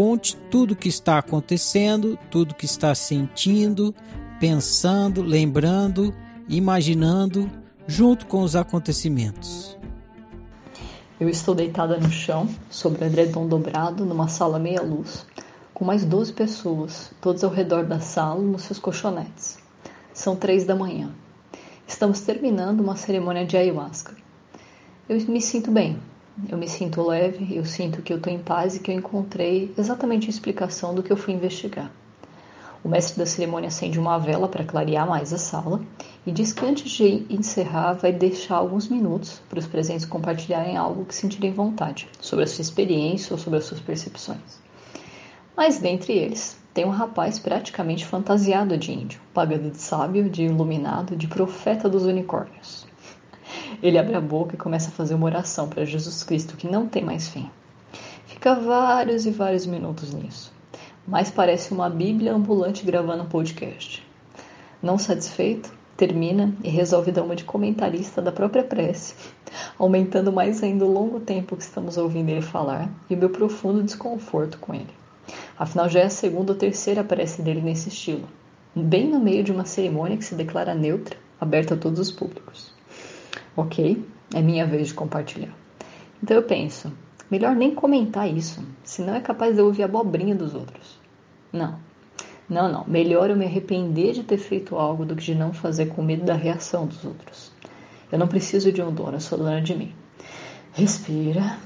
Conte 0.00 0.34
tudo 0.50 0.72
o 0.72 0.76
que 0.76 0.88
está 0.88 1.18
acontecendo, 1.18 2.18
tudo 2.30 2.52
o 2.52 2.54
que 2.54 2.64
está 2.64 2.94
sentindo, 2.94 3.94
pensando, 4.40 5.20
lembrando, 5.20 6.14
imaginando, 6.48 7.50
junto 7.86 8.24
com 8.26 8.42
os 8.42 8.56
acontecimentos. 8.56 9.76
Eu 11.20 11.28
estou 11.28 11.54
deitada 11.54 11.98
no 11.98 12.10
chão, 12.10 12.48
sobre 12.70 13.04
o 13.04 13.06
edredom 13.08 13.46
dobrado, 13.46 14.06
numa 14.06 14.26
sala 14.26 14.58
meia 14.58 14.80
luz, 14.80 15.26
com 15.74 15.84
mais 15.84 16.02
12 16.02 16.32
pessoas, 16.32 17.10
todos 17.20 17.44
ao 17.44 17.50
redor 17.50 17.84
da 17.84 18.00
sala, 18.00 18.40
nos 18.40 18.62
seus 18.62 18.78
colchonetes. 18.78 19.58
São 20.14 20.34
três 20.34 20.64
da 20.64 20.74
manhã. 20.74 21.10
Estamos 21.86 22.20
terminando 22.20 22.80
uma 22.80 22.96
cerimônia 22.96 23.44
de 23.44 23.54
ayahuasca. 23.54 24.16
Eu 25.06 25.20
me 25.26 25.42
sinto 25.42 25.70
bem, 25.70 26.00
eu 26.48 26.56
me 26.56 26.68
sinto 26.68 27.02
leve, 27.02 27.56
eu 27.56 27.64
sinto 27.64 28.02
que 28.02 28.12
eu 28.12 28.16
estou 28.16 28.32
em 28.32 28.38
paz 28.38 28.76
e 28.76 28.80
que 28.80 28.90
eu 28.90 28.94
encontrei 28.94 29.72
exatamente 29.76 30.26
a 30.26 30.30
explicação 30.30 30.94
do 30.94 31.02
que 31.02 31.12
eu 31.12 31.16
fui 31.16 31.34
investigar. 31.34 31.90
O 32.82 32.88
mestre 32.88 33.18
da 33.18 33.26
cerimônia 33.26 33.68
acende 33.68 33.98
uma 33.98 34.18
vela 34.18 34.48
para 34.48 34.64
clarear 34.64 35.06
mais 35.06 35.34
a 35.34 35.38
sala 35.38 35.82
e 36.26 36.32
diz 36.32 36.52
que 36.52 36.64
antes 36.64 36.90
de 36.90 37.26
encerrar 37.28 37.92
vai 37.92 38.10
deixar 38.10 38.56
alguns 38.56 38.88
minutos 38.88 39.42
para 39.50 39.58
os 39.58 39.66
presentes 39.66 40.06
compartilharem 40.06 40.78
algo 40.78 41.04
que 41.04 41.14
sentirem 41.14 41.52
vontade 41.52 42.08
sobre 42.20 42.44
a 42.44 42.48
sua 42.48 42.62
experiência 42.62 43.34
ou 43.34 43.38
sobre 43.38 43.58
as 43.58 43.66
suas 43.66 43.80
percepções. 43.80 44.58
Mas 45.54 45.78
dentre 45.78 46.14
eles 46.14 46.58
tem 46.72 46.86
um 46.86 46.90
rapaz 46.90 47.38
praticamente 47.38 48.06
fantasiado 48.06 48.78
de 48.78 48.92
índio, 48.92 49.20
pagando 49.34 49.70
de 49.70 49.78
sábio, 49.78 50.30
de 50.30 50.44
iluminado, 50.44 51.16
de 51.16 51.26
profeta 51.26 51.86
dos 51.86 52.04
unicórnios. 52.04 52.86
Ele 53.82 53.98
abre 53.98 54.14
a 54.14 54.20
boca 54.20 54.54
e 54.54 54.58
começa 54.58 54.88
a 54.88 54.92
fazer 54.92 55.14
uma 55.14 55.26
oração 55.26 55.68
para 55.68 55.84
Jesus 55.84 56.22
Cristo 56.22 56.56
que 56.56 56.68
não 56.68 56.86
tem 56.86 57.04
mais 57.04 57.28
fim. 57.28 57.50
Fica 58.26 58.54
vários 58.54 59.26
e 59.26 59.30
vários 59.30 59.66
minutos 59.66 60.14
nisso, 60.14 60.52
mas 61.06 61.30
parece 61.30 61.72
uma 61.72 61.90
Bíblia 61.90 62.32
ambulante 62.32 62.84
gravando 62.84 63.24
um 63.24 63.28
podcast. 63.28 64.06
Não 64.82 64.96
satisfeito, 64.96 65.72
termina 65.96 66.54
e 66.64 66.70
resolve 66.70 67.12
dar 67.12 67.22
uma 67.22 67.36
de 67.36 67.44
comentarista 67.44 68.22
da 68.22 68.32
própria 68.32 68.64
prece, 68.64 69.14
aumentando 69.78 70.32
mais 70.32 70.62
ainda 70.62 70.86
o 70.86 70.90
longo 70.90 71.20
tempo 71.20 71.56
que 71.56 71.62
estamos 71.62 71.98
ouvindo 71.98 72.30
ele 72.30 72.40
falar 72.40 72.88
e 73.10 73.14
o 73.14 73.18
meu 73.18 73.28
profundo 73.28 73.82
desconforto 73.82 74.56
com 74.58 74.72
ele. 74.72 74.88
Afinal, 75.58 75.90
já 75.90 76.00
é 76.00 76.04
a 76.04 76.10
segunda 76.10 76.52
ou 76.52 76.58
terceira 76.58 77.04
prece 77.04 77.42
dele 77.42 77.60
nesse 77.60 77.90
estilo, 77.90 78.26
bem 78.74 79.08
no 79.08 79.20
meio 79.20 79.44
de 79.44 79.52
uma 79.52 79.66
cerimônia 79.66 80.16
que 80.16 80.24
se 80.24 80.34
declara 80.34 80.74
neutra, 80.74 81.18
aberta 81.38 81.74
a 81.74 81.76
todos 81.76 82.00
os 82.00 82.10
públicos. 82.10 82.72
Ok, 83.56 84.04
é 84.34 84.40
minha 84.40 84.66
vez 84.66 84.88
de 84.88 84.94
compartilhar. 84.94 85.54
Então 86.22 86.36
eu 86.36 86.42
penso, 86.42 86.92
melhor 87.30 87.54
nem 87.54 87.74
comentar 87.74 88.28
isso, 88.28 88.64
senão 88.84 89.14
é 89.14 89.20
capaz 89.20 89.54
de 89.54 89.60
eu 89.60 89.66
ouvir 89.66 89.82
a 89.82 89.86
abobrinha 89.86 90.34
dos 90.34 90.54
outros. 90.54 91.00
Não, 91.52 91.78
não, 92.50 92.70
não. 92.70 92.84
Melhor 92.86 93.30
eu 93.30 93.36
me 93.36 93.44
arrepender 93.44 94.12
de 94.12 94.24
ter 94.24 94.38
feito 94.38 94.74
algo 94.74 95.04
do 95.04 95.14
que 95.14 95.22
de 95.22 95.34
não 95.36 95.52
fazer 95.52 95.86
com 95.86 96.02
medo 96.02 96.24
da 96.24 96.34
reação 96.34 96.84
dos 96.84 97.04
outros. 97.04 97.52
Eu 98.10 98.18
não 98.18 98.26
preciso 98.26 98.72
de 98.72 98.82
um 98.82 98.92
dono, 98.92 99.14
eu 99.14 99.20
sou 99.20 99.38
dona 99.38 99.62
de 99.62 99.76
mim. 99.76 99.94
Respira. 100.72 101.56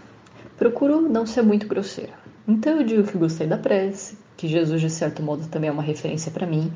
Procuro 0.59 1.01
não 1.01 1.25
ser 1.25 1.43
muito 1.43 1.67
grosseira. 1.67 2.13
Então 2.47 2.79
eu 2.79 2.85
digo 2.85 3.05
que 3.05 3.17
gostei 3.17 3.47
da 3.47 3.57
prece, 3.57 4.19
que 4.37 4.47
Jesus 4.47 4.81
de 4.81 4.91
certo 4.91 5.23
modo 5.23 5.49
também 5.49 5.71
é 5.71 5.73
uma 5.73 5.83
referência 5.83 6.31
para 6.31 6.47
mim, 6.47 6.71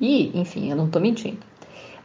e, 0.00 0.36
enfim, 0.38 0.68
eu 0.68 0.76
não 0.76 0.86
estou 0.86 1.00
mentindo. 1.00 1.51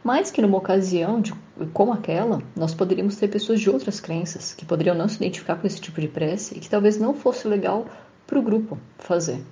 Mas 0.02 0.30
que 0.30 0.40
numa 0.40 0.58
ocasião 0.58 1.20
de, 1.20 1.34
como 1.72 1.92
aquela, 1.92 2.40
nós 2.56 2.74
poderíamos 2.74 3.16
ter 3.16 3.28
pessoas 3.28 3.60
de 3.60 3.68
outras 3.68 4.00
crenças 4.00 4.54
que 4.54 4.64
poderiam 4.64 4.94
não 4.94 5.08
se 5.08 5.16
identificar 5.16 5.56
com 5.56 5.66
esse 5.66 5.80
tipo 5.80 6.00
de 6.00 6.08
prece 6.08 6.56
e 6.56 6.60
que 6.60 6.68
talvez 6.70 6.98
não 6.98 7.14
fosse 7.14 7.48
legal 7.48 7.86
para 8.26 8.38
o 8.38 8.42
grupo 8.42 8.78
fazer. 8.98 9.42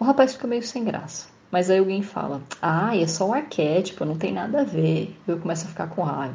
O 0.00 0.04
rapaz 0.04 0.32
fica 0.32 0.46
meio 0.46 0.62
sem 0.62 0.84
graça, 0.84 1.28
mas 1.50 1.70
aí 1.70 1.78
alguém 1.78 2.02
fala: 2.02 2.40
Ah, 2.62 2.96
é 2.96 3.06
só 3.06 3.28
um 3.28 3.34
arquétipo, 3.34 4.04
não 4.04 4.16
tem 4.16 4.32
nada 4.32 4.60
a 4.60 4.64
ver. 4.64 5.16
Eu 5.26 5.38
começo 5.38 5.66
a 5.66 5.68
ficar 5.68 5.88
com 5.88 6.02
raiva. 6.02 6.34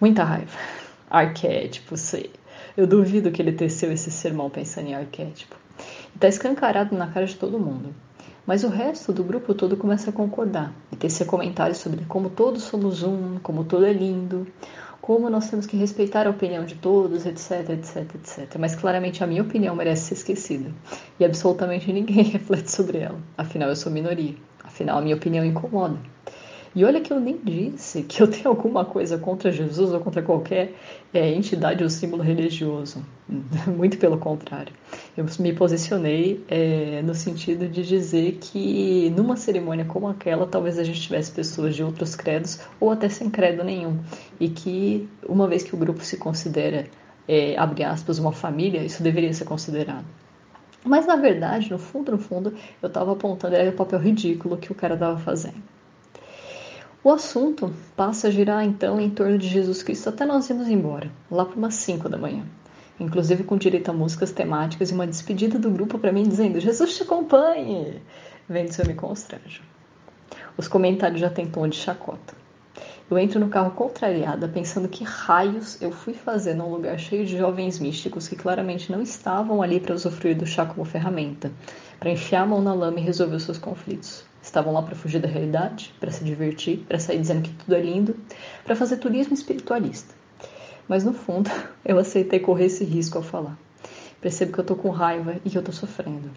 Muita 0.00 0.24
raiva. 0.24 0.58
Arquétipo, 1.08 1.96
sei. 1.96 2.32
Eu 2.74 2.86
duvido 2.86 3.30
que 3.30 3.42
ele 3.42 3.52
teceu 3.52 3.92
esse 3.92 4.10
sermão 4.10 4.48
pensando 4.48 4.88
em 4.88 4.94
arquétipo. 4.94 5.54
Está 6.14 6.26
escancarado 6.26 6.96
na 6.96 7.06
cara 7.08 7.26
de 7.26 7.36
todo 7.36 7.58
mundo. 7.58 7.94
Mas 8.46 8.64
o 8.64 8.68
resto 8.68 9.12
do 9.12 9.22
grupo 9.22 9.54
todo 9.54 9.76
começa 9.76 10.10
a 10.10 10.12
concordar 10.12 10.72
e 10.90 10.96
tecer 10.96 11.26
comentários 11.26 11.78
sobre 11.78 12.04
como 12.06 12.28
todos 12.28 12.64
somos 12.64 13.02
um, 13.02 13.38
como 13.38 13.62
tudo 13.62 13.86
é 13.86 13.92
lindo, 13.92 14.46
como 15.00 15.30
nós 15.30 15.48
temos 15.48 15.64
que 15.64 15.76
respeitar 15.76 16.26
a 16.26 16.30
opinião 16.30 16.64
de 16.64 16.74
todos, 16.74 17.24
etc, 17.24 17.70
etc, 17.70 18.14
etc. 18.14 18.56
Mas 18.58 18.74
claramente 18.74 19.22
a 19.22 19.26
minha 19.26 19.42
opinião 19.42 19.76
merece 19.76 20.06
ser 20.06 20.14
esquecida 20.14 20.70
e 21.20 21.24
absolutamente 21.24 21.92
ninguém 21.92 22.22
reflete 22.30 22.70
sobre 22.70 22.98
ela. 22.98 23.18
Afinal, 23.38 23.68
eu 23.68 23.76
sou 23.76 23.92
minoria. 23.92 24.34
Afinal, 24.64 24.98
a 24.98 25.00
minha 25.00 25.16
opinião 25.16 25.44
incomoda. 25.44 25.98
E 26.74 26.86
olha 26.86 27.02
que 27.02 27.12
eu 27.12 27.20
nem 27.20 27.36
disse 27.36 28.02
que 28.02 28.22
eu 28.22 28.26
tenho 28.26 28.48
alguma 28.48 28.82
coisa 28.82 29.18
contra 29.18 29.52
Jesus 29.52 29.92
ou 29.92 30.00
contra 30.00 30.22
qualquer 30.22 30.72
é, 31.12 31.30
entidade 31.30 31.84
ou 31.84 31.90
símbolo 31.90 32.22
religioso. 32.22 33.04
Muito 33.76 33.98
pelo 33.98 34.16
contrário. 34.16 34.72
Eu 35.14 35.26
me 35.38 35.52
posicionei 35.52 36.42
é, 36.48 37.02
no 37.02 37.14
sentido 37.14 37.68
de 37.68 37.82
dizer 37.86 38.38
que 38.40 39.12
numa 39.14 39.36
cerimônia 39.36 39.84
como 39.84 40.08
aquela, 40.08 40.46
talvez 40.46 40.78
a 40.78 40.84
gente 40.84 41.02
tivesse 41.02 41.30
pessoas 41.30 41.76
de 41.76 41.84
outros 41.84 42.16
credos 42.16 42.60
ou 42.80 42.90
até 42.90 43.06
sem 43.06 43.28
credo 43.28 43.62
nenhum. 43.62 43.98
E 44.40 44.48
que, 44.48 45.06
uma 45.28 45.46
vez 45.46 45.62
que 45.62 45.74
o 45.74 45.78
grupo 45.78 46.02
se 46.02 46.16
considera, 46.16 46.86
é, 47.28 47.54
abre 47.58 47.84
aspas, 47.84 48.18
uma 48.18 48.32
família, 48.32 48.82
isso 48.82 49.02
deveria 49.02 49.32
ser 49.34 49.44
considerado. 49.44 50.06
Mas 50.82 51.06
na 51.06 51.16
verdade, 51.16 51.70
no 51.70 51.78
fundo, 51.78 52.12
no 52.12 52.18
fundo, 52.18 52.54
eu 52.80 52.86
estava 52.86 53.12
apontando 53.12 53.54
era 53.54 53.68
o 53.68 53.74
papel 53.74 53.98
ridículo 53.98 54.56
que 54.56 54.72
o 54.72 54.74
cara 54.74 54.94
estava 54.94 55.18
fazendo. 55.18 55.62
O 57.04 57.10
assunto 57.10 57.74
passa 57.96 58.28
a 58.28 58.30
girar 58.30 58.64
então 58.64 59.00
em 59.00 59.10
torno 59.10 59.36
de 59.36 59.48
Jesus 59.48 59.82
Cristo 59.82 60.08
até 60.08 60.24
nós 60.24 60.48
irmos 60.48 60.68
embora, 60.68 61.10
lá 61.28 61.44
para 61.44 61.56
umas 61.56 61.74
5 61.74 62.08
da 62.08 62.16
manhã. 62.16 62.46
Inclusive 63.00 63.42
com 63.42 63.56
direito 63.56 63.90
a 63.90 63.92
músicas 63.92 64.30
temáticas 64.30 64.88
e 64.90 64.94
uma 64.94 65.04
despedida 65.04 65.58
do 65.58 65.68
grupo 65.68 65.98
para 65.98 66.12
mim 66.12 66.22
dizendo: 66.22 66.60
Jesus 66.60 66.96
te 66.96 67.02
acompanhe! 67.02 68.00
Vendo 68.48 68.70
se 68.70 68.80
eu 68.80 68.86
me 68.86 68.94
constranjo. 68.94 69.62
Os 70.56 70.68
comentários 70.68 71.20
já 71.20 71.28
têm 71.28 71.44
tom 71.44 71.66
de 71.66 71.74
chacota. 71.74 72.36
Eu 73.10 73.18
entro 73.18 73.40
no 73.40 73.48
carro 73.48 73.72
contrariada, 73.72 74.46
pensando 74.46 74.86
que 74.86 75.02
raios 75.02 75.82
eu 75.82 75.90
fui 75.90 76.14
fazer 76.14 76.54
num 76.54 76.70
lugar 76.70 77.00
cheio 77.00 77.26
de 77.26 77.36
jovens 77.36 77.80
místicos 77.80 78.28
que 78.28 78.36
claramente 78.36 78.92
não 78.92 79.02
estavam 79.02 79.60
ali 79.60 79.80
para 79.80 79.96
usufruir 79.96 80.38
do 80.38 80.46
chá 80.46 80.64
como 80.64 80.84
ferramenta, 80.84 81.50
para 81.98 82.10
enfiar 82.10 82.42
a 82.42 82.46
mão 82.46 82.62
na 82.62 82.72
lama 82.72 83.00
e 83.00 83.02
resolver 83.02 83.34
os 83.34 83.42
seus 83.42 83.58
conflitos. 83.58 84.24
Estavam 84.42 84.72
lá 84.72 84.82
para 84.82 84.96
fugir 84.96 85.20
da 85.20 85.28
realidade, 85.28 85.94
para 86.00 86.10
se 86.10 86.24
divertir, 86.24 86.78
para 86.88 86.98
sair 86.98 87.20
dizendo 87.20 87.42
que 87.42 87.50
tudo 87.50 87.74
é 87.74 87.80
lindo, 87.80 88.16
para 88.64 88.74
fazer 88.74 88.96
turismo 88.96 89.34
espiritualista. 89.34 90.12
Mas 90.88 91.04
no 91.04 91.12
fundo, 91.12 91.48
eu 91.84 91.98
aceitei 91.98 92.40
correr 92.40 92.66
esse 92.66 92.84
risco 92.84 93.16
ao 93.16 93.24
falar. 93.24 93.56
Percebo 94.20 94.52
que 94.52 94.58
eu 94.58 94.64
tô 94.64 94.76
com 94.76 94.90
raiva 94.90 95.36
e 95.44 95.50
que 95.50 95.56
eu 95.56 95.62
tô 95.62 95.72
sofrendo. 95.72 96.30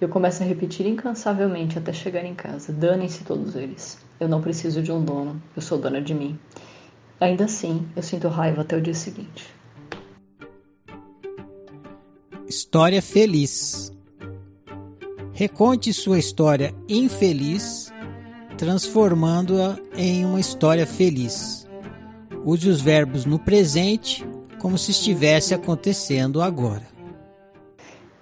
Eu 0.00 0.08
começo 0.08 0.42
a 0.42 0.46
repetir 0.46 0.86
incansavelmente 0.86 1.78
até 1.78 1.92
chegar 1.92 2.24
em 2.24 2.34
casa. 2.34 2.72
Danem-se 2.72 3.22
todos 3.22 3.54
eles. 3.54 3.98
Eu 4.18 4.28
não 4.28 4.40
preciso 4.40 4.82
de 4.82 4.90
um 4.90 5.04
dono. 5.04 5.40
Eu 5.54 5.62
sou 5.62 5.78
dona 5.78 6.00
de 6.00 6.14
mim. 6.14 6.38
Ainda 7.20 7.44
assim, 7.44 7.86
eu 7.94 8.02
sinto 8.02 8.26
raiva 8.26 8.62
até 8.62 8.76
o 8.76 8.80
dia 8.80 8.94
seguinte. 8.94 9.46
História 12.48 13.00
feliz. 13.00 13.92
Reconte 15.42 15.92
sua 15.92 16.20
história 16.20 16.72
infeliz, 16.88 17.92
transformando-a 18.56 19.76
em 19.92 20.24
uma 20.24 20.38
história 20.38 20.86
feliz. 20.86 21.66
Use 22.44 22.68
os 22.68 22.80
verbos 22.80 23.24
no 23.24 23.40
presente 23.40 24.24
como 24.60 24.78
se 24.78 24.92
estivesse 24.92 25.52
acontecendo 25.52 26.40
agora. 26.40 26.86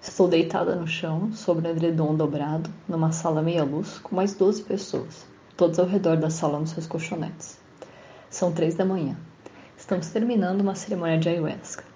Estou 0.00 0.28
deitada 0.28 0.74
no 0.74 0.86
chão, 0.86 1.30
sobre 1.34 1.68
um 1.68 1.72
edredom 1.72 2.14
dobrado, 2.14 2.70
numa 2.88 3.12
sala 3.12 3.42
meia-luz, 3.42 3.98
com 3.98 4.16
mais 4.16 4.34
12 4.34 4.62
pessoas, 4.62 5.26
todos 5.58 5.78
ao 5.78 5.84
redor 5.84 6.16
da 6.16 6.30
sala 6.30 6.58
nos 6.58 6.70
seus 6.70 6.86
colchonetes. 6.86 7.58
São 8.30 8.50
três 8.50 8.74
da 8.76 8.86
manhã. 8.86 9.14
Estamos 9.76 10.08
terminando 10.08 10.62
uma 10.62 10.74
cerimônia 10.74 11.18
de 11.18 11.28
ayahuasca. 11.28 11.89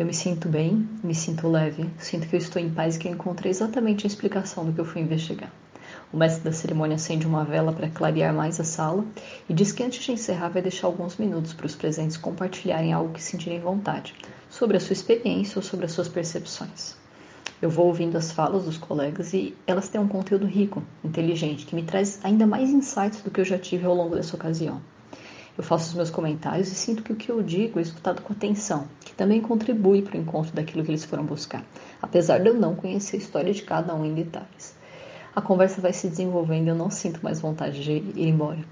Eu 0.00 0.06
me 0.06 0.14
sinto 0.14 0.48
bem, 0.48 0.88
me 1.04 1.14
sinto 1.14 1.46
leve, 1.46 1.86
sinto 1.98 2.26
que 2.26 2.34
eu 2.34 2.38
estou 2.38 2.62
em 2.62 2.70
paz 2.70 2.96
e 2.96 2.98
que 2.98 3.06
eu 3.06 3.12
encontrei 3.12 3.50
exatamente 3.50 4.06
a 4.06 4.08
explicação 4.08 4.64
do 4.64 4.72
que 4.72 4.80
eu 4.80 4.84
fui 4.86 5.02
investigar. 5.02 5.52
O 6.10 6.16
mestre 6.16 6.42
da 6.42 6.52
cerimônia 6.52 6.94
acende 6.94 7.26
uma 7.26 7.44
vela 7.44 7.70
para 7.70 7.90
clarear 7.90 8.32
mais 8.32 8.58
a 8.58 8.64
sala 8.64 9.04
e 9.46 9.52
diz 9.52 9.72
que 9.72 9.82
antes 9.82 10.02
de 10.02 10.12
encerrar 10.12 10.48
vai 10.48 10.62
deixar 10.62 10.86
alguns 10.86 11.18
minutos 11.18 11.52
para 11.52 11.66
os 11.66 11.74
presentes 11.74 12.16
compartilharem 12.16 12.94
algo 12.94 13.12
que 13.12 13.22
sentirem 13.22 13.60
vontade, 13.60 14.14
sobre 14.48 14.78
a 14.78 14.80
sua 14.80 14.94
experiência 14.94 15.58
ou 15.58 15.62
sobre 15.62 15.84
as 15.84 15.92
suas 15.92 16.08
percepções. 16.08 16.96
Eu 17.60 17.68
vou 17.68 17.88
ouvindo 17.88 18.16
as 18.16 18.32
falas 18.32 18.64
dos 18.64 18.78
colegas 18.78 19.34
e 19.34 19.54
elas 19.66 19.90
têm 19.90 20.00
um 20.00 20.08
conteúdo 20.08 20.46
rico, 20.46 20.82
inteligente, 21.04 21.66
que 21.66 21.74
me 21.74 21.82
traz 21.82 22.18
ainda 22.24 22.46
mais 22.46 22.70
insights 22.70 23.20
do 23.20 23.30
que 23.30 23.42
eu 23.42 23.44
já 23.44 23.58
tive 23.58 23.84
ao 23.84 23.94
longo 23.94 24.16
dessa 24.16 24.34
ocasião. 24.34 24.80
Eu 25.58 25.64
faço 25.64 25.88
os 25.88 25.94
meus 25.94 26.10
comentários 26.10 26.68
e 26.68 26.74
sinto 26.74 27.02
que 27.02 27.12
o 27.12 27.16
que 27.16 27.30
eu 27.30 27.42
digo 27.42 27.78
é 27.78 27.82
escutado 27.82 28.22
com 28.22 28.32
atenção, 28.32 28.86
que 29.04 29.12
também 29.14 29.40
contribui 29.40 30.02
para 30.02 30.16
o 30.16 30.20
encontro 30.20 30.54
daquilo 30.54 30.84
que 30.84 30.90
eles 30.90 31.04
foram 31.04 31.24
buscar, 31.24 31.64
apesar 32.00 32.38
de 32.38 32.48
eu 32.48 32.54
não 32.54 32.74
conhecer 32.74 33.16
a 33.16 33.18
história 33.20 33.52
de 33.52 33.62
cada 33.62 33.94
um 33.94 34.04
em 34.04 34.14
detalhes. 34.14 34.74
A 35.34 35.40
conversa 35.40 35.80
vai 35.80 35.92
se 35.92 36.08
desenvolvendo 36.08 36.66
e 36.66 36.70
eu 36.70 36.74
não 36.74 36.90
sinto 36.90 37.22
mais 37.22 37.40
vontade 37.40 37.82
de 37.82 37.92
ir 37.92 38.28
embora. 38.28 38.64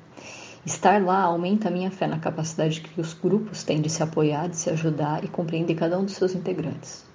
Estar 0.66 1.02
lá 1.02 1.22
aumenta 1.22 1.69
a 1.69 1.70
minha 1.70 1.90
fé 1.90 2.06
na 2.06 2.19
capacidade 2.19 2.81
que 2.81 3.00
os 3.00 3.14
grupos 3.14 3.62
têm 3.62 3.81
de 3.81 3.88
se 3.88 4.02
apoiar, 4.02 4.48
de 4.48 4.56
se 4.56 4.69
ajudar 4.69 5.24
e 5.24 5.28
compreender 5.28 5.74
cada 5.74 5.98
um 5.98 6.04
dos 6.04 6.14
seus 6.14 6.34
integrantes. 6.34 7.07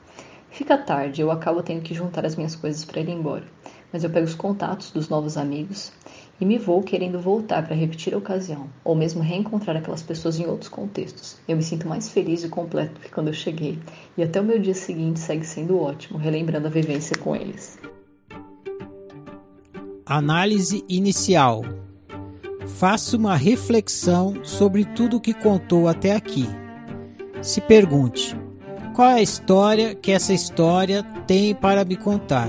Fica 0.54 0.78
tarde, 0.78 1.20
eu 1.20 1.32
acabo 1.32 1.64
tendo 1.64 1.82
que 1.82 1.96
juntar 1.96 2.24
as 2.28 2.36
minhas 2.36 2.56
coisas 2.56 2.86
para 2.86 3.02
ir 3.02 3.10
embora, 3.10 3.44
mas 3.92 4.04
eu 4.04 4.10
pego 4.12 4.28
os 4.28 4.36
contatos 4.36 4.92
dos 4.92 5.10
novos 5.10 5.36
amigos 5.36 5.92
e 6.40 6.46
me 6.46 6.60
vou 6.60 6.84
querendo 6.84 7.20
voltar 7.20 7.66
para 7.66 7.76
repetir 7.76 8.14
a 8.14 8.20
ocasião, 8.20 8.70
ou 8.84 8.94
mesmo 8.94 9.24
reencontrar 9.24 9.76
aquelas 9.76 10.04
pessoas 10.04 10.40
em 10.40 10.46
outros 10.46 10.70
contextos. 10.70 11.38
Eu 11.48 11.58
me 11.58 11.64
sinto 11.64 11.88
mais 11.88 12.08
feliz 12.10 12.44
e 12.44 12.50
completo 12.50 13.02
que 13.02 13.10
quando 13.10 13.30
eu 13.30 13.34
cheguei, 13.34 13.80
e 14.16 14.22
até 14.22 14.40
o 14.40 14.44
meu 14.44 14.60
dia 14.60 14.76
seguinte 14.76 15.20
segue 15.20 15.44
sendo 15.44 15.80
ótimo, 15.80 16.20
relembrando 16.20 16.68
a 16.68 16.70
vivência 16.70 17.18
com 17.18 17.36
eles. 17.36 17.80
Análise 20.06 20.86
inicial. 20.88 21.64
Faça 22.78 23.18
uma 23.18 23.36
reflexão 23.36 24.46
sobre 24.46 24.86
tudo 24.86 25.18
o 25.18 25.22
que 25.22 25.34
contou 25.34 25.88
até 25.88 26.16
aqui. 26.16 26.46
Se 27.42 27.60
pergunte: 27.60 28.43
qual 28.94 29.10
é 29.10 29.14
a 29.16 29.22
história 29.22 29.96
que 29.96 30.12
essa 30.12 30.34
história 30.34 31.04
tem 31.26 31.56
para 31.56 31.84
me 31.84 31.98
contar? 31.98 32.48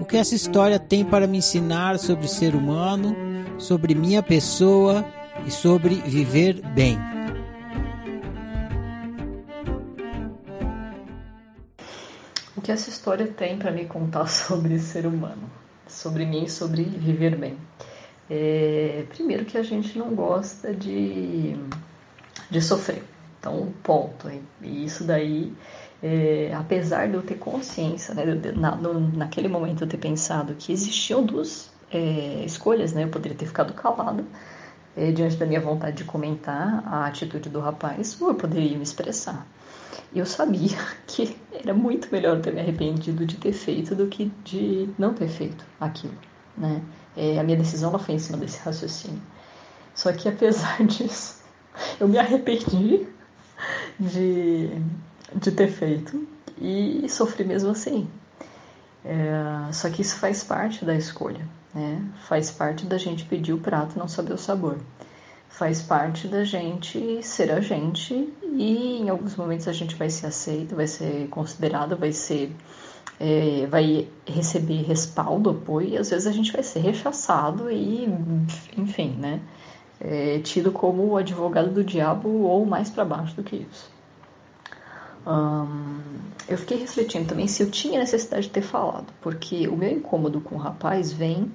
O 0.00 0.04
que 0.04 0.16
essa 0.16 0.34
história 0.34 0.78
tem 0.78 1.04
para 1.04 1.26
me 1.26 1.38
ensinar 1.38 1.98
sobre 1.98 2.26
ser 2.26 2.54
humano, 2.54 3.14
sobre 3.58 3.94
minha 3.94 4.22
pessoa 4.22 5.04
e 5.46 5.50
sobre 5.50 5.96
viver 5.96 6.62
bem? 6.68 6.98
O 12.56 12.60
que 12.62 12.72
essa 12.72 12.88
história 12.88 13.26
tem 13.26 13.58
para 13.58 13.70
me 13.70 13.84
contar 13.84 14.26
sobre 14.32 14.78
ser 14.78 15.06
humano, 15.06 15.50
sobre 15.86 16.24
mim, 16.24 16.48
sobre 16.48 16.82
viver 16.82 17.36
bem? 17.36 17.58
É, 18.30 19.04
primeiro 19.10 19.44
que 19.44 19.58
a 19.58 19.62
gente 19.62 19.98
não 19.98 20.14
gosta 20.14 20.72
de, 20.72 21.54
de 22.50 22.62
sofrer. 22.62 23.11
Então, 23.42 23.74
ponto. 23.82 24.30
E 24.62 24.84
isso 24.84 25.02
daí, 25.02 25.52
é, 26.00 26.54
apesar 26.54 27.08
de 27.08 27.14
eu 27.14 27.22
ter 27.22 27.34
consciência, 27.34 28.14
né, 28.14 28.24
na, 28.54 28.76
no, 28.76 29.00
naquele 29.00 29.48
momento 29.48 29.82
eu 29.82 29.88
ter 29.88 29.96
pensado 29.96 30.54
que 30.54 30.72
existiam 30.72 31.26
duas 31.26 31.68
é, 31.90 32.44
escolhas, 32.46 32.92
né? 32.92 33.02
Eu 33.02 33.08
poderia 33.08 33.36
ter 33.36 33.46
ficado 33.46 33.74
calada 33.74 34.24
é, 34.96 35.10
diante 35.10 35.34
da 35.36 35.44
minha 35.44 35.60
vontade 35.60 35.96
de 35.96 36.04
comentar 36.04 36.84
a 36.86 37.06
atitude 37.06 37.48
do 37.48 37.58
rapaz, 37.58 38.16
ou 38.22 38.28
eu 38.28 38.36
poderia 38.36 38.76
me 38.76 38.84
expressar. 38.84 39.44
Eu 40.14 40.24
sabia 40.24 40.78
que 41.08 41.36
era 41.52 41.74
muito 41.74 42.08
melhor 42.12 42.40
ter 42.40 42.52
me 42.52 42.60
arrependido 42.60 43.26
de 43.26 43.36
ter 43.38 43.52
feito 43.52 43.96
do 43.96 44.06
que 44.06 44.26
de 44.44 44.88
não 44.96 45.14
ter 45.14 45.26
feito 45.26 45.66
aquilo, 45.80 46.14
né? 46.56 46.80
A 47.38 47.42
minha 47.42 47.58
decisão 47.58 47.90
ela 47.90 47.98
foi 47.98 48.14
em 48.14 48.18
cima 48.20 48.38
desse 48.38 48.60
raciocínio. 48.60 49.20
Só 49.96 50.12
que 50.12 50.28
apesar 50.30 50.80
disso, 50.86 51.42
eu 51.98 52.06
me 52.06 52.18
arrependi 52.18 53.06
de, 53.98 54.70
de 55.34 55.52
ter 55.52 55.68
feito 55.68 56.26
e 56.60 57.06
sofri 57.08 57.44
mesmo 57.44 57.70
assim. 57.70 58.08
É, 59.04 59.72
só 59.72 59.90
que 59.90 60.02
isso 60.02 60.16
faz 60.16 60.44
parte 60.44 60.84
da 60.84 60.94
escolha, 60.94 61.46
né? 61.74 62.02
Faz 62.28 62.50
parte 62.50 62.86
da 62.86 62.96
gente 62.96 63.24
pedir 63.24 63.52
o 63.52 63.58
prato 63.58 63.96
e 63.96 63.98
não 63.98 64.06
saber 64.06 64.32
o 64.32 64.38
sabor. 64.38 64.78
Faz 65.48 65.82
parte 65.82 66.28
da 66.28 66.44
gente 66.44 67.22
ser 67.22 67.50
a 67.50 67.60
gente 67.60 68.32
e 68.42 69.00
em 69.02 69.08
alguns 69.08 69.36
momentos 69.36 69.68
a 69.68 69.72
gente 69.72 69.94
vai 69.96 70.08
ser 70.08 70.26
aceito, 70.26 70.76
vai 70.76 70.86
ser 70.86 71.28
considerado, 71.28 71.96
vai 71.96 72.12
ser 72.12 72.54
é, 73.22 73.66
vai 73.66 74.08
receber 74.26 74.82
respaldo, 74.82 75.50
apoio, 75.50 75.90
e 75.90 75.96
às 75.96 76.10
vezes 76.10 76.26
a 76.26 76.32
gente 76.32 76.52
vai 76.52 76.62
ser 76.62 76.80
rechaçado 76.80 77.70
e, 77.70 78.08
enfim, 78.76 79.16
né? 79.18 79.40
É, 80.04 80.40
tido 80.40 80.72
como 80.72 81.04
o 81.06 81.16
advogado 81.16 81.70
do 81.70 81.84
diabo 81.84 82.28
ou 82.28 82.66
mais 82.66 82.90
para 82.90 83.04
baixo 83.04 83.36
do 83.36 83.44
que 83.44 83.54
isso. 83.54 83.88
Eu 86.48 86.58
fiquei 86.58 86.76
refletindo 86.78 87.28
também 87.28 87.46
se 87.46 87.62
eu 87.62 87.70
tinha 87.70 88.00
necessidade 88.00 88.46
de 88.46 88.52
ter 88.52 88.62
falado, 88.62 89.06
porque 89.20 89.68
o 89.68 89.76
meu 89.76 89.90
incômodo 89.90 90.40
com 90.40 90.56
o 90.56 90.58
rapaz 90.58 91.12
vem 91.12 91.50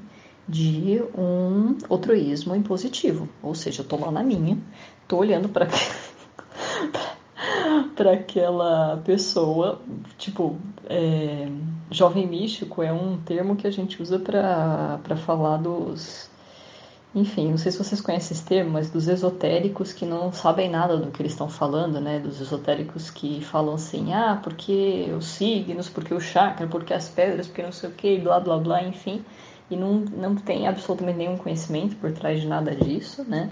de 0.48 1.04
um 1.14 1.78
altruísmo 1.90 2.56
impositivo, 2.56 3.28
ou 3.44 3.54
seja, 3.54 3.82
eu 3.82 3.86
tô 3.86 3.98
lá 3.98 4.10
na 4.10 4.24
minha, 4.24 4.58
tô 5.08 5.18
olhando 5.18 5.50
para 5.50 5.68
para 7.96 8.14
aquela 8.14 9.02
pessoa, 9.04 9.82
tipo, 10.18 10.56
é, 10.88 11.50
jovem 11.92 12.26
místico 12.26 12.82
é 12.82 12.94
um 12.94 13.18
termo 13.18 13.56
que 13.56 13.68
a 13.68 13.72
gente 13.72 14.02
usa 14.02 14.20
para 14.20 15.18
falar 15.18 15.58
dos 15.58 16.30
enfim, 17.16 17.50
não 17.50 17.58
sei 17.58 17.72
se 17.72 17.78
vocês 17.78 18.02
conhecem 18.02 18.36
esse 18.36 18.46
termo, 18.46 18.72
mas 18.72 18.90
dos 18.90 19.08
esotéricos 19.08 19.94
que 19.94 20.06
não 20.06 20.32
sabem 20.32 20.70
nada 20.70 20.98
do 20.98 21.10
que 21.10 21.22
eles 21.22 21.32
estão 21.32 21.50
falando, 21.50 22.00
né? 22.00 22.20
Dos 22.20 22.40
esotéricos 22.42 23.10
que 23.10 23.44
falam 23.44 23.76
assim, 23.76 24.14
ah, 24.14 24.40
porque 24.44 25.10
os 25.18 25.26
signos, 25.26 25.90
porque 25.90 26.14
o 26.14 26.20
chakra, 26.20 26.68
porque 26.68 26.94
as 26.94 27.10
pedras, 27.10 27.48
porque 27.48 27.64
não 27.64 27.72
sei 27.72 27.90
o 27.90 27.94
que, 27.94 28.20
blá 28.20 28.40
blá 28.40 28.58
blá, 28.58 28.84
enfim. 28.84 29.24
E 29.70 29.76
não, 29.76 29.94
não 29.96 30.36
tem 30.36 30.68
absolutamente 30.68 31.18
nenhum 31.18 31.38
conhecimento 31.38 31.96
por 31.96 32.12
trás 32.12 32.42
de 32.42 32.48
nada 32.48 32.76
disso, 32.76 33.24
né? 33.24 33.50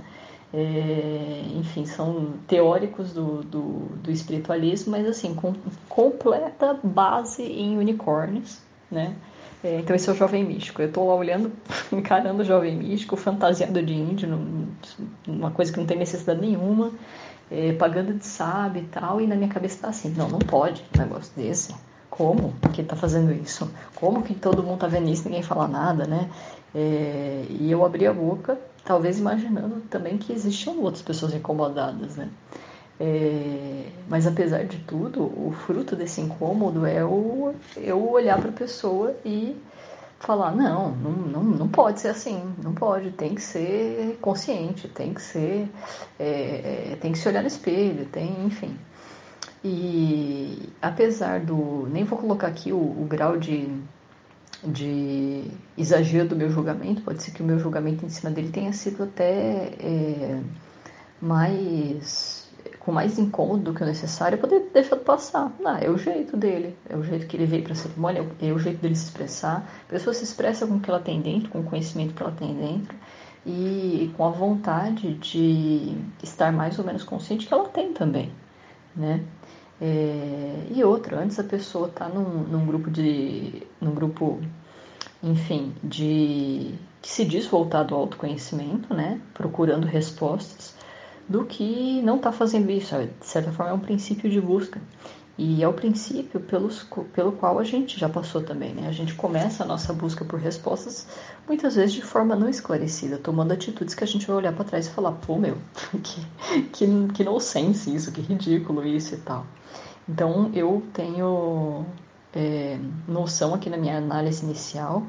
É, 0.53 1.41
enfim, 1.55 1.85
são 1.85 2.33
teóricos 2.47 3.11
do, 3.13 3.43
do, 3.43 3.61
do, 4.01 4.11
espiritualismo, 4.11 4.91
mas 4.91 5.05
assim, 5.05 5.33
com 5.35 5.53
completa 5.89 6.79
base 6.81 7.43
em 7.43 7.77
unicórnios, 7.77 8.59
né? 8.95 9.15
É, 9.63 9.79
então 9.79 9.95
esse 9.95 10.09
é 10.09 10.13
o 10.13 10.15
jovem 10.15 10.43
místico. 10.43 10.81
Eu 10.81 10.87
estou 10.87 11.07
lá 11.07 11.15
olhando, 11.15 11.51
encarando 11.91 12.41
o 12.41 12.45
jovem 12.45 12.75
místico, 12.75 13.15
fantasiado 13.15 13.81
de 13.81 13.93
índio, 13.93 14.29
uma 15.27 15.51
coisa 15.51 15.71
que 15.71 15.79
não 15.79 15.85
tem 15.85 15.97
necessidade 15.97 16.41
nenhuma, 16.41 16.91
é, 17.51 17.73
pagando 17.73 18.13
de 18.13 18.25
sábio 18.25 18.81
e 18.81 18.85
tal, 18.85 19.21
e 19.21 19.27
na 19.27 19.35
minha 19.35 19.49
cabeça 19.49 19.75
está 19.75 19.89
assim, 19.89 20.09
não, 20.09 20.29
não 20.29 20.39
pode 20.39 20.83
um 20.95 20.99
negócio 20.99 21.31
desse. 21.35 21.75
Como 22.09 22.53
que 22.73 22.81
está 22.81 22.95
fazendo 22.95 23.33
isso? 23.33 23.69
Como 23.95 24.21
que 24.23 24.33
todo 24.33 24.63
mundo 24.63 24.75
está 24.75 24.87
vendo 24.87 25.09
isso 25.09 25.25
ninguém 25.25 25.43
fala 25.43 25.67
nada, 25.67 26.05
né? 26.05 26.29
É, 26.73 27.45
e 27.49 27.69
eu 27.71 27.85
abri 27.85 28.07
a 28.07 28.13
boca 28.13 28.57
talvez 28.85 29.17
imaginando 29.17 29.81
também 29.89 30.17
que 30.17 30.31
existiam 30.31 30.79
outras 30.79 31.01
pessoas 31.01 31.33
incomodadas, 31.33 32.15
né? 32.15 32.29
É, 32.99 33.89
mas 34.07 34.25
apesar 34.25 34.63
de 34.65 34.77
tudo, 34.79 35.23
o 35.23 35.53
fruto 35.65 35.95
desse 35.95 36.21
incômodo 36.21 36.85
é 36.85 37.03
o, 37.03 37.53
eu 37.75 38.09
olhar 38.09 38.39
para 38.39 38.49
a 38.49 38.53
pessoa 38.53 39.15
e 39.25 39.55
falar: 40.19 40.55
não, 40.55 40.91
não, 40.91 41.11
não, 41.11 41.43
não 41.43 41.67
pode 41.67 41.99
ser 41.99 42.09
assim, 42.09 42.41
não 42.63 42.73
pode, 42.73 43.11
tem 43.11 43.35
que 43.35 43.41
ser 43.41 44.17
consciente, 44.21 44.87
tem 44.87 45.13
que 45.13 45.21
ser. 45.21 45.69
É, 46.19 46.91
é 46.93 46.97
tem 47.01 47.11
que 47.11 47.17
se 47.17 47.27
olhar 47.27 47.41
no 47.41 47.47
espelho, 47.47 48.05
tem, 48.05 48.45
enfim. 48.45 48.77
E 49.63 50.69
apesar 50.81 51.41
do. 51.41 51.87
Nem 51.91 52.03
vou 52.03 52.17
colocar 52.17 52.47
aqui 52.47 52.71
o, 52.71 52.77
o 52.77 53.05
grau 53.09 53.35
de, 53.37 53.67
de 54.63 55.43
exagero 55.77 56.29
do 56.29 56.35
meu 56.35 56.49
julgamento, 56.49 57.01
pode 57.01 57.21
ser 57.23 57.31
que 57.31 57.41
o 57.41 57.45
meu 57.45 57.59
julgamento 57.59 58.05
em 58.05 58.09
cima 58.09 58.31
dele 58.31 58.49
tenha 58.51 58.71
sido 58.71 59.03
até 59.03 59.73
é, 59.79 60.39
mais 61.21 62.44
com 62.85 62.91
mais 62.91 63.17
incômodo 63.17 63.63
do 63.63 63.73
que 63.73 63.81
o 63.81 63.85
necessário, 63.85 64.35
eu 64.35 64.39
poderia 64.39 64.95
passar. 64.97 65.51
Não, 65.59 65.75
é 65.75 65.89
o 65.89 65.97
jeito 65.97 66.37
dele, 66.37 66.77
é 66.87 66.95
o 66.95 67.03
jeito 67.03 67.25
que 67.25 67.35
ele 67.35 67.47
veio 67.47 67.63
para 67.63 67.73
a 67.73 67.75
cerimônia, 67.75 68.23
é 68.39 68.51
o 68.51 68.59
jeito 68.59 68.79
dele 68.79 68.95
se 68.95 69.05
expressar. 69.05 69.67
A 69.87 69.89
pessoa 69.89 70.13
se 70.13 70.23
expressa 70.23 70.67
com 70.67 70.75
o 70.75 70.79
que 70.79 70.89
ela 70.89 70.99
tem 70.99 71.19
dentro, 71.19 71.49
com 71.49 71.61
o 71.61 71.63
conhecimento 71.63 72.13
que 72.13 72.21
ela 72.21 72.31
tem 72.31 72.53
dentro 72.53 72.95
e 73.43 74.13
com 74.15 74.25
a 74.25 74.29
vontade 74.29 75.15
de 75.15 75.97
estar 76.21 76.51
mais 76.51 76.77
ou 76.77 76.85
menos 76.85 77.03
consciente 77.03 77.47
que 77.47 77.53
ela 77.53 77.67
tem 77.69 77.91
também, 77.91 78.31
né? 78.95 79.23
É, 79.81 80.67
e 80.71 80.83
outra, 80.83 81.19
antes 81.19 81.39
a 81.39 81.43
pessoa 81.43 81.89
tá 81.89 82.07
num, 82.07 82.43
num 82.43 82.65
grupo 82.67 82.89
de, 82.91 83.63
num 83.81 83.95
grupo, 83.95 84.39
enfim, 85.23 85.73
de 85.83 86.75
que 87.01 87.09
se 87.09 87.25
diz 87.25 87.47
voltado 87.47 87.95
ao 87.95 88.01
autoconhecimento, 88.01 88.93
né? 88.93 89.19
Procurando 89.33 89.85
respostas 89.85 90.75
do 91.27 91.45
que 91.45 92.01
não 92.01 92.17
está 92.17 92.31
fazendo 92.31 92.69
isso. 92.71 92.95
De 93.19 93.25
certa 93.25 93.51
forma, 93.51 93.71
é 93.71 93.75
um 93.75 93.79
princípio 93.79 94.29
de 94.29 94.39
busca. 94.39 94.79
E 95.37 95.61
é 95.61 95.67
o 95.67 95.73
princípio 95.73 96.39
pelos, 96.39 96.87
pelo 97.13 97.33
qual 97.33 97.59
a 97.59 97.63
gente 97.63 97.99
já 97.99 98.07
passou 98.07 98.41
também, 98.41 98.73
né? 98.73 98.87
A 98.87 98.93
gente 98.93 99.13
começa 99.15 99.63
a 99.63 99.67
nossa 99.67 99.91
busca 99.91 100.23
por 100.23 100.39
respostas 100.39 101.05
muitas 101.45 101.75
vezes 101.75 101.93
de 101.93 102.01
forma 102.01 102.37
não 102.37 102.47
esclarecida, 102.47 103.17
tomando 103.17 103.51
atitudes 103.51 103.93
que 103.93 104.03
a 104.03 104.07
gente 104.07 104.25
vai 104.25 104.37
olhar 104.37 104.53
para 104.53 104.63
trás 104.63 104.87
e 104.87 104.91
falar, 104.91 105.11
pô, 105.11 105.37
meu, 105.37 105.57
que, 106.01 106.25
que, 106.71 107.07
que 107.13 107.23
nonsense 107.25 107.93
isso, 107.93 108.13
que 108.13 108.21
ridículo 108.21 108.85
isso 108.85 109.15
e 109.15 109.17
tal. 109.17 109.45
Então, 110.07 110.51
eu 110.53 110.81
tenho 110.93 111.85
é, 112.33 112.79
noção 113.05 113.53
aqui 113.53 113.69
na 113.69 113.77
minha 113.77 113.97
análise 113.97 114.45
inicial 114.45 115.03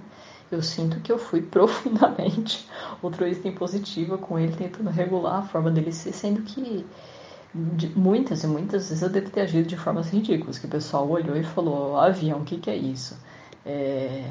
eu 0.51 0.63
sinto 0.63 1.01
que 1.01 1.11
eu 1.11 1.19
fui 1.19 1.43
profundamente 1.43 2.69
altruísta 3.03 3.49
impositiva 3.49 4.19
com 4.19 4.39
ele, 4.39 4.55
tentando 4.55 4.91
regular 4.91 5.41
a 5.41 5.43
forma 5.43 5.71
dele 5.71 5.93
ser, 5.93 6.13
sendo 6.13 6.43
que 6.43 6.85
muitas 7.95 8.45
e 8.45 8.47
muitas 8.47 8.89
vezes 8.89 9.03
eu 9.03 9.09
devo 9.09 9.31
ter 9.31 9.43
agido 9.43 9.67
de 9.67 9.77
formas 9.77 10.11
ridículas, 10.11 10.59
que 10.59 10.67
o 10.67 10.69
pessoal 10.69 11.09
olhou 11.09 11.37
e 11.37 11.43
falou, 11.43 11.99
avião, 11.99 12.41
o 12.41 12.45
que, 12.45 12.59
que 12.59 12.71
é 12.71 12.77
isso? 12.77 13.17
É, 13.65 14.23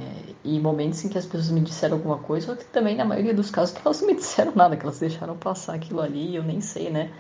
e 0.44 0.60
momentos 0.60 1.04
em 1.04 1.10
que 1.10 1.18
as 1.18 1.26
pessoas 1.26 1.52
me 1.52 1.60
disseram 1.60 1.98
alguma 1.98 2.18
coisa, 2.20 2.52
ou 2.52 2.58
que 2.58 2.66
também 2.66 2.96
na 2.96 3.04
maioria 3.04 3.34
dos 3.34 3.52
casos 3.52 3.76
elas 3.84 4.00
não 4.00 4.08
me 4.08 4.16
disseram 4.16 4.54
nada, 4.56 4.78
que 4.78 4.84
elas 4.84 5.00
deixaram 5.00 5.36
passar 5.36 5.74
aquilo 5.74 6.02
ali, 6.02 6.36
eu 6.36 6.44
nem 6.44 6.62
sei, 6.62 6.90
né? 6.90 7.12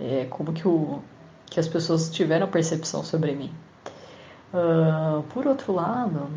É, 0.00 0.26
como 0.30 0.52
que, 0.52 0.66
o, 0.66 1.00
que 1.46 1.60
as 1.60 1.68
pessoas 1.68 2.10
tiveram 2.10 2.48
percepção 2.48 3.04
sobre 3.04 3.34
mim. 3.34 3.52
Uh, 4.52 5.22
por 5.24 5.46
outro 5.46 5.72
lado, 5.72 6.28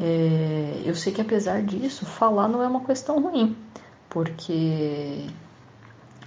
é, 0.00 0.82
eu 0.84 0.94
sei 0.94 1.12
que 1.12 1.20
apesar 1.20 1.62
disso, 1.62 2.06
falar 2.06 2.48
não 2.48 2.62
é 2.62 2.66
uma 2.66 2.80
questão 2.80 3.20
ruim, 3.20 3.54
porque 4.08 5.26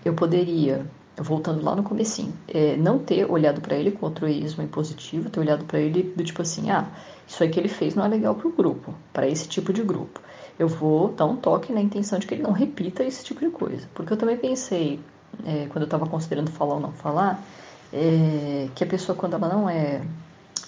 eu 0.05 0.13
poderia, 0.13 0.85
voltando 1.17 1.63
lá 1.63 1.75
no 1.75 1.81
comecinho, 1.81 2.33
é, 2.47 2.77
não 2.77 2.99
ter 2.99 3.29
olhado 3.29 3.61
para 3.61 3.75
ele 3.75 3.91
com 3.91 4.05
altruísmo 4.05 4.63
impositivo, 4.63 5.29
ter 5.29 5.39
olhado 5.39 5.65
para 5.65 5.79
ele 5.79 6.03
do 6.15 6.23
tipo 6.23 6.41
assim, 6.41 6.69
ah, 6.69 6.87
isso 7.27 7.41
aí 7.41 7.49
que 7.49 7.59
ele 7.59 7.67
fez 7.67 7.95
não 7.95 8.05
é 8.05 8.07
legal 8.07 8.35
para 8.35 8.47
o 8.47 8.51
grupo, 8.51 8.93
para 9.11 9.27
esse 9.27 9.47
tipo 9.47 9.73
de 9.73 9.81
grupo. 9.81 10.21
Eu 10.59 10.67
vou 10.67 11.09
dar 11.09 11.25
um 11.25 11.35
toque 11.35 11.73
na 11.73 11.81
intenção 11.81 12.19
de 12.19 12.27
que 12.27 12.35
ele 12.35 12.43
não 12.43 12.51
repita 12.51 13.03
esse 13.03 13.23
tipo 13.23 13.39
de 13.39 13.49
coisa. 13.49 13.87
Porque 13.95 14.13
eu 14.13 14.17
também 14.17 14.37
pensei, 14.37 14.99
é, 15.45 15.65
quando 15.65 15.81
eu 15.81 15.85
estava 15.85 16.05
considerando 16.05 16.51
falar 16.51 16.75
ou 16.75 16.79
não 16.79 16.91
falar, 16.91 17.43
é, 17.91 18.67
que 18.75 18.83
a 18.83 18.87
pessoa, 18.87 19.15
quando 19.15 19.33
ela 19.33 19.49
não 19.49 19.67
é 19.67 20.01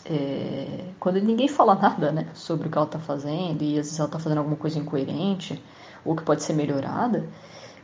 é, 0.05 0.85
quando 0.99 1.19
ninguém 1.19 1.47
fala 1.47 1.75
nada 1.75 2.11
né, 2.11 2.27
sobre 2.33 2.67
o 2.67 2.71
que 2.71 2.77
ela 2.77 2.85
está 2.85 2.99
fazendo 2.99 3.61
e 3.63 3.79
às 3.79 3.87
vezes 3.87 3.99
ela 3.99 4.07
está 4.07 4.19
fazendo 4.19 4.37
alguma 4.37 4.55
coisa 4.55 4.77
incoerente 4.77 5.61
ou 6.03 6.15
que 6.15 6.23
pode 6.23 6.43
ser 6.43 6.53
melhorada, 6.53 7.27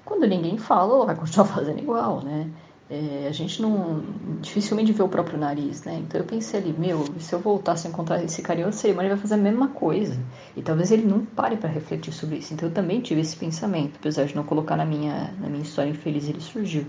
quando 0.06 0.28
ninguém 0.28 0.58
fala, 0.58 0.94
ela 0.94 1.06
vai 1.08 1.16
continuar 1.16 1.48
fazendo 1.50 1.80
igual, 1.80 2.22
né? 2.24 2.50
É, 2.90 3.26
a 3.30 3.32
gente 3.32 3.62
não 3.62 4.04
dificilmente 4.42 4.92
vê 4.92 5.02
o 5.02 5.08
próprio 5.08 5.40
nariz, 5.40 5.84
né? 5.86 6.02
Então 6.06 6.20
eu 6.20 6.28
pensei 6.28 6.60
ali, 6.60 6.76
meu, 6.78 7.06
se 7.20 7.34
eu 7.34 7.40
voltasse 7.40 7.88
a 7.88 7.90
encontrar 7.90 8.22
esse 8.22 8.42
cara 8.42 8.60
em 8.60 8.64
outra 8.64 8.78
cerimônia, 8.78 9.08
ele 9.08 9.16
vai 9.16 9.22
fazer 9.22 9.36
a 9.36 9.38
mesma 9.38 9.70
coisa. 9.70 10.20
E 10.58 10.62
talvez 10.62 10.92
ele 10.92 11.08
não 11.08 11.26
pare 11.26 11.56
para 11.56 11.70
refletir 11.70 12.14
sobre 12.14 12.38
isso. 12.38 12.54
Então 12.54 12.68
eu 12.68 12.74
também 12.74 13.00
tive 13.00 13.22
esse 13.22 13.38
pensamento, 13.38 13.96
apesar 13.98 14.26
de 14.26 14.36
não 14.36 14.44
colocar 14.44 14.76
na 14.76 14.84
minha, 14.84 15.34
na 15.40 15.48
minha 15.48 15.64
história 15.64 15.90
infeliz, 15.90 16.28
ele 16.28 16.42
surgiu. 16.42 16.86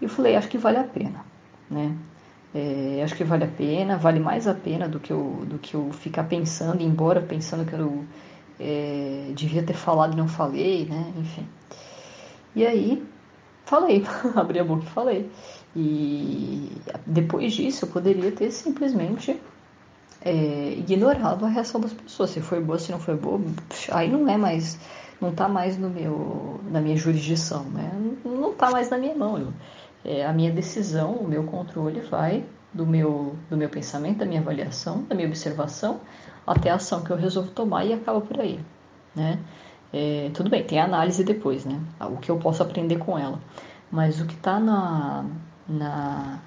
E 0.00 0.04
eu 0.04 0.08
falei, 0.08 0.36
acho 0.36 0.48
que 0.48 0.58
vale 0.58 0.78
a 0.78 0.84
pena, 0.84 1.24
né? 1.68 1.92
É, 2.56 3.02
acho 3.02 3.14
que 3.14 3.22
vale 3.22 3.44
a 3.44 3.48
pena, 3.48 3.98
vale 3.98 4.18
mais 4.18 4.48
a 4.48 4.54
pena 4.54 4.88
do 4.88 4.98
que 4.98 5.12
eu, 5.12 5.44
do 5.46 5.58
que 5.58 5.74
eu 5.74 5.92
ficar 5.92 6.24
pensando, 6.24 6.82
embora 6.82 7.20
pensando 7.20 7.66
que 7.66 7.74
eu 7.74 8.02
é, 8.58 9.30
devia 9.34 9.62
ter 9.62 9.74
falado 9.74 10.14
e 10.14 10.16
não 10.16 10.26
falei, 10.26 10.86
né? 10.86 11.12
Enfim. 11.18 11.46
E 12.54 12.66
aí, 12.66 13.04
falei, 13.66 14.06
abri 14.34 14.58
a 14.58 14.64
boca 14.64 14.84
e 14.84 14.88
falei. 14.88 15.30
E 15.76 16.72
depois 17.06 17.52
disso, 17.52 17.84
eu 17.84 17.90
poderia 17.90 18.32
ter 18.32 18.50
simplesmente 18.50 19.38
é, 20.22 20.72
ignorado 20.78 21.44
a 21.44 21.48
reação 21.50 21.78
das 21.78 21.92
pessoas. 21.92 22.30
Se 22.30 22.40
foi 22.40 22.60
boa, 22.60 22.78
se 22.78 22.90
não 22.90 22.98
foi 22.98 23.16
boa, 23.16 23.38
aí 23.92 24.10
não 24.10 24.26
é 24.30 24.38
mais, 24.38 24.78
não 25.20 25.30
tá 25.30 25.46
mais 25.46 25.76
no 25.76 25.90
meu, 25.90 26.58
na 26.70 26.80
minha 26.80 26.96
jurisdição, 26.96 27.64
né? 27.64 27.92
Não 28.24 28.54
tá 28.54 28.70
mais 28.70 28.88
na 28.88 28.96
minha 28.96 29.14
mão. 29.14 29.36
Eu, 29.36 29.52
é, 30.04 30.24
a 30.24 30.32
minha 30.32 30.50
decisão, 30.50 31.12
o 31.12 31.26
meu 31.26 31.44
controle 31.44 32.00
vai 32.00 32.44
do 32.72 32.86
meu, 32.86 33.36
do 33.48 33.56
meu 33.56 33.68
pensamento, 33.68 34.18
da 34.18 34.26
minha 34.26 34.40
avaliação, 34.40 35.02
da 35.02 35.14
minha 35.14 35.26
observação, 35.26 36.00
até 36.46 36.70
a 36.70 36.74
ação 36.74 37.02
que 37.02 37.10
eu 37.10 37.16
resolvo 37.16 37.50
tomar 37.50 37.84
e 37.84 37.92
acaba 37.92 38.20
por 38.20 38.38
aí, 38.40 38.60
né? 39.14 39.38
É, 39.92 40.30
tudo 40.34 40.50
bem, 40.50 40.62
tem 40.62 40.78
análise 40.78 41.24
depois, 41.24 41.64
né? 41.64 41.80
O 42.00 42.16
que 42.18 42.30
eu 42.30 42.36
posso 42.38 42.62
aprender 42.62 42.98
com 42.98 43.18
ela. 43.18 43.40
Mas 43.90 44.20
o 44.20 44.26
que 44.26 44.34
está 44.34 44.60
na, 44.60 45.24
na, 45.68 46.40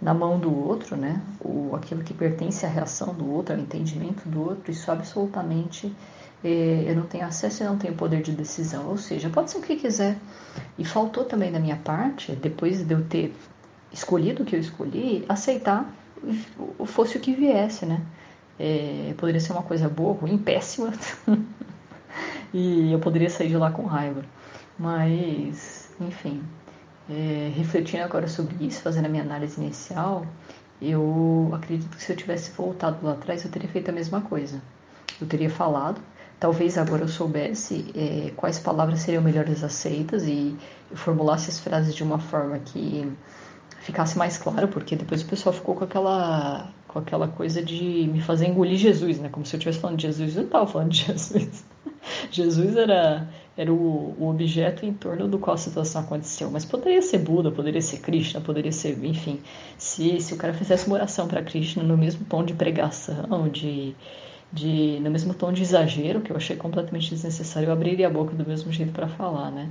na 0.00 0.14
mão 0.14 0.38
do 0.38 0.52
outro, 0.66 0.96
né? 0.96 1.20
O, 1.40 1.74
aquilo 1.74 2.02
que 2.02 2.14
pertence 2.14 2.64
à 2.64 2.68
reação 2.68 3.12
do 3.12 3.30
outro, 3.30 3.54
ao 3.54 3.60
entendimento 3.60 4.28
do 4.28 4.42
outro, 4.42 4.70
isso 4.70 4.90
absolutamente 4.90 5.86
é, 5.86 5.92
eu 6.42 6.96
não 6.96 7.02
tenho 7.02 7.26
acesso 7.26 7.62
e 7.62 7.66
não 7.66 7.76
tenho 7.76 7.94
poder 7.94 8.22
de 8.22 8.32
decisão. 8.32 8.88
Ou 8.88 8.96
seja, 8.96 9.28
pode 9.28 9.50
ser 9.50 9.58
o 9.58 9.62
que 9.62 9.76
quiser. 9.76 10.16
E 10.78 10.84
faltou 10.84 11.24
também 11.24 11.52
da 11.52 11.60
minha 11.60 11.76
parte, 11.76 12.32
depois 12.32 12.82
de 12.82 12.94
eu 12.94 13.04
ter 13.04 13.34
escolhido 13.92 14.42
o 14.42 14.46
que 14.46 14.56
eu 14.56 14.60
escolhi, 14.60 15.24
aceitar 15.28 15.92
fosse 16.86 17.16
o 17.16 17.20
que 17.20 17.32
viesse, 17.32 17.86
né? 17.86 18.00
É, 18.58 19.14
poderia 19.16 19.40
ser 19.40 19.52
uma 19.52 19.62
coisa 19.62 19.88
boa, 19.88 20.14
ruim, 20.14 20.36
péssima. 20.36 20.92
e 22.52 22.92
eu 22.92 22.98
poderia 22.98 23.30
sair 23.30 23.48
de 23.48 23.56
lá 23.56 23.70
com 23.70 23.84
raiva. 23.84 24.22
Mas, 24.78 25.90
enfim, 26.00 26.42
é, 27.08 27.50
refletindo 27.54 28.04
agora 28.04 28.28
sobre 28.28 28.54
isso, 28.64 28.82
fazendo 28.82 29.06
a 29.06 29.08
minha 29.08 29.22
análise 29.22 29.60
inicial, 29.60 30.26
eu 30.80 31.50
acredito 31.54 31.96
que 31.96 32.02
se 32.02 32.12
eu 32.12 32.16
tivesse 32.16 32.50
voltado 32.50 32.98
lá 33.04 33.12
atrás, 33.12 33.44
eu 33.44 33.50
teria 33.50 33.68
feito 33.68 33.88
a 33.88 33.92
mesma 33.92 34.20
coisa. 34.20 34.60
Eu 35.20 35.26
teria 35.26 35.50
falado, 35.50 36.00
talvez 36.40 36.78
agora 36.78 37.02
eu 37.02 37.08
soubesse 37.08 37.84
é, 37.94 38.32
quais 38.34 38.58
palavras 38.58 39.00
seriam 39.00 39.22
melhores 39.22 39.62
aceitas 39.62 40.26
e 40.26 40.56
formulasse 40.94 41.50
as 41.50 41.60
frases 41.60 41.94
de 41.94 42.02
uma 42.02 42.18
forma 42.18 42.58
que 42.58 43.06
ficasse 43.82 44.16
mais 44.18 44.38
claro, 44.38 44.66
porque 44.68 44.96
depois 44.96 45.22
o 45.22 45.26
pessoal 45.26 45.52
ficou 45.52 45.74
com 45.74 45.84
aquela 45.84 46.72
com 46.88 46.98
aquela 46.98 47.28
coisa 47.28 47.62
de 47.62 48.10
me 48.12 48.20
fazer 48.20 48.48
engolir 48.48 48.76
Jesus, 48.76 49.20
né? 49.20 49.28
Como 49.28 49.46
se 49.46 49.54
eu 49.54 49.58
estivesse 49.58 49.78
falando 49.78 49.96
de 49.98 50.02
Jesus, 50.08 50.34
eu 50.34 50.40
não 50.40 50.46
estava 50.46 50.66
falando 50.66 50.90
de 50.90 51.04
Jesus. 51.06 51.64
Jesus 52.32 52.76
era 52.76 53.28
era 53.56 53.72
o, 53.72 54.16
o, 54.18 54.28
objeto 54.28 54.86
em 54.86 54.92
torno 54.92 55.28
do 55.28 55.38
qual 55.38 55.54
a 55.54 55.58
situação 55.58 56.00
aconteceu, 56.00 56.50
mas 56.50 56.64
poderia 56.64 57.02
ser 57.02 57.18
Buda, 57.18 57.50
poderia 57.50 57.82
ser 57.82 57.98
Krishna, 57.98 58.40
poderia 58.40 58.72
ser, 58.72 58.98
enfim, 59.04 59.38
se, 59.76 60.18
se 60.20 60.32
o 60.32 60.36
cara 60.36 60.54
fizesse 60.54 60.86
uma 60.86 60.96
oração 60.96 61.28
para 61.28 61.42
Krishna 61.42 61.82
no 61.82 61.96
mesmo 61.96 62.24
tom 62.24 62.42
de 62.42 62.54
pregação, 62.54 63.48
de 63.50 63.94
de 64.52 64.98
no 65.00 65.10
mesmo 65.10 65.32
tom 65.32 65.52
de 65.52 65.62
exagero, 65.62 66.20
que 66.20 66.32
eu 66.32 66.36
achei 66.36 66.56
completamente 66.56 67.10
desnecessário, 67.10 67.68
eu 67.68 67.72
abriria 67.72 68.08
a 68.08 68.10
boca 68.10 68.34
do 68.34 68.46
mesmo 68.46 68.72
jeito 68.72 68.92
para 68.92 69.08
falar, 69.08 69.50
né? 69.50 69.68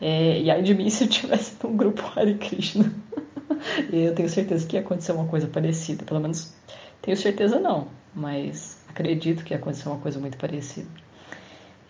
É, 0.00 0.40
e 0.40 0.50
aí 0.50 0.62
de 0.62 0.74
mim 0.74 0.88
se 0.90 1.04
eu 1.04 1.08
tivesse 1.08 1.56
num 1.62 1.76
grupo 1.76 2.02
Hare 2.14 2.34
Krishna. 2.34 2.92
eu 3.92 4.14
tenho 4.14 4.28
certeza 4.28 4.66
que 4.66 4.76
ia 4.76 4.80
acontecer 4.80 5.12
uma 5.12 5.26
coisa 5.26 5.46
parecida, 5.46 6.04
pelo 6.04 6.20
menos 6.20 6.54
tenho 7.00 7.16
certeza 7.16 7.58
não, 7.58 7.88
mas 8.14 8.78
acredito 8.88 9.44
que 9.44 9.54
ia 9.54 9.58
acontecer 9.58 9.88
uma 9.88 9.98
coisa 9.98 10.18
muito 10.18 10.36
parecida. 10.36 10.88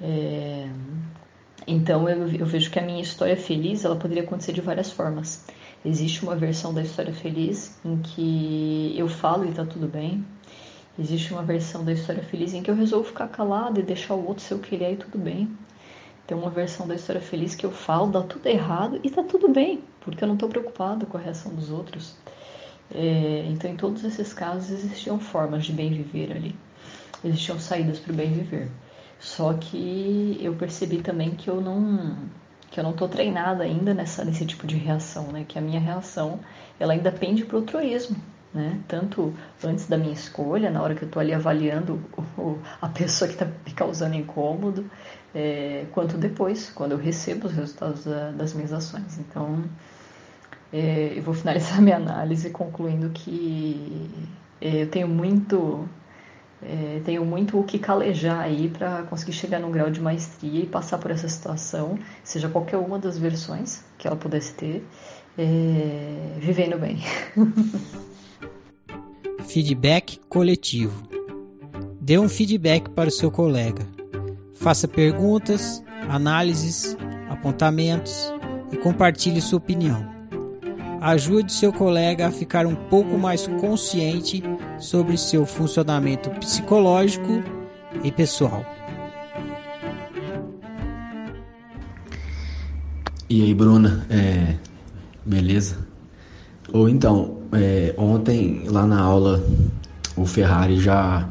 É... 0.00 0.68
Então 1.66 2.08
eu, 2.08 2.28
eu 2.28 2.46
vejo 2.46 2.70
que 2.70 2.78
a 2.78 2.82
minha 2.82 3.02
história 3.02 3.36
feliz 3.36 3.84
ela 3.84 3.96
poderia 3.96 4.22
acontecer 4.22 4.52
de 4.52 4.60
várias 4.60 4.92
formas. 4.92 5.44
Existe 5.84 6.22
uma 6.22 6.34
versão 6.34 6.72
da 6.72 6.82
história 6.82 7.12
feliz 7.12 7.78
em 7.84 7.98
que 7.98 8.94
eu 8.96 9.08
falo 9.08 9.44
e 9.44 9.52
tá 9.52 9.64
tudo 9.64 9.86
bem. 9.86 10.24
Existe 10.98 11.32
uma 11.32 11.42
versão 11.42 11.84
da 11.84 11.92
história 11.92 12.22
feliz 12.22 12.52
em 12.52 12.62
que 12.62 12.70
eu 12.70 12.74
resolvo 12.74 13.08
ficar 13.08 13.28
calado 13.28 13.78
e 13.78 13.84
deixar 13.84 14.14
o 14.14 14.26
outro 14.26 14.42
ser 14.42 14.54
o 14.54 14.58
que 14.58 14.74
ele 14.74 14.84
é 14.84 14.92
e 14.92 14.96
tudo 14.96 15.16
bem. 15.16 15.48
Tem 16.26 16.36
uma 16.36 16.50
versão 16.50 16.86
da 16.86 16.94
história 16.94 17.20
feliz 17.20 17.54
que 17.54 17.64
eu 17.64 17.70
falo, 17.70 18.10
dá 18.10 18.22
tudo 18.22 18.46
errado 18.46 19.00
e 19.02 19.08
tá 19.08 19.22
tudo 19.22 19.48
bem, 19.48 19.82
porque 20.00 20.24
eu 20.24 20.28
não 20.28 20.34
estou 20.34 20.48
preocupado 20.48 21.06
com 21.06 21.16
a 21.16 21.20
reação 21.20 21.54
dos 21.54 21.70
outros. 21.70 22.16
É, 22.92 23.46
então, 23.48 23.70
em 23.70 23.76
todos 23.76 24.02
esses 24.04 24.34
casos, 24.34 24.70
existiam 24.70 25.20
formas 25.20 25.64
de 25.64 25.72
bem 25.72 25.90
viver 25.90 26.32
ali, 26.32 26.56
existiam 27.24 27.58
saídas 27.58 27.98
para 27.98 28.12
o 28.12 28.16
bem 28.16 28.32
viver. 28.32 28.68
Só 29.20 29.52
que 29.54 30.36
eu 30.40 30.54
percebi 30.54 30.98
também 30.98 31.30
que 31.30 31.48
eu 31.48 31.60
não 31.60 32.16
que 32.70 32.78
eu 32.78 32.84
não 32.84 32.90
estou 32.90 33.08
treinada 33.08 33.64
ainda 33.64 33.94
nessa 33.94 34.24
nesse 34.24 34.44
tipo 34.44 34.66
de 34.66 34.76
reação, 34.76 35.32
né? 35.32 35.44
Que 35.46 35.58
a 35.58 35.62
minha 35.62 35.80
reação 35.80 36.40
ela 36.78 36.92
ainda 36.92 37.10
pende 37.10 37.44
para 37.44 37.56
o 37.56 37.60
altruísmo, 37.60 38.16
né? 38.52 38.80
Tanto 38.88 39.34
antes 39.62 39.86
da 39.86 39.96
minha 39.96 40.12
escolha, 40.12 40.70
na 40.70 40.82
hora 40.82 40.94
que 40.94 41.02
eu 41.02 41.06
estou 41.06 41.20
ali 41.20 41.32
avaliando 41.32 42.00
o, 42.36 42.58
a 42.80 42.88
pessoa 42.88 43.28
que 43.28 43.34
está 43.34 43.46
me 43.46 43.72
causando 43.72 44.14
incômodo, 44.14 44.88
é, 45.34 45.86
quanto 45.92 46.16
depois, 46.16 46.70
quando 46.70 46.92
eu 46.92 46.98
recebo 46.98 47.46
os 47.46 47.52
resultados 47.52 48.04
da, 48.04 48.30
das 48.30 48.54
minhas 48.54 48.72
ações. 48.72 49.18
Então, 49.18 49.64
é, 50.72 51.12
eu 51.16 51.22
vou 51.22 51.34
finalizar 51.34 51.80
minha 51.80 51.96
análise 51.96 52.50
concluindo 52.50 53.10
que 53.10 54.10
é, 54.60 54.82
eu 54.82 54.90
tenho 54.90 55.08
muito 55.08 55.88
é, 56.62 57.00
tenho 57.04 57.24
muito 57.24 57.58
o 57.58 57.64
que 57.64 57.78
calejar 57.78 58.40
aí 58.40 58.68
para 58.68 59.04
conseguir 59.04 59.32
chegar 59.32 59.60
num 59.60 59.70
grau 59.70 59.90
de 59.90 60.00
maestria 60.00 60.62
e 60.62 60.66
passar 60.66 60.98
por 60.98 61.10
essa 61.10 61.28
situação, 61.28 61.98
seja 62.24 62.48
qualquer 62.48 62.78
uma 62.78 62.98
das 62.98 63.16
versões 63.16 63.84
que 63.96 64.08
ela 64.08 64.16
pudesse 64.16 64.54
ter, 64.54 64.84
é, 65.38 66.34
vivendo 66.38 66.78
bem. 66.78 66.98
feedback 69.48 70.20
coletivo. 70.28 71.08
Dê 71.98 72.18
um 72.18 72.28
feedback 72.28 72.90
para 72.90 73.08
o 73.08 73.12
seu 73.12 73.30
colega. 73.30 73.86
Faça 74.54 74.86
perguntas, 74.86 75.82
análises, 76.06 76.94
apontamentos 77.30 78.30
e 78.70 78.76
compartilhe 78.76 79.40
sua 79.40 79.56
opinião. 79.56 80.06
Ajude 81.00 81.50
seu 81.50 81.72
colega 81.72 82.26
a 82.26 82.30
ficar 82.30 82.66
um 82.66 82.74
pouco 82.74 83.16
mais 83.16 83.46
consciente 83.46 84.42
sobre 84.78 85.16
seu 85.16 85.46
funcionamento 85.46 86.28
psicológico 86.32 87.42
e 88.04 88.12
pessoal. 88.12 88.66
E 93.30 93.42
aí, 93.42 93.54
Bruna, 93.54 94.06
é, 94.10 94.56
beleza? 95.24 95.86
Ou 96.70 96.88
então, 96.88 97.37
é, 97.52 97.94
ontem 97.96 98.64
lá 98.66 98.86
na 98.86 99.00
aula 99.00 99.42
o 100.16 100.26
Ferrari 100.26 100.80
já 100.80 101.28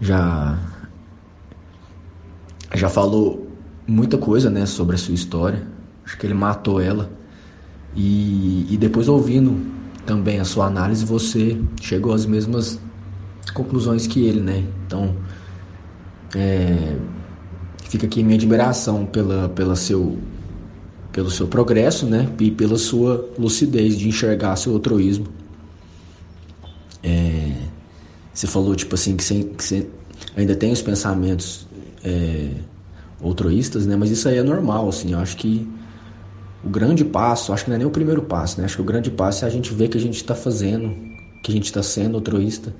já 0.00 0.58
já 2.74 2.88
falou 2.88 3.46
muita 3.86 4.18
coisa, 4.18 4.50
né, 4.50 4.66
sobre 4.66 4.96
a 4.96 4.98
sua 4.98 5.14
história. 5.14 5.66
Acho 6.04 6.18
que 6.18 6.26
ele 6.26 6.34
matou 6.34 6.80
ela. 6.80 7.10
E, 7.94 8.66
e 8.70 8.76
depois 8.76 9.08
ouvindo 9.08 9.56
também 10.04 10.38
a 10.38 10.44
sua 10.44 10.66
análise, 10.66 11.04
você 11.04 11.60
chegou 11.80 12.12
às 12.12 12.26
mesmas 12.26 12.78
conclusões 13.54 14.06
que 14.06 14.24
ele, 14.24 14.40
né? 14.40 14.64
Então, 14.86 15.16
é, 16.34 16.96
fica 17.88 18.06
aqui 18.06 18.22
minha 18.22 18.36
admiração 18.36 19.06
pela, 19.06 19.48
pela 19.48 19.74
seu, 19.74 20.18
pelo 21.16 21.30
seu 21.30 21.48
progresso, 21.48 22.04
né? 22.04 22.28
E 22.38 22.50
pela 22.50 22.76
sua 22.76 23.26
lucidez 23.38 23.96
de 23.96 24.06
enxergar 24.06 24.54
seu 24.56 24.74
altruísmo. 24.74 25.26
É, 27.02 27.52
você 28.34 28.46
falou, 28.46 28.76
tipo 28.76 28.94
assim, 28.94 29.16
que 29.16 29.24
você, 29.24 29.44
que 29.44 29.64
você 29.64 29.86
ainda 30.36 30.54
tem 30.54 30.70
os 30.70 30.82
pensamentos 30.82 31.66
é, 32.04 32.50
altruístas, 33.24 33.86
né? 33.86 33.96
Mas 33.96 34.10
isso 34.10 34.28
aí 34.28 34.36
é 34.36 34.42
normal, 34.42 34.90
assim. 34.90 35.14
Eu 35.14 35.18
acho 35.18 35.38
que 35.38 35.66
o 36.62 36.68
grande 36.68 37.02
passo, 37.02 37.50
acho 37.50 37.64
que 37.64 37.70
não 37.70 37.76
é 37.76 37.78
nem 37.78 37.86
o 37.86 37.90
primeiro 37.90 38.20
passo, 38.20 38.60
né? 38.60 38.66
Acho 38.66 38.76
que 38.76 38.82
o 38.82 38.84
grande 38.84 39.10
passo 39.10 39.46
é 39.46 39.48
a 39.48 39.50
gente 39.50 39.72
ver 39.72 39.88
que 39.88 39.96
a 39.96 40.00
gente 40.00 40.16
está 40.16 40.34
fazendo, 40.34 40.94
que 41.42 41.50
a 41.50 41.54
gente 41.54 41.64
está 41.64 41.82
sendo 41.82 42.16
altruísta. 42.16 42.74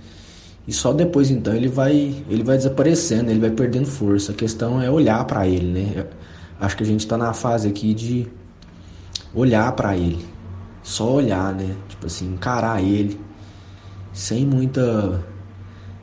E 0.68 0.74
só 0.74 0.92
depois 0.92 1.30
então 1.30 1.54
ele 1.54 1.68
vai, 1.68 2.14
ele 2.28 2.42
vai 2.42 2.58
desaparecendo, 2.58 3.30
ele 3.30 3.40
vai 3.40 3.50
perdendo 3.50 3.86
força. 3.86 4.32
A 4.32 4.34
questão 4.34 4.82
é 4.82 4.90
olhar 4.90 5.24
para 5.24 5.48
ele, 5.48 5.72
né? 5.72 6.06
Acho 6.60 6.76
que 6.76 6.82
a 6.82 6.86
gente 6.86 7.00
está 7.00 7.18
na 7.18 7.32
fase 7.32 7.68
aqui 7.68 7.92
de 7.92 8.26
olhar 9.34 9.70
para 9.72 9.96
ele. 9.96 10.24
Só 10.82 11.12
olhar, 11.12 11.52
né? 11.52 11.76
Tipo 11.88 12.06
assim, 12.06 12.32
encarar 12.32 12.82
ele 12.82 13.20
sem 14.12 14.46
muita 14.46 15.22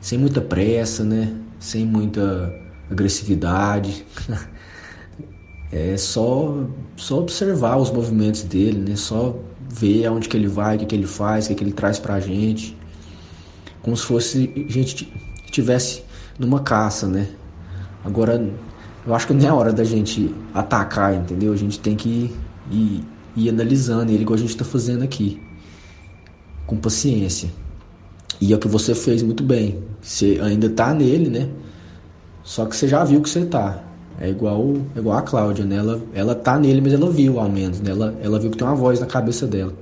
sem 0.00 0.18
muita 0.18 0.40
pressa, 0.40 1.02
né? 1.02 1.34
Sem 1.58 1.84
muita 1.84 2.54
agressividade. 2.90 4.06
é 5.72 5.96
só 5.96 6.64
só 6.96 7.18
observar 7.18 7.76
os 7.76 7.90
movimentos 7.90 8.42
dele, 8.44 8.78
né? 8.90 8.96
Só 8.96 9.36
ver 9.68 10.06
aonde 10.06 10.28
que 10.28 10.36
ele 10.36 10.46
vai, 10.46 10.76
o 10.76 10.78
que, 10.78 10.86
que 10.86 10.94
ele 10.94 11.06
faz, 11.06 11.46
o 11.46 11.48
que, 11.48 11.54
que 11.56 11.64
ele 11.64 11.72
traz 11.72 11.98
pra 11.98 12.20
gente. 12.20 12.76
Como 13.82 13.96
se 13.96 14.04
fosse 14.04 14.66
a 14.68 14.72
gente 14.72 15.12
tivesse 15.50 16.04
numa 16.38 16.60
caça, 16.60 17.08
né? 17.08 17.28
Agora, 18.04 18.38
eu 19.06 19.14
acho 19.14 19.26
que 19.26 19.34
não 19.34 19.46
é 19.46 19.52
hora 19.52 19.72
da 19.72 19.84
gente 19.84 20.34
atacar, 20.52 21.14
entendeu? 21.14 21.52
A 21.52 21.56
gente 21.56 21.78
tem 21.78 21.94
que 21.94 22.08
ir, 22.08 22.36
ir, 22.70 23.04
ir 23.36 23.48
analisando 23.50 24.10
ele 24.10 24.22
igual 24.22 24.36
a 24.36 24.38
gente 24.38 24.50
está 24.50 24.64
fazendo 24.64 25.02
aqui. 25.02 25.40
Com 26.66 26.76
paciência. 26.76 27.50
E 28.40 28.52
é 28.52 28.56
o 28.56 28.58
que 28.58 28.68
você 28.68 28.94
fez 28.94 29.22
muito 29.22 29.42
bem. 29.42 29.82
Você 30.00 30.40
ainda 30.42 30.68
tá 30.70 30.94
nele, 30.94 31.28
né? 31.28 31.48
Só 32.42 32.64
que 32.64 32.74
você 32.74 32.88
já 32.88 33.04
viu 33.04 33.20
que 33.20 33.28
você 33.28 33.44
tá. 33.44 33.82
É 34.18 34.30
igual, 34.30 34.74
é 34.94 34.98
igual 34.98 35.18
a 35.18 35.22
Cláudia, 35.22 35.64
né? 35.64 35.76
Ela, 35.76 36.00
ela 36.14 36.34
tá 36.34 36.58
nele, 36.58 36.80
mas 36.80 36.92
ela 36.92 37.10
viu 37.10 37.38
ao 37.38 37.48
menos, 37.48 37.80
né? 37.80 37.90
Ela, 37.90 38.14
ela 38.22 38.38
viu 38.38 38.50
que 38.50 38.56
tem 38.56 38.66
uma 38.66 38.76
voz 38.76 39.00
na 39.00 39.06
cabeça 39.06 39.46
dela. 39.46 39.74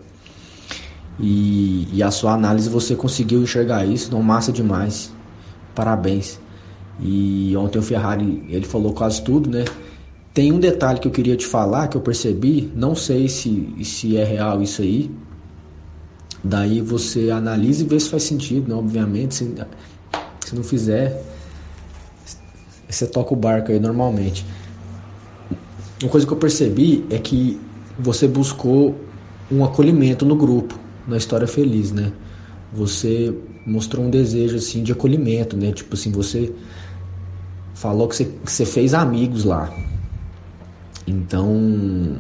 E, 1.20 1.88
e 1.92 2.02
a 2.02 2.10
sua 2.10 2.32
análise 2.32 2.68
você 2.68 2.96
conseguiu 2.96 3.42
enxergar 3.42 3.84
isso, 3.84 4.10
não 4.10 4.22
massa 4.22 4.50
demais. 4.50 5.12
Parabéns. 5.74 6.40
E 7.00 7.56
ontem 7.56 7.78
o 7.78 7.82
Ferrari, 7.82 8.44
ele 8.48 8.66
falou 8.66 8.92
quase 8.92 9.22
tudo, 9.22 9.50
né? 9.50 9.64
Tem 10.34 10.52
um 10.52 10.58
detalhe 10.58 10.98
que 10.98 11.06
eu 11.06 11.12
queria 11.12 11.36
te 11.36 11.46
falar, 11.46 11.88
que 11.88 11.96
eu 11.96 12.00
percebi, 12.00 12.72
não 12.74 12.94
sei 12.94 13.28
se, 13.28 13.74
se 13.84 14.16
é 14.16 14.24
real 14.24 14.62
isso 14.62 14.82
aí. 14.82 15.10
Daí 16.42 16.80
você 16.80 17.30
analisa 17.30 17.84
e 17.84 17.86
vê 17.86 18.00
se 18.00 18.08
faz 18.08 18.22
sentido, 18.22 18.68
né? 18.68 18.74
Obviamente, 18.74 19.34
se, 19.34 19.54
se 20.40 20.56
não 20.56 20.64
fizer, 20.64 21.22
você 22.88 23.06
toca 23.06 23.32
o 23.32 23.36
barco 23.36 23.70
aí 23.70 23.78
normalmente. 23.78 24.44
Uma 26.02 26.10
coisa 26.10 26.26
que 26.26 26.32
eu 26.32 26.36
percebi 26.38 27.04
é 27.10 27.18
que 27.18 27.60
você 27.98 28.26
buscou 28.26 28.96
um 29.50 29.64
acolhimento 29.64 30.24
no 30.24 30.34
grupo, 30.34 30.78
na 31.06 31.16
história 31.16 31.46
feliz, 31.46 31.92
né? 31.92 32.12
Você 32.72 33.34
mostrou 33.66 34.04
um 34.04 34.10
desejo 34.10 34.56
assim 34.56 34.82
de 34.82 34.92
acolhimento, 34.92 35.56
né? 35.56 35.72
Tipo 35.72 35.94
assim, 35.94 36.10
você 36.10 36.52
falou 37.74 38.08
que 38.08 38.16
você, 38.16 38.24
que 38.24 38.50
você 38.50 38.64
fez 38.64 38.94
amigos 38.94 39.44
lá. 39.44 39.72
Então, 41.06 42.16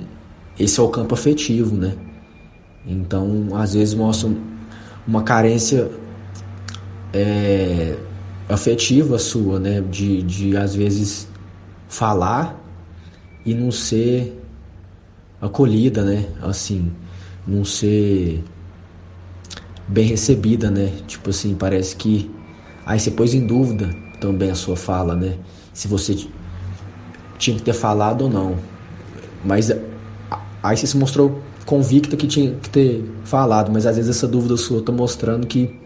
esse 0.58 0.78
é 0.78 0.82
o 0.82 0.88
campo 0.88 1.14
afetivo, 1.14 1.76
né? 1.76 1.96
Então, 2.86 3.48
às 3.54 3.74
vezes 3.74 3.94
mostra 3.94 4.30
uma 5.06 5.22
carência 5.22 5.90
é, 7.12 7.96
afetiva 8.48 9.18
sua, 9.18 9.58
né? 9.58 9.80
De, 9.80 10.22
de 10.22 10.56
às 10.56 10.74
vezes 10.74 11.28
falar 11.88 12.60
e 13.44 13.54
não 13.54 13.70
ser 13.70 14.40
acolhida, 15.40 16.04
né? 16.04 16.26
Assim, 16.40 16.92
não 17.46 17.64
ser 17.64 18.42
bem 19.88 20.06
recebida, 20.06 20.70
né? 20.70 20.92
Tipo 21.06 21.30
assim, 21.30 21.54
parece 21.54 21.96
que 21.96 22.30
aí 22.86 22.98
você 22.98 23.10
pôs 23.10 23.34
em 23.34 23.46
dúvida 23.46 23.94
também 24.20 24.50
a 24.50 24.54
sua 24.54 24.76
fala, 24.76 25.14
né? 25.14 25.36
Se 25.72 25.88
você 25.88 26.16
tinha 27.38 27.56
que 27.56 27.62
ter 27.62 27.72
falado 27.72 28.22
ou 28.22 28.30
não. 28.30 28.56
Mas 29.44 29.70
aí 30.62 30.76
você 30.76 30.86
se 30.86 30.96
mostrou 30.96 31.40
convicta 31.66 32.16
que 32.16 32.26
tinha 32.26 32.54
que 32.54 32.70
ter 32.70 33.04
falado, 33.24 33.70
mas 33.72 33.86
às 33.86 33.96
vezes 33.96 34.16
essa 34.16 34.28
dúvida 34.28 34.56
sua 34.56 34.82
tá 34.82 34.92
mostrando 34.92 35.46
que 35.46 35.82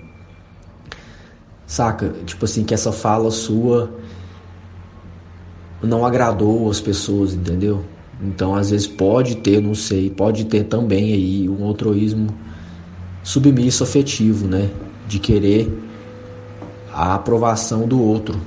Saca? 1.67 2.15
Tipo 2.25 2.45
assim, 2.45 2.63
que 2.63 2.73
essa 2.73 2.93
fala 2.93 3.31
sua 3.31 3.91
não 5.83 6.07
agradou 6.07 6.71
as 6.71 6.81
pessoas, 6.81 7.35
entendeu? 7.35 7.85
Então, 8.23 8.55
às 8.55 8.71
vezes 8.71 8.87
pode 8.87 9.37
ter, 9.37 9.61
não 9.61 9.75
sei, 9.75 10.09
pode 10.09 10.45
ter 10.45 10.65
também 10.65 11.13
aí 11.13 11.49
um 11.49 11.65
altruísmo 11.65 12.29
submisso 13.27 13.83
afetivo, 13.83 14.47
né? 14.47 14.71
De 15.09 15.19
querer 15.19 15.69
a 16.93 17.17
aprovação 17.17 17.87
do 17.87 18.01
outro 18.01 18.41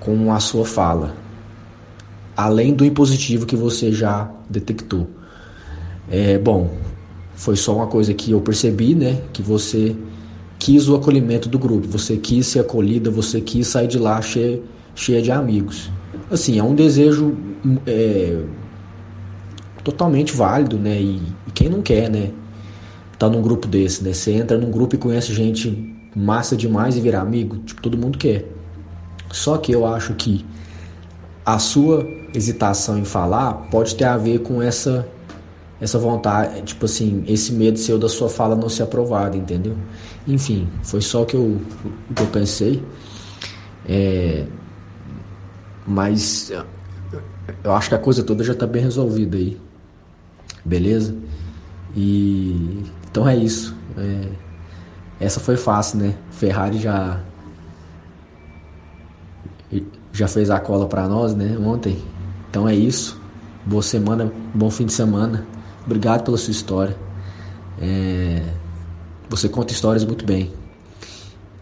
com 0.00 0.32
a 0.32 0.40
sua 0.40 0.64
fala. 0.64 1.14
além 2.34 2.72
do 2.72 2.84
impositivo 2.84 3.44
que 3.44 3.56
você 3.56 3.92
já 3.92 4.30
detectou. 4.48 5.08
É, 6.08 6.38
bom, 6.38 6.70
foi 7.34 7.56
só 7.56 7.74
uma 7.74 7.86
coisa 7.88 8.14
que 8.14 8.30
eu 8.30 8.40
percebi, 8.40 8.94
né? 8.94 9.20
Que 9.32 9.42
você 9.42 9.94
quis 10.58 10.88
o 10.88 10.94
acolhimento 10.94 11.48
do 11.48 11.58
grupo, 11.58 11.86
você 11.86 12.16
quis 12.16 12.46
ser 12.46 12.60
acolhida, 12.60 13.10
você 13.10 13.40
quis 13.40 13.66
sair 13.66 13.88
de 13.88 13.98
lá 13.98 14.22
cheia, 14.22 14.62
cheia 14.94 15.20
de 15.20 15.30
amigos. 15.30 15.90
Assim, 16.30 16.58
é 16.58 16.62
um 16.62 16.74
desejo 16.74 17.36
é, 17.86 18.40
totalmente 19.84 20.32
válido, 20.32 20.78
né? 20.78 20.98
E, 21.00 21.20
e, 21.46 21.50
quem 21.52 21.68
não 21.68 21.82
quer, 21.82 22.08
né? 22.08 22.30
Tá 23.18 23.28
num 23.28 23.42
grupo 23.42 23.66
desse, 23.66 24.04
né? 24.04 24.12
Você 24.12 24.32
entra 24.32 24.56
num 24.56 24.70
grupo 24.70 24.94
e 24.94 24.98
conhece 24.98 25.34
gente 25.34 25.96
massa 26.14 26.56
demais 26.56 26.96
e 26.96 27.00
virar 27.00 27.20
amigo, 27.20 27.58
tipo, 27.58 27.82
todo 27.82 27.98
mundo 27.98 28.16
quer. 28.18 28.46
Só 29.30 29.58
que 29.58 29.72
eu 29.72 29.84
acho 29.86 30.14
que 30.14 30.44
a 31.44 31.58
sua 31.58 32.06
hesitação 32.34 32.98
em 32.98 33.04
falar 33.04 33.54
pode 33.70 33.94
ter 33.94 34.04
a 34.04 34.16
ver 34.16 34.40
com 34.40 34.62
essa 34.62 35.06
essa 35.80 35.98
vontade, 35.98 36.62
tipo 36.62 36.86
assim, 36.86 37.22
esse 37.28 37.52
medo 37.52 37.78
seu 37.78 37.98
da 37.98 38.08
sua 38.08 38.28
fala 38.28 38.56
não 38.56 38.68
ser 38.68 38.82
aprovada, 38.82 39.36
entendeu? 39.36 39.76
Enfim, 40.26 40.68
foi 40.82 41.00
só 41.00 41.22
o 41.22 41.26
que 41.26 41.36
eu, 41.36 41.60
que 42.14 42.22
eu 42.22 42.26
pensei. 42.26 42.82
É, 43.88 44.44
mas 45.86 46.52
eu 47.62 47.72
acho 47.72 47.88
que 47.88 47.94
a 47.94 47.98
coisa 47.98 48.22
toda 48.24 48.42
já 48.42 48.52
está 48.52 48.66
bem 48.66 48.82
resolvida 48.82 49.36
aí. 49.36 49.56
Beleza? 50.64 51.14
E 51.96 52.82
então 53.10 53.28
é 53.28 53.36
isso. 53.36 53.74
É, 53.96 54.28
essa 55.20 55.40
foi 55.40 55.56
fácil, 55.56 55.98
né? 55.98 56.14
Ferrari 56.30 56.78
já 56.78 57.20
já 60.12 60.26
fez 60.26 60.50
a 60.50 60.58
cola 60.58 60.86
para 60.86 61.06
nós, 61.06 61.34
né? 61.34 61.56
Ontem. 61.58 62.02
Então 62.50 62.68
é 62.68 62.74
isso. 62.74 63.20
Boa 63.64 63.82
semana, 63.82 64.32
bom 64.54 64.70
fim 64.70 64.86
de 64.86 64.92
semana. 64.92 65.46
Obrigado 65.84 66.24
pela 66.24 66.36
sua 66.36 66.50
história. 66.50 66.96
É, 67.80 68.42
você 69.28 69.48
conta 69.48 69.72
histórias 69.72 70.04
muito 70.04 70.24
bem. 70.24 70.52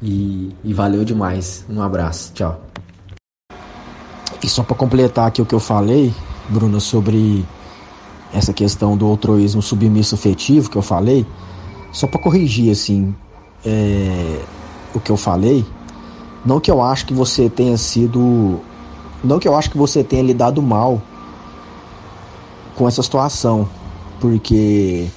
E, 0.01 0.55
e 0.65 0.73
valeu 0.73 1.05
demais. 1.05 1.65
Um 1.69 1.83
abraço. 1.83 2.33
Tchau. 2.33 2.63
E 4.43 4.49
só 4.49 4.63
para 4.63 4.77
completar 4.77 5.27
aqui 5.27 5.43
o 5.43 5.47
que 5.47 5.55
eu 5.55 5.61
falei, 5.61 6.15
Bruno, 6.49 6.81
sobre 6.81 7.45
essa 8.33 8.53
questão 8.53 8.97
do 8.97 9.07
altruísmo 9.07 9.63
submisso 9.63 10.15
afetivo 10.15 10.71
que 10.71 10.77
eu 10.77 10.83
falei, 10.83 11.27
só 11.93 12.07
para 12.07 12.21
corrigir 12.21 12.71
assim 12.71 13.15
é, 13.65 14.41
o 14.95 15.01
que 15.01 15.11
eu 15.11 15.17
falei, 15.17 15.65
não 16.45 16.61
que 16.61 16.71
eu 16.71 16.83
acho 16.83 17.07
que 17.07 17.15
você 17.15 17.49
tenha 17.49 17.77
sido, 17.77 18.61
não 19.23 19.39
que 19.39 19.49
eu 19.49 19.57
acho 19.57 19.71
que 19.71 19.79
você 19.79 20.05
tenha 20.05 20.23
lidado 20.23 20.63
mal 20.63 21.01
com 22.77 22.87
essa 22.87 23.03
situação, 23.03 23.69
porque 24.21 25.09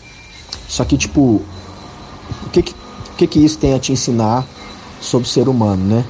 só 0.68 0.84
que 0.86 0.98
tipo, 0.98 1.42
o 2.46 2.50
que 2.52 2.62
que, 2.62 2.72
o 2.74 3.16
que, 3.18 3.28
que 3.28 3.40
isso 3.40 3.58
tem 3.58 3.74
a 3.74 3.80
te 3.80 3.92
ensinar 3.92 4.46
sobre 5.02 5.28
o 5.28 5.30
ser 5.30 5.50
humano, 5.50 5.84
né? 5.84 6.06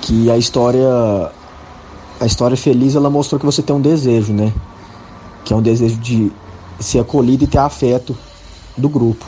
Que 0.00 0.30
a 0.30 0.36
história 0.36 0.88
a 2.20 2.26
história 2.26 2.56
feliz 2.56 2.94
ela 2.94 3.10
mostrou 3.10 3.38
que 3.38 3.46
você 3.46 3.62
tem 3.62 3.74
um 3.74 3.80
desejo, 3.80 4.32
né? 4.32 4.52
Que 5.44 5.52
é 5.52 5.56
um 5.56 5.62
desejo 5.62 5.96
de 5.96 6.32
ser 6.78 7.00
acolhido 7.00 7.44
e 7.44 7.46
ter 7.46 7.58
afeto 7.58 8.16
do 8.76 8.88
grupo. 8.88 9.26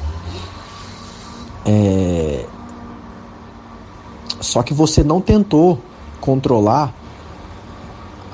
É... 1.64 2.46
Só 4.40 4.62
que 4.62 4.74
você 4.74 5.02
não 5.02 5.20
tentou 5.20 5.78
controlar 6.20 6.92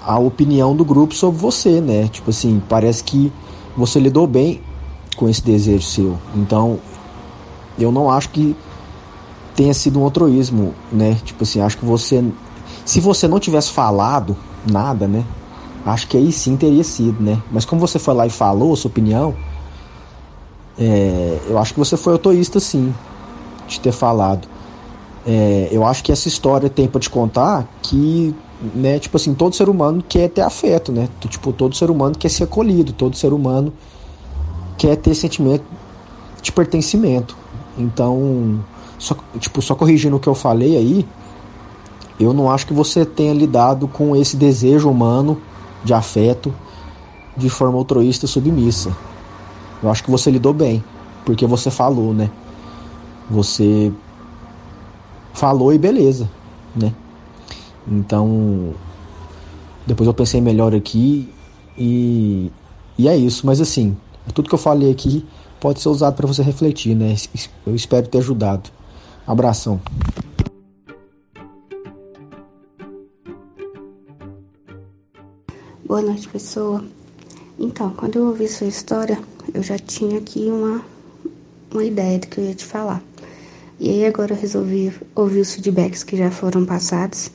a 0.02 0.18
opinião 0.18 0.74
do 0.74 0.84
grupo 0.84 1.14
sobre 1.14 1.38
você, 1.38 1.80
né? 1.80 2.08
Tipo 2.08 2.30
assim, 2.30 2.62
parece 2.68 3.04
que 3.04 3.32
você 3.76 4.00
lidou 4.00 4.26
bem 4.26 4.60
com 5.16 5.28
esse 5.28 5.42
desejo 5.42 5.86
seu. 5.86 6.18
Então, 6.34 6.78
eu 7.78 7.92
não 7.92 8.10
acho 8.10 8.30
que 8.30 8.56
tenha 9.54 9.74
sido 9.74 10.00
um 10.00 10.04
altruísmo, 10.04 10.74
né? 10.90 11.18
Tipo 11.24 11.44
assim, 11.44 11.60
acho 11.60 11.76
que 11.76 11.84
você 11.84 12.24
se 12.84 13.00
você 13.00 13.28
não 13.28 13.38
tivesse 13.38 13.70
falado 13.70 14.36
nada, 14.68 15.06
né? 15.06 15.24
Acho 15.84 16.06
que 16.08 16.16
aí 16.16 16.30
sim 16.30 16.56
teria 16.56 16.84
sido, 16.84 17.22
né? 17.22 17.40
Mas 17.50 17.64
como 17.64 17.80
você 17.80 17.98
foi 17.98 18.14
lá 18.14 18.26
e 18.26 18.30
falou 18.30 18.72
a 18.72 18.76
sua 18.76 18.90
opinião, 18.90 19.34
é, 20.78 21.38
eu 21.48 21.58
acho 21.58 21.72
que 21.72 21.78
você 21.78 21.96
foi 21.96 22.12
autoísta 22.12 22.60
sim, 22.60 22.94
de 23.66 23.80
ter 23.80 23.92
falado. 23.92 24.46
É, 25.26 25.68
eu 25.70 25.84
acho 25.84 26.02
que 26.02 26.12
essa 26.12 26.28
história 26.28 26.68
tem 26.68 26.88
para 26.88 27.00
te 27.00 27.10
contar 27.10 27.68
que, 27.82 28.34
né, 28.74 28.98
tipo 28.98 29.16
assim, 29.16 29.34
todo 29.34 29.54
ser 29.54 29.68
humano 29.68 30.02
quer 30.06 30.28
ter 30.28 30.42
afeto, 30.42 30.92
né? 30.92 31.08
Tipo, 31.28 31.52
todo 31.52 31.74
ser 31.74 31.90
humano 31.90 32.14
quer 32.18 32.30
ser 32.30 32.44
acolhido, 32.44 32.92
todo 32.92 33.16
ser 33.16 33.32
humano 33.32 33.72
quer 34.78 34.96
ter 34.96 35.14
sentimento 35.14 35.64
de 36.40 36.52
pertencimento. 36.52 37.36
Então, 37.76 38.60
só, 38.98 39.14
tipo, 39.38 39.60
só 39.60 39.74
corrigindo 39.74 40.16
o 40.16 40.20
que 40.20 40.28
eu 40.28 40.34
falei 40.34 40.76
aí, 40.76 41.06
eu 42.18 42.32
não 42.32 42.50
acho 42.50 42.66
que 42.66 42.74
você 42.74 43.04
tenha 43.04 43.32
lidado 43.32 43.88
com 43.88 44.14
esse 44.14 44.36
desejo 44.36 44.90
humano 44.90 45.40
de 45.84 45.94
afeto 45.94 46.52
de 47.36 47.48
forma 47.48 47.78
altruísta 47.78 48.26
submissa. 48.26 48.94
Eu 49.82 49.90
acho 49.90 50.04
que 50.04 50.10
você 50.10 50.30
lidou 50.30 50.52
bem, 50.52 50.84
porque 51.24 51.46
você 51.46 51.70
falou, 51.70 52.12
né? 52.12 52.30
Você 53.30 53.92
falou 55.32 55.72
e 55.72 55.78
beleza, 55.78 56.28
né? 56.74 56.92
Então, 57.88 58.74
depois 59.86 60.06
eu 60.06 60.14
pensei 60.14 60.40
melhor 60.40 60.74
aqui 60.74 61.28
e, 61.78 62.52
e 62.98 63.08
é 63.08 63.16
isso. 63.16 63.46
Mas 63.46 63.60
assim, 63.60 63.96
tudo 64.34 64.48
que 64.48 64.54
eu 64.54 64.58
falei 64.58 64.90
aqui 64.90 65.26
pode 65.60 65.80
ser 65.80 65.88
usado 65.88 66.14
para 66.14 66.26
você 66.26 66.42
refletir, 66.42 66.94
né? 66.94 67.14
Eu 67.66 67.74
espero 67.74 68.06
ter 68.06 68.18
ajudado. 68.18 68.70
Abração. 69.26 69.80
Boa 75.90 76.02
noite, 76.02 76.28
pessoa. 76.28 76.84
Então, 77.58 77.90
quando 77.90 78.16
eu 78.16 78.26
ouvi 78.26 78.46
sua 78.46 78.68
história, 78.68 79.18
eu 79.52 79.60
já 79.60 79.76
tinha 79.76 80.18
aqui 80.18 80.46
uma, 80.48 80.84
uma 81.68 81.82
ideia 81.82 82.16
do 82.16 82.28
que 82.28 82.38
eu 82.38 82.44
ia 82.44 82.54
te 82.54 82.64
falar. 82.64 83.02
E 83.80 83.90
aí 83.90 84.06
agora 84.06 84.32
eu 84.32 84.38
resolvi 84.38 84.92
ouvir 85.16 85.40
os 85.40 85.52
feedbacks 85.52 86.04
que 86.04 86.16
já 86.16 86.30
foram 86.30 86.64
passados 86.64 87.32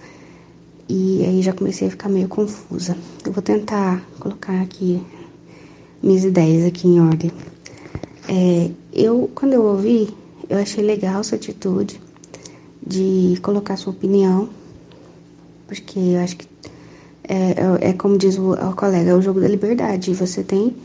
e 0.88 1.26
aí 1.26 1.42
já 1.42 1.52
comecei 1.52 1.90
a 1.90 1.92
ficar 1.92 2.08
meio 2.08 2.30
confusa. 2.30 2.98
Eu 3.26 3.34
vou 3.34 3.44
tentar 3.44 4.02
colocar 4.22 4.62
aqui 4.62 5.06
minhas 6.02 6.24
ideias 6.24 6.64
aqui 6.64 6.88
em 6.88 7.02
ordem. 7.02 7.34
É, 8.30 8.72
eu, 8.94 9.30
quando 9.36 9.52
eu 9.52 9.66
ouvi, 9.66 10.16
eu 10.50 10.58
achei 10.58 10.82
legal 10.82 11.22
sua 11.26 11.36
atitude 11.36 12.00
de 12.88 13.38
colocar 13.42 13.76
sua 13.76 13.92
opinião, 13.92 14.48
porque 15.68 16.00
eu 16.00 16.22
acho 16.22 16.38
que 16.38 16.48
é, 17.28 17.88
é, 17.88 17.90
é 17.90 17.94
como 17.94 18.18
diz 18.18 18.38
o, 18.38 18.54
o, 18.54 18.76
colega, 18.76 19.12
é 19.12 19.14
o 19.14 19.22
jogo 19.22 19.40
da 19.40 19.48
liberdade. 19.48 20.14
Você 20.14 20.44
tem, 20.44 20.76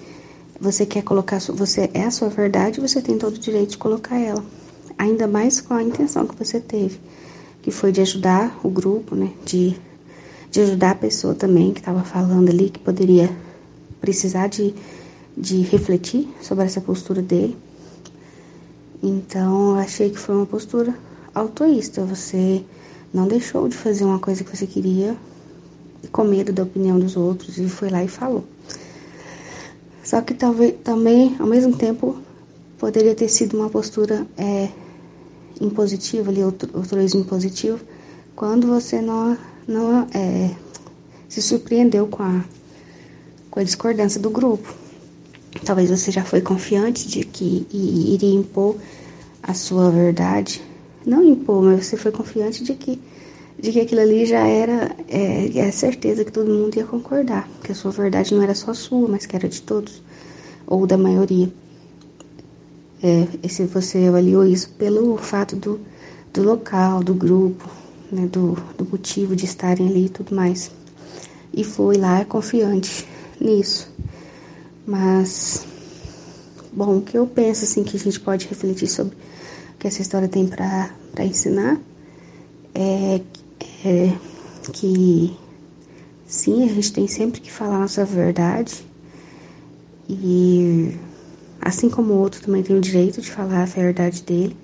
você 0.61 0.87
quer 0.87 1.03
colocar, 1.03 1.39
você 1.39 1.91
é 1.95 2.05
a 2.05 2.11
sua 2.11 2.29
verdade, 2.29 2.81
você 2.81 3.01
tem 3.01 3.19
todo 3.19 3.35
o 3.35 3.39
direito 3.39 3.71
de 3.71 3.79
colocar 3.79 4.19
ela. 4.19 4.45
Ainda 4.99 5.27
mais 5.27 5.61
com 5.61 5.75
a 5.75 5.83
intenção 5.83 6.27
que 6.27 6.37
você 6.37 6.61
teve, 6.61 6.99
que 7.63 7.71
foi 7.71 7.93
de 7.93 8.01
ajudar 8.01 8.59
o 8.63 8.69
grupo, 8.69 9.15
né? 9.15 9.31
De, 9.45 9.77
de 10.51 10.61
ajudar 10.61 10.93
a 10.93 10.95
pessoa 10.95 11.35
também 11.35 11.73
que 11.73 11.81
estava 11.81 12.03
falando 12.03 12.49
ali, 12.49 12.71
que 12.71 12.79
poderia 12.79 13.31
precisar 14.01 14.49
de, 14.49 14.75
de 15.37 15.61
refletir 15.63 16.29
sobre 16.41 16.65
essa 16.65 16.81
postura 16.81 17.23
dele. 17.23 17.57
Então, 19.03 19.71
eu 19.71 19.77
achei 19.77 20.11
que 20.11 20.19
foi 20.19 20.35
uma 20.35 20.47
postura 20.47 20.95
autoísta. 21.35 22.05
Você 22.05 22.63
não 23.13 23.27
deixou 23.27 23.69
de 23.69 23.77
fazer 23.77 24.05
uma 24.05 24.19
coisa 24.19 24.45
que 24.45 24.55
você 24.55 24.67
queria 24.67 25.17
com 26.11 26.25
medo 26.25 26.53
da 26.53 26.63
opinião 26.63 26.99
dos 26.99 27.17
outros 27.17 27.59
e 27.59 27.69
foi 27.69 27.91
lá 27.91 28.03
e 28.03 28.09
falou. 28.09 28.45
Só 30.03 30.21
que 30.21 30.35
talvez 30.35 30.75
também, 30.83 31.37
ao 31.39 31.47
mesmo 31.47 31.77
tempo, 31.77 32.17
poderia 32.79 33.15
ter 33.15 33.29
sido 33.29 33.57
uma 33.57 33.69
postura 33.69 34.27
é, 34.37 34.71
impositiva, 35.61 36.31
ali, 36.31 36.43
altruísmo 36.43 37.21
impositivo, 37.21 37.81
quando 38.35 38.67
você 38.67 39.01
não, 39.01 39.37
não 39.69 40.09
é, 40.15 40.51
se 41.29 41.43
surpreendeu 41.43 42.07
com 42.07 42.23
a, 42.23 42.45
com 43.51 43.61
a 43.61 43.63
discordância 43.63 44.21
do 44.21 44.31
grupo. 44.31 44.75
Talvez 45.65 45.91
você 45.91 46.11
já 46.11 46.25
foi 46.25 46.41
confiante 46.41 47.07
de 47.07 47.25
que 47.25 47.67
iria 47.71 48.35
impor 48.35 48.77
a 49.43 49.53
sua 49.53 49.91
verdade. 49.91 50.63
Não 51.05 51.23
impor, 51.23 51.63
mas 51.63 51.87
você 51.87 51.97
foi 51.97 52.11
confiante 52.13 52.65
de 52.65 52.75
que 52.75 53.01
de 53.61 53.73
que 53.73 53.81
aquilo 53.81 54.01
ali 54.01 54.25
já 54.25 54.47
era 54.47 54.97
é, 55.09 55.59
é 55.59 55.71
certeza 55.71 56.25
que 56.25 56.33
todo 56.33 56.51
mundo 56.51 56.77
ia 56.77 56.85
concordar, 56.85 57.49
que 57.63 57.73
a 57.73 57.75
sua 57.75 57.91
verdade 57.91 58.35
não 58.35 58.43
era 58.43 58.55
só 58.55 58.73
sua, 58.73 59.09
mas 59.09 59.27
que 59.27 59.37
era 59.37 59.49
de 59.49 59.61
todos, 59.63 60.03
ou 60.67 60.87
da 60.87 60.97
maioria. 60.97 61.51
É, 63.03 63.27
e 63.43 63.49
se 63.49 63.65
você 63.65 64.07
avaliou 64.07 64.47
isso 64.47 64.71
pelo 64.79 65.17
fato 65.17 65.57
do, 65.57 65.81
do 66.33 66.43
local, 66.43 67.03
do 67.03 67.15
grupo, 67.15 67.69
né, 68.11 68.27
do, 68.27 68.57
do 68.77 68.85
motivo 68.85 69.37
de 69.37 69.45
estarem 69.45 69.89
ali 69.89 70.07
e 70.07 70.09
tudo 70.09 70.35
mais. 70.35 70.71
e 71.53 71.65
fui 71.65 71.97
lá 71.97 72.25
confiante 72.25 73.07
nisso. 73.41 73.91
Mas, 74.87 75.67
bom, 76.73 76.99
o 76.99 77.03
que 77.03 77.17
eu 77.17 77.27
penso 77.27 77.65
assim 77.65 77.85
que 77.85 77.97
a 77.97 78.01
gente 78.01 78.21
pode 78.21 78.47
refletir 78.49 78.89
sobre 78.89 79.15
o 79.15 79.79
que 79.79 79.87
essa 79.87 80.03
história 80.03 80.29
tem 80.29 80.47
para 80.47 80.91
ensinar 81.21 81.81
é, 82.75 83.21
é 83.85 84.17
que 84.73 85.37
sim, 86.27 86.65
a 86.65 86.69
gente 86.69 86.93
tem 86.93 87.09
sempre 87.09 87.41
que 87.41 87.51
falar 87.51 87.77
a 87.77 87.81
nossa 87.81 88.05
verdade 88.05 88.85
e 90.09 90.95
assim 91.61 91.89
como 91.89 92.15
o 92.15 92.19
outro 92.19 92.43
também 92.43 92.63
tem 92.63 92.77
o 92.77 92.81
direito 92.81 93.21
de 93.21 93.31
falar 93.31 93.63
a 93.63 93.67
verdade 93.67 94.23
dele. 94.23 94.57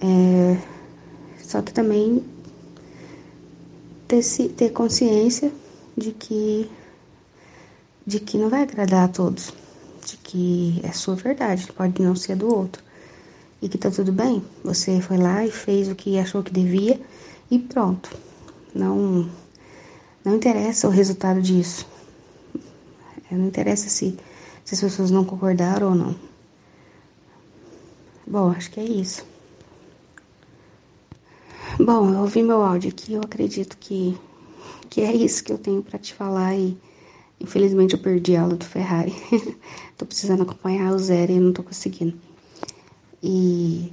É, 0.00 0.56
só 1.42 1.60
que 1.62 1.72
também 1.72 2.24
ter, 4.08 4.22
ter 4.56 4.70
consciência 4.70 5.52
de 5.96 6.12
que 6.12 6.70
de 8.04 8.18
que 8.18 8.36
não 8.36 8.48
vai 8.48 8.62
agradar 8.62 9.04
a 9.04 9.08
todos, 9.08 9.52
de 10.04 10.16
que 10.16 10.80
é 10.82 10.90
sua 10.90 11.14
verdade, 11.14 11.70
pode 11.72 12.02
não 12.02 12.16
ser 12.16 12.34
do 12.36 12.52
outro. 12.52 12.82
E 13.60 13.68
que 13.68 13.78
tá 13.78 13.92
tudo 13.92 14.10
bem. 14.10 14.42
Você 14.64 15.00
foi 15.00 15.18
lá 15.18 15.46
e 15.46 15.52
fez 15.52 15.88
o 15.88 15.94
que 15.94 16.18
achou 16.18 16.42
que 16.42 16.52
devia 16.52 17.00
e 17.52 17.58
pronto. 17.58 18.10
Não 18.74 19.28
não 20.24 20.36
interessa 20.36 20.88
o 20.88 20.90
resultado 20.90 21.42
disso. 21.42 21.86
Não 23.30 23.46
interessa 23.46 23.88
se, 23.88 24.16
se 24.64 24.74
as 24.74 24.80
pessoas 24.80 25.10
não 25.10 25.24
concordaram 25.24 25.90
ou 25.90 25.94
não. 25.94 26.16
Bom, 28.26 28.50
acho 28.50 28.70
que 28.70 28.80
é 28.80 28.84
isso. 28.84 29.26
Bom, 31.78 32.10
eu 32.10 32.20
ouvi 32.20 32.42
meu 32.42 32.62
áudio 32.62 32.90
aqui, 32.90 33.14
eu 33.14 33.20
acredito 33.20 33.76
que, 33.78 34.16
que 34.88 35.00
é 35.00 35.14
isso 35.14 35.42
que 35.42 35.52
eu 35.52 35.58
tenho 35.58 35.82
para 35.82 35.98
te 35.98 36.14
falar 36.14 36.54
e 36.54 36.76
Infelizmente 37.42 37.94
eu 37.94 38.00
perdi 38.00 38.36
a 38.36 38.42
aula 38.42 38.54
do 38.54 38.64
Ferrari. 38.64 39.12
tô 39.98 40.06
precisando 40.06 40.44
acompanhar 40.44 40.94
o 40.94 40.98
zero 40.98 41.32
e 41.32 41.40
não 41.40 41.52
tô 41.52 41.64
conseguindo. 41.64 42.16
E 43.20 43.92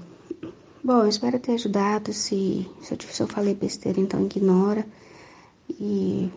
bom, 0.89 1.05
espero 1.05 1.39
ter 1.39 1.53
ajudado. 1.53 2.11
Se, 2.11 2.67
se, 2.81 2.93
eu, 2.93 2.97
se 2.99 3.21
eu 3.21 3.27
falei 3.27 3.53
besteira, 3.53 3.99
então 3.99 4.25
ignora. 4.25 4.83
E 5.69 6.31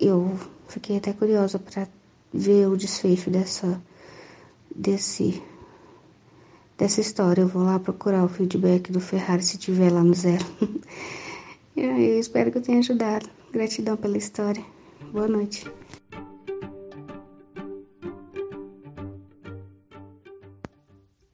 eu 0.00 0.36
fiquei 0.66 0.96
até 0.96 1.12
curiosa 1.12 1.60
para 1.60 1.86
ver 2.34 2.66
o 2.66 2.76
desfecho 2.76 3.30
dessa 3.30 3.80
desse 4.74 5.40
dessa 6.76 7.00
história. 7.00 7.42
Eu 7.42 7.48
vou 7.48 7.62
lá 7.62 7.78
procurar 7.78 8.24
o 8.24 8.28
feedback 8.28 8.90
do 8.90 9.00
Ferrari 9.00 9.44
se 9.44 9.56
tiver 9.56 9.92
lá 9.92 10.02
no 10.02 10.14
zero. 10.14 10.44
eu 11.76 12.18
espero 12.18 12.50
que 12.50 12.58
eu 12.58 12.62
tenha 12.62 12.80
ajudado. 12.80 13.30
Gratidão 13.52 13.96
pela 13.96 14.18
história. 14.18 14.64
Boa 15.12 15.28
noite. 15.28 15.70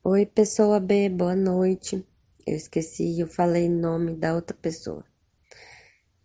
Oi, 0.04 0.26
pessoa 0.26 0.78
B, 0.78 1.08
boa 1.08 1.34
noite. 1.34 2.04
Eu 2.46 2.56
esqueci, 2.56 3.20
eu 3.20 3.26
falei 3.26 3.68
nome 3.68 4.14
da 4.14 4.34
outra 4.34 4.56
pessoa. 4.56 5.04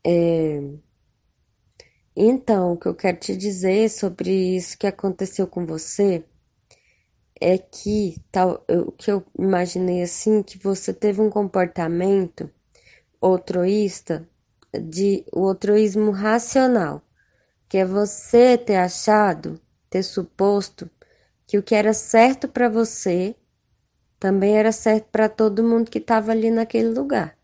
É... 0.06 0.62
Então, 2.16 2.74
o 2.74 2.78
que 2.78 2.88
eu 2.88 2.96
quero 2.96 3.18
te 3.18 3.36
dizer 3.36 3.90
sobre 3.90 4.30
isso 4.58 4.78
que 4.78 4.88
aconteceu 4.88 5.48
com 5.48 5.66
você 5.66 6.24
é 7.40 7.58
que 7.58 8.16
tal, 8.32 8.66
o 8.70 8.92
que 8.92 9.12
eu 9.12 9.26
imaginei 9.38 10.04
assim, 10.04 10.44
que 10.44 10.58
você 10.58 10.94
teve 10.94 11.22
um 11.22 11.30
comportamento 11.30 12.50
altruísta 13.22 14.28
de 14.74 15.26
o 15.34 15.48
altruísmo 15.48 16.12
racional, 16.12 17.02
que 17.70 17.78
é 17.78 17.86
você 17.86 18.58
ter 18.58 18.76
achado, 18.76 19.60
ter 19.90 20.04
suposto 20.04 20.90
que 21.48 21.58
o 21.58 21.64
que 21.64 21.76
era 21.76 21.94
certo 21.94 22.48
para 22.48 22.70
você 22.70 23.36
também 24.20 24.58
era 24.58 24.72
certo 24.72 25.08
para 25.12 25.30
todo 25.30 25.64
mundo 25.64 25.90
que 25.90 26.00
estava 26.00 26.32
ali 26.32 26.52
naquele 26.52 26.90
lugar. 26.90 27.38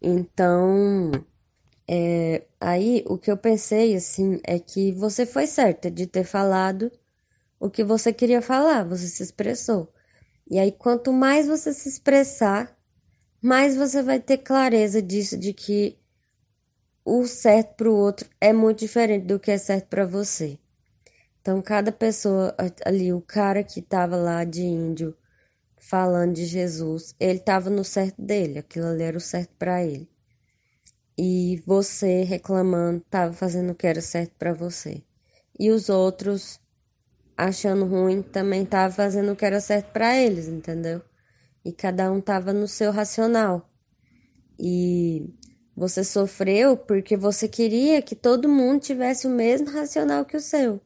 Então, 0.00 1.12
é, 1.86 2.44
aí 2.60 3.04
o 3.06 3.18
que 3.18 3.30
eu 3.30 3.36
pensei 3.36 3.94
assim 3.94 4.40
é 4.44 4.58
que 4.58 4.92
você 4.92 5.26
foi 5.26 5.46
certa 5.46 5.90
de 5.90 6.06
ter 6.06 6.24
falado 6.24 6.90
o 7.60 7.70
que 7.70 7.84
você 7.84 8.12
queria 8.12 8.42
falar, 8.42 8.84
você 8.84 9.06
se 9.06 9.22
expressou. 9.22 9.92
E 10.50 10.58
aí, 10.58 10.72
quanto 10.72 11.12
mais 11.12 11.46
você 11.46 11.72
se 11.72 11.88
expressar, 11.88 12.76
mais 13.40 13.76
você 13.76 14.02
vai 14.02 14.18
ter 14.20 14.38
clareza 14.38 15.00
disso, 15.00 15.36
de 15.36 15.52
que 15.52 15.98
o 17.04 17.26
certo 17.26 17.74
para 17.76 17.90
o 17.90 17.94
outro 17.94 18.28
é 18.40 18.52
muito 18.52 18.80
diferente 18.80 19.26
do 19.26 19.38
que 19.38 19.50
é 19.50 19.58
certo 19.58 19.88
para 19.88 20.04
você. 20.06 20.58
Então, 21.40 21.60
cada 21.62 21.92
pessoa 21.92 22.54
ali, 22.84 23.12
o 23.12 23.20
cara 23.20 23.62
que 23.62 23.80
estava 23.80 24.16
lá 24.16 24.44
de 24.44 24.62
índio, 24.62 25.16
falando 25.82 26.34
de 26.34 26.46
Jesus, 26.46 27.14
ele 27.18 27.38
estava 27.38 27.68
no 27.68 27.84
certo 27.84 28.22
dele, 28.22 28.60
aquilo 28.60 28.86
ali 28.86 29.02
era 29.02 29.16
o 29.16 29.20
certo 29.20 29.52
para 29.58 29.84
ele. 29.84 30.08
E 31.18 31.60
você 31.66 32.22
reclamando, 32.22 32.98
estava 32.98 33.32
fazendo 33.32 33.72
o 33.72 33.74
que 33.74 33.86
era 33.86 34.00
certo 34.00 34.32
para 34.38 34.54
você. 34.54 35.02
E 35.58 35.70
os 35.70 35.88
outros 35.88 36.60
achando 37.36 37.84
ruim 37.84 38.22
também 38.22 38.62
estava 38.62 38.94
fazendo 38.94 39.32
o 39.32 39.36
que 39.36 39.44
era 39.44 39.60
certo 39.60 39.92
para 39.92 40.16
eles, 40.16 40.46
entendeu? 40.46 41.02
E 41.64 41.72
cada 41.72 42.10
um 42.12 42.20
estava 42.20 42.52
no 42.52 42.68
seu 42.68 42.92
racional. 42.92 43.68
E 44.58 45.28
você 45.76 46.04
sofreu 46.04 46.76
porque 46.76 47.16
você 47.16 47.48
queria 47.48 48.00
que 48.00 48.14
todo 48.14 48.48
mundo 48.48 48.80
tivesse 48.80 49.26
o 49.26 49.30
mesmo 49.30 49.68
racional 49.70 50.24
que 50.24 50.36
o 50.36 50.40
seu 50.40 50.80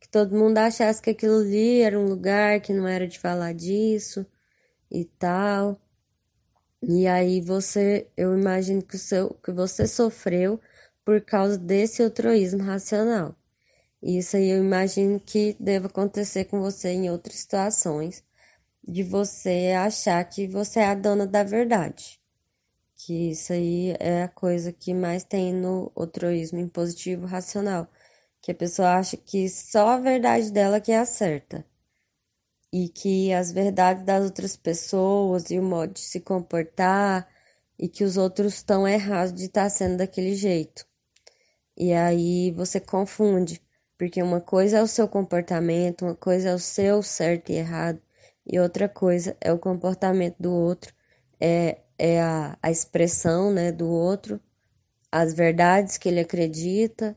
que 0.00 0.08
todo 0.08 0.36
mundo 0.36 0.58
achasse 0.58 1.02
que 1.02 1.10
aquilo 1.10 1.40
ali 1.40 1.82
era 1.82 1.98
um 1.98 2.06
lugar 2.06 2.60
que 2.60 2.72
não 2.72 2.88
era 2.88 3.06
de 3.06 3.18
falar 3.18 3.52
disso 3.52 4.26
e 4.90 5.04
tal. 5.04 5.80
E 6.82 7.06
aí 7.06 7.40
você, 7.40 8.08
eu 8.16 8.36
imagino 8.36 8.82
que 8.82 8.96
o 8.96 8.98
seu 8.98 9.34
que 9.34 9.52
você 9.52 9.86
sofreu 9.86 10.60
por 11.04 11.20
causa 11.20 11.58
desse 11.58 12.02
altruísmo 12.02 12.62
racional. 12.62 13.36
Isso 14.02 14.36
aí 14.36 14.50
eu 14.50 14.64
imagino 14.64 15.20
que 15.20 15.56
deva 15.60 15.88
acontecer 15.88 16.46
com 16.46 16.60
você 16.60 16.90
em 16.90 17.10
outras 17.10 17.36
situações, 17.36 18.24
de 18.86 19.02
você 19.02 19.74
achar 19.78 20.24
que 20.24 20.48
você 20.48 20.80
é 20.80 20.86
a 20.86 20.94
dona 20.94 21.26
da 21.26 21.44
verdade. 21.44 22.18
Que 22.96 23.30
isso 23.32 23.52
aí 23.52 23.94
é 24.00 24.22
a 24.22 24.28
coisa 24.28 24.72
que 24.72 24.94
mais 24.94 25.24
tem 25.24 25.54
no 25.54 25.92
altruísmo 25.94 26.58
impositivo 26.58 27.26
racional 27.26 27.88
que 28.42 28.50
a 28.52 28.54
pessoa 28.54 28.96
acha 28.96 29.16
que 29.16 29.48
só 29.48 29.88
a 29.90 29.98
verdade 29.98 30.50
dela 30.50 30.80
que 30.80 30.92
é 30.92 30.98
a 30.98 31.06
certa 31.06 31.64
e 32.72 32.88
que 32.88 33.32
as 33.32 33.50
verdades 33.52 34.04
das 34.04 34.24
outras 34.24 34.56
pessoas 34.56 35.50
e 35.50 35.58
o 35.58 35.62
modo 35.62 35.94
de 35.94 36.00
se 36.00 36.20
comportar 36.20 37.28
e 37.78 37.88
que 37.88 38.04
os 38.04 38.16
outros 38.16 38.54
estão 38.54 38.86
errados 38.86 39.32
de 39.34 39.46
estar 39.46 39.68
sendo 39.70 39.98
daquele 39.98 40.34
jeito. 40.34 40.86
E 41.76 41.92
aí 41.92 42.52
você 42.52 42.80
confunde, 42.80 43.60
porque 43.98 44.22
uma 44.22 44.40
coisa 44.40 44.78
é 44.78 44.82
o 44.82 44.86
seu 44.86 45.08
comportamento, 45.08 46.04
uma 46.04 46.14
coisa 46.14 46.50
é 46.50 46.54
o 46.54 46.58
seu 46.58 47.02
certo 47.02 47.50
e 47.50 47.56
errado, 47.56 48.00
e 48.46 48.58
outra 48.60 48.88
coisa 48.88 49.36
é 49.40 49.52
o 49.52 49.58
comportamento 49.58 50.36
do 50.38 50.52
outro, 50.52 50.94
é, 51.40 51.80
é 51.98 52.20
a, 52.20 52.58
a 52.62 52.70
expressão 52.70 53.52
né, 53.52 53.72
do 53.72 53.88
outro, 53.88 54.40
as 55.10 55.34
verdades 55.34 55.96
que 55.98 56.08
ele 56.08 56.20
acredita 56.20 57.16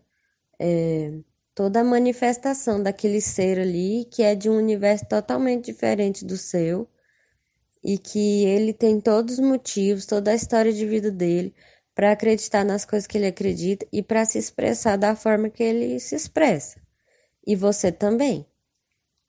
é, 0.65 1.11
toda 1.53 1.81
a 1.81 1.83
manifestação 1.83 2.81
daquele 2.81 3.19
ser 3.19 3.59
ali 3.59 4.05
que 4.05 4.23
é 4.23 4.33
de 4.33 4.49
um 4.49 4.55
universo 4.55 5.05
totalmente 5.05 5.65
diferente 5.65 6.23
do 6.23 6.37
seu 6.37 6.87
e 7.83 7.97
que 7.97 8.45
ele 8.45 8.71
tem 8.71 9.01
todos 9.01 9.39
os 9.39 9.45
motivos, 9.45 10.05
toda 10.05 10.31
a 10.31 10.35
história 10.35 10.71
de 10.71 10.85
vida 10.85 11.11
dele 11.11 11.53
para 11.93 12.13
acreditar 12.13 12.63
nas 12.63 12.85
coisas 12.85 13.05
que 13.05 13.17
ele 13.17 13.27
acredita 13.27 13.85
e 13.91 14.01
para 14.01 14.23
se 14.23 14.37
expressar 14.37 14.95
da 14.95 15.17
forma 15.17 15.49
que 15.49 15.61
ele 15.61 15.99
se 15.99 16.15
expressa. 16.15 16.81
E 17.45 17.57
você 17.57 17.91
também. 17.91 18.45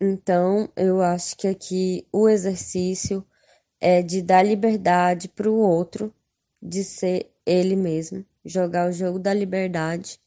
Então, 0.01 0.71
eu 0.77 1.03
acho 1.03 1.37
que 1.37 1.49
aqui 1.49 2.07
o 2.13 2.29
exercício 2.29 3.27
é 3.81 4.03
de 4.03 4.23
dar 4.23 4.45
liberdade 4.45 5.29
para 5.29 5.51
o 5.51 5.59
outro 5.59 6.15
de 6.63 6.85
ser 6.85 7.29
ele 7.45 7.75
mesmo, 7.75 8.25
jogar 8.45 8.89
o 8.89 8.93
jogo 8.93 9.19
da 9.19 9.35
liberdade 9.35 10.21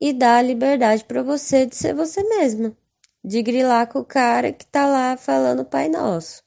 e 0.00 0.12
dá 0.12 0.36
a 0.38 0.42
liberdade 0.42 1.04
para 1.04 1.22
você 1.22 1.66
de 1.66 1.76
ser 1.76 1.94
você 1.94 2.22
mesma, 2.22 2.76
de 3.24 3.42
grilar 3.42 3.88
com 3.88 4.00
o 4.00 4.04
cara 4.04 4.52
que 4.52 4.66
tá 4.66 4.86
lá 4.86 5.16
falando 5.16 5.60
o 5.60 5.64
Pai 5.64 5.88
Nosso, 5.88 6.42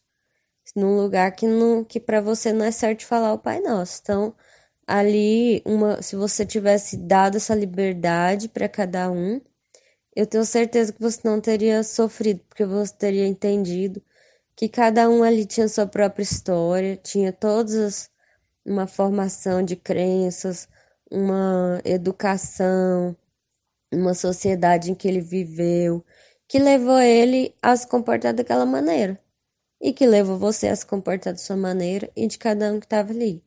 num 0.75 0.95
lugar 0.97 1.31
que 1.33 1.47
não 1.47 1.83
que 1.83 1.99
para 1.99 2.21
você 2.21 2.53
não 2.53 2.65
é 2.65 2.71
certo 2.71 3.05
falar 3.05 3.33
o 3.33 3.39
Pai 3.39 3.59
Nosso. 3.61 3.99
Então, 4.03 4.35
ali 4.87 5.61
uma, 5.65 6.01
se 6.01 6.15
você 6.15 6.45
tivesse 6.45 6.97
dado 6.97 7.37
essa 7.37 7.55
liberdade 7.55 8.49
para 8.49 8.69
cada 8.69 9.11
um, 9.11 9.41
eu 10.15 10.27
tenho 10.27 10.45
certeza 10.45 10.93
que 10.93 11.01
você 11.01 11.21
não 11.23 11.39
teria 11.41 11.83
sofrido, 11.83 12.41
porque 12.49 12.65
você 12.65 12.93
teria 12.93 13.27
entendido 13.27 14.01
que 14.55 14.67
cada 14.69 15.09
um 15.09 15.23
ali 15.23 15.45
tinha 15.45 15.67
sua 15.69 15.87
própria 15.87 16.23
história, 16.23 16.97
tinha 16.97 17.31
todas 17.31 18.09
uma 18.65 18.87
formação 18.87 19.63
de 19.63 19.75
crenças, 19.75 20.67
uma 21.09 21.81
educação, 21.85 23.15
uma 23.91 24.13
sociedade 24.13 24.91
em 24.91 24.95
que 24.95 25.07
ele 25.07 25.21
viveu, 25.21 26.05
que 26.47 26.59
levou 26.59 26.99
ele 26.99 27.55
a 27.61 27.75
se 27.75 27.87
comportar 27.87 28.33
daquela 28.33 28.65
maneira. 28.65 29.19
E 29.81 29.93
que 29.93 30.05
levou 30.05 30.37
você 30.37 30.67
a 30.67 30.75
se 30.75 30.85
comportar 30.85 31.33
da 31.33 31.39
sua 31.39 31.55
maneira 31.55 32.11
e 32.15 32.27
de 32.27 32.37
cada 32.37 32.71
um 32.73 32.79
que 32.79 32.85
estava 32.85 33.11
ali. 33.11 33.43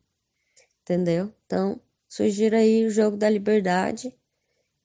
Entendeu? 0.83 1.33
Então, 1.45 1.81
sugiro 2.09 2.57
aí 2.57 2.87
o 2.87 2.91
jogo 2.91 3.17
da 3.17 3.29
liberdade 3.29 4.17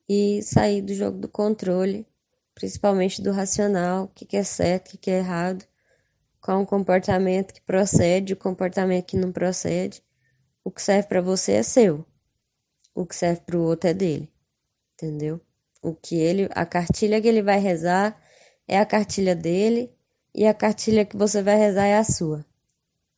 e 0.09 0.41
sair 0.43 0.81
do 0.81 0.93
jogo 0.93 1.17
do 1.17 1.27
controle, 1.29 2.05
principalmente 2.53 3.21
do 3.21 3.31
racional, 3.31 4.05
o 4.05 4.07
que, 4.07 4.35
é 4.35 4.43
certo, 4.43 4.87
o 4.87 4.91
que, 4.91 4.97
que 4.97 5.11
é 5.11 5.19
errado, 5.19 5.65
qual 6.41 6.59
um 6.61 6.65
comportamento 6.65 7.53
que 7.53 7.61
procede, 7.61 8.33
o 8.33 8.37
comportamento 8.37 9.05
que 9.05 9.17
não 9.17 9.31
procede. 9.31 10.03
O 10.63 10.71
que 10.71 10.81
serve 10.81 11.07
para 11.07 11.21
você 11.21 11.53
é 11.53 11.63
seu. 11.63 12.05
O 12.93 13.05
que 13.05 13.15
serve 13.15 13.41
para 13.41 13.57
o 13.57 13.63
outro 13.63 13.89
é 13.89 13.93
dele. 13.93 14.31
Entendeu? 14.93 15.39
O 15.81 15.93
que 15.93 16.15
ele, 16.15 16.49
a 16.51 16.65
cartilha 16.65 17.21
que 17.21 17.27
ele 17.27 17.41
vai 17.41 17.59
rezar 17.59 18.19
é 18.67 18.79
a 18.79 18.85
cartilha 18.85 19.35
dele 19.35 19.91
e 20.33 20.45
a 20.45 20.53
cartilha 20.53 21.05
que 21.05 21.17
você 21.17 21.41
vai 21.41 21.57
rezar 21.57 21.85
é 21.85 21.97
a 21.97 22.03
sua. 22.03 22.45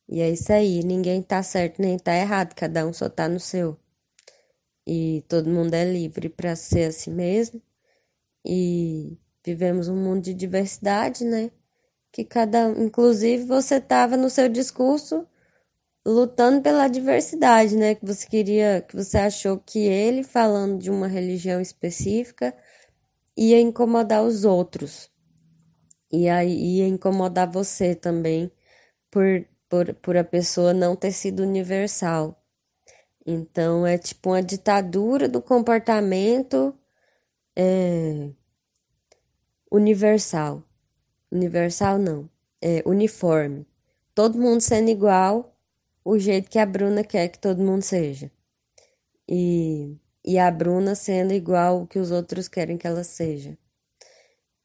E 0.08 0.20
é 0.20 0.30
isso 0.30 0.52
aí, 0.52 0.82
ninguém 0.82 1.22
tá 1.22 1.42
certo 1.42 1.80
nem 1.80 1.98
tá 1.98 2.14
errado, 2.14 2.54
cada 2.54 2.86
um 2.86 2.92
só 2.92 3.08
tá 3.08 3.28
no 3.28 3.38
seu. 3.38 3.78
E 4.86 5.24
todo 5.28 5.48
mundo 5.48 5.74
é 5.74 5.84
livre 5.84 6.28
para 6.28 6.56
ser 6.56 6.88
assim 6.88 7.12
mesmo. 7.12 7.62
E 8.44 9.16
vivemos 9.44 9.88
um 9.88 9.96
mundo 9.96 10.22
de 10.22 10.34
diversidade, 10.34 11.24
né? 11.24 11.50
Que 12.12 12.24
cada, 12.24 12.70
inclusive 12.70 13.44
você 13.44 13.80
tava 13.80 14.16
no 14.16 14.28
seu 14.28 14.48
discurso 14.48 15.26
lutando 16.06 16.62
pela 16.62 16.88
diversidade, 16.88 17.76
né? 17.76 17.94
Que 17.94 18.04
você 18.04 18.26
queria, 18.26 18.82
que 18.86 18.96
você 18.96 19.18
achou 19.18 19.58
que 19.58 19.80
ele 19.80 20.22
falando 20.22 20.78
de 20.78 20.90
uma 20.90 21.06
religião 21.06 21.60
específica 21.60 22.54
ia 23.36 23.60
incomodar 23.60 24.22
os 24.22 24.44
outros. 24.44 25.10
E 26.12 26.28
aí 26.28 26.78
ia 26.78 26.88
incomodar 26.88 27.50
você 27.50 27.94
também 27.94 28.50
por, 29.10 29.46
por, 29.68 29.94
por 29.94 30.16
a 30.16 30.24
pessoa 30.24 30.74
não 30.74 30.96
ter 30.96 31.12
sido 31.12 31.42
universal. 31.42 32.36
Então 33.24 33.86
é 33.86 33.96
tipo 33.98 34.30
uma 34.30 34.42
ditadura 34.42 35.28
do 35.28 35.40
comportamento 35.40 36.74
é, 37.54 38.30
universal. 39.70 40.62
Universal 41.30 41.98
não, 41.98 42.28
é 42.60 42.82
uniforme. 42.84 43.66
Todo 44.14 44.38
mundo 44.38 44.60
sendo 44.60 44.90
igual 44.90 45.49
o 46.10 46.18
jeito 46.18 46.50
que 46.50 46.58
a 46.58 46.66
Bruna 46.66 47.04
quer 47.04 47.28
que 47.28 47.38
todo 47.38 47.62
mundo 47.62 47.82
seja. 47.82 48.32
E, 49.28 49.96
e 50.24 50.38
a 50.40 50.50
Bruna 50.50 50.96
sendo 50.96 51.32
igual 51.32 51.82
o 51.82 51.86
que 51.86 52.00
os 52.00 52.10
outros 52.10 52.48
querem 52.48 52.76
que 52.76 52.86
ela 52.86 53.04
seja. 53.04 53.56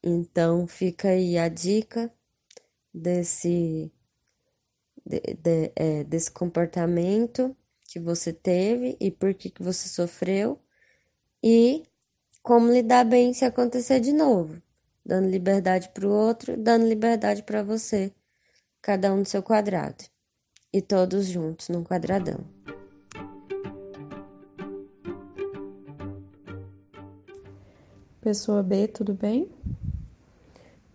Então 0.02 0.66
fica 0.66 1.10
aí 1.10 1.38
a 1.38 1.48
dica 1.48 2.12
desse, 2.92 3.92
de, 5.04 5.20
de, 5.20 5.72
é, 5.76 6.02
desse 6.02 6.32
comportamento 6.32 7.56
que 7.84 8.00
você 8.00 8.32
teve 8.32 8.96
e 9.00 9.08
por 9.08 9.32
que, 9.32 9.48
que 9.48 9.62
você 9.62 9.88
sofreu 9.88 10.58
e 11.42 11.84
como 12.42 12.72
lidar 12.72 13.04
bem 13.04 13.32
se 13.32 13.44
acontecer 13.44 14.00
de 14.00 14.12
novo, 14.12 14.60
dando 15.04 15.28
liberdade 15.28 15.90
para 15.90 16.06
o 16.08 16.10
outro, 16.10 16.56
dando 16.56 16.88
liberdade 16.88 17.44
para 17.44 17.62
você, 17.62 18.12
cada 18.82 19.12
um 19.12 19.18
no 19.18 19.26
seu 19.26 19.44
quadrado 19.44 20.15
e 20.76 20.82
todos 20.82 21.26
juntos 21.26 21.70
num 21.70 21.82
quadradão. 21.82 22.38
Pessoa 28.20 28.62
B, 28.62 28.86
tudo 28.86 29.14
bem? 29.14 29.48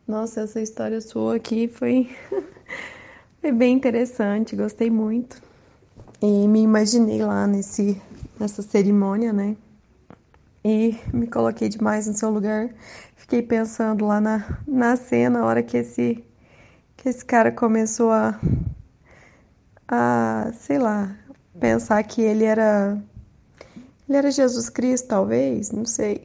Nossa, 0.08 0.42
essa 0.42 0.62
história 0.62 1.02
sua 1.02 1.38
aqui 1.38 1.68
foi, 1.68 2.16
foi 3.42 3.52
bem 3.52 3.74
interessante, 3.76 4.56
gostei 4.56 4.92
muito. 4.92 5.42
E 6.22 6.48
me 6.48 6.62
imaginei 6.62 7.24
lá 7.24 7.48
nesse, 7.48 8.00
nessa 8.40 8.62
cerimônia, 8.62 9.34
né? 9.34 9.58
E 10.64 10.96
me 11.12 11.26
coloquei 11.26 11.70
demais 11.70 12.06
no 12.06 12.14
seu 12.14 12.30
lugar. 12.30 12.70
Fiquei 13.16 13.42
pensando 13.42 14.06
lá 14.06 14.22
na, 14.22 14.60
na 14.68 14.96
cena, 14.96 15.40
a 15.40 15.46
hora 15.46 15.64
que 15.64 15.78
esse, 15.78 16.24
que 16.96 17.10
esse 17.10 17.26
cara 17.26 17.52
começou 17.52 18.12
a 18.12 18.40
a, 19.92 20.52
sei 20.54 20.80
lá, 20.80 21.16
pensar 21.60 22.02
que 22.04 22.22
ele 22.22 22.46
era 22.46 22.98
ele 24.12 24.18
era 24.18 24.32
Jesus 24.32 24.70
Cristo, 24.70 25.08
talvez, 25.08 25.72
não 25.72 25.86
sei. 25.86 26.22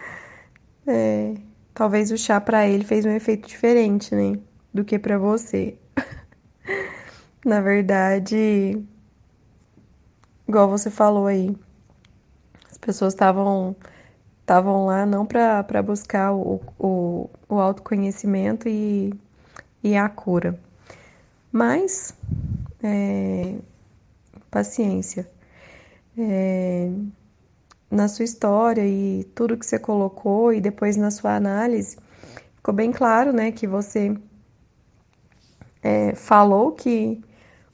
é, 0.86 1.34
talvez 1.74 2.10
o 2.10 2.16
chá 2.16 2.40
para 2.40 2.66
ele 2.66 2.84
fez 2.84 3.04
um 3.04 3.10
efeito 3.10 3.46
diferente, 3.46 4.14
né, 4.14 4.38
do 4.72 4.84
que 4.84 4.98
para 4.98 5.18
você. 5.18 5.76
Na 7.44 7.60
verdade, 7.60 8.82
igual 10.48 10.68
você 10.68 10.90
falou 10.90 11.26
aí, 11.26 11.54
as 12.70 12.78
pessoas 12.78 13.12
estavam 13.12 13.76
lá 14.86 15.04
não 15.04 15.26
para 15.26 15.82
buscar 15.82 16.32
o, 16.32 16.60
o, 16.78 17.30
o 17.48 17.60
autoconhecimento 17.60 18.66
e, 18.66 19.12
e 19.82 19.94
a 19.94 20.08
cura, 20.08 20.58
mas 21.52 22.14
é, 22.82 23.56
paciência. 24.50 25.28
É, 26.16 26.90
na 27.90 28.08
sua 28.08 28.24
história 28.24 28.86
e 28.86 29.24
tudo 29.34 29.56
que 29.56 29.64
você 29.64 29.78
colocou 29.78 30.52
e 30.52 30.60
depois 30.60 30.96
na 30.96 31.10
sua 31.10 31.34
análise, 31.34 31.96
ficou 32.56 32.74
bem 32.74 32.92
claro, 32.92 33.32
né, 33.32 33.50
que 33.50 33.66
você 33.66 34.14
é, 35.82 36.14
falou 36.14 36.72
que 36.72 37.22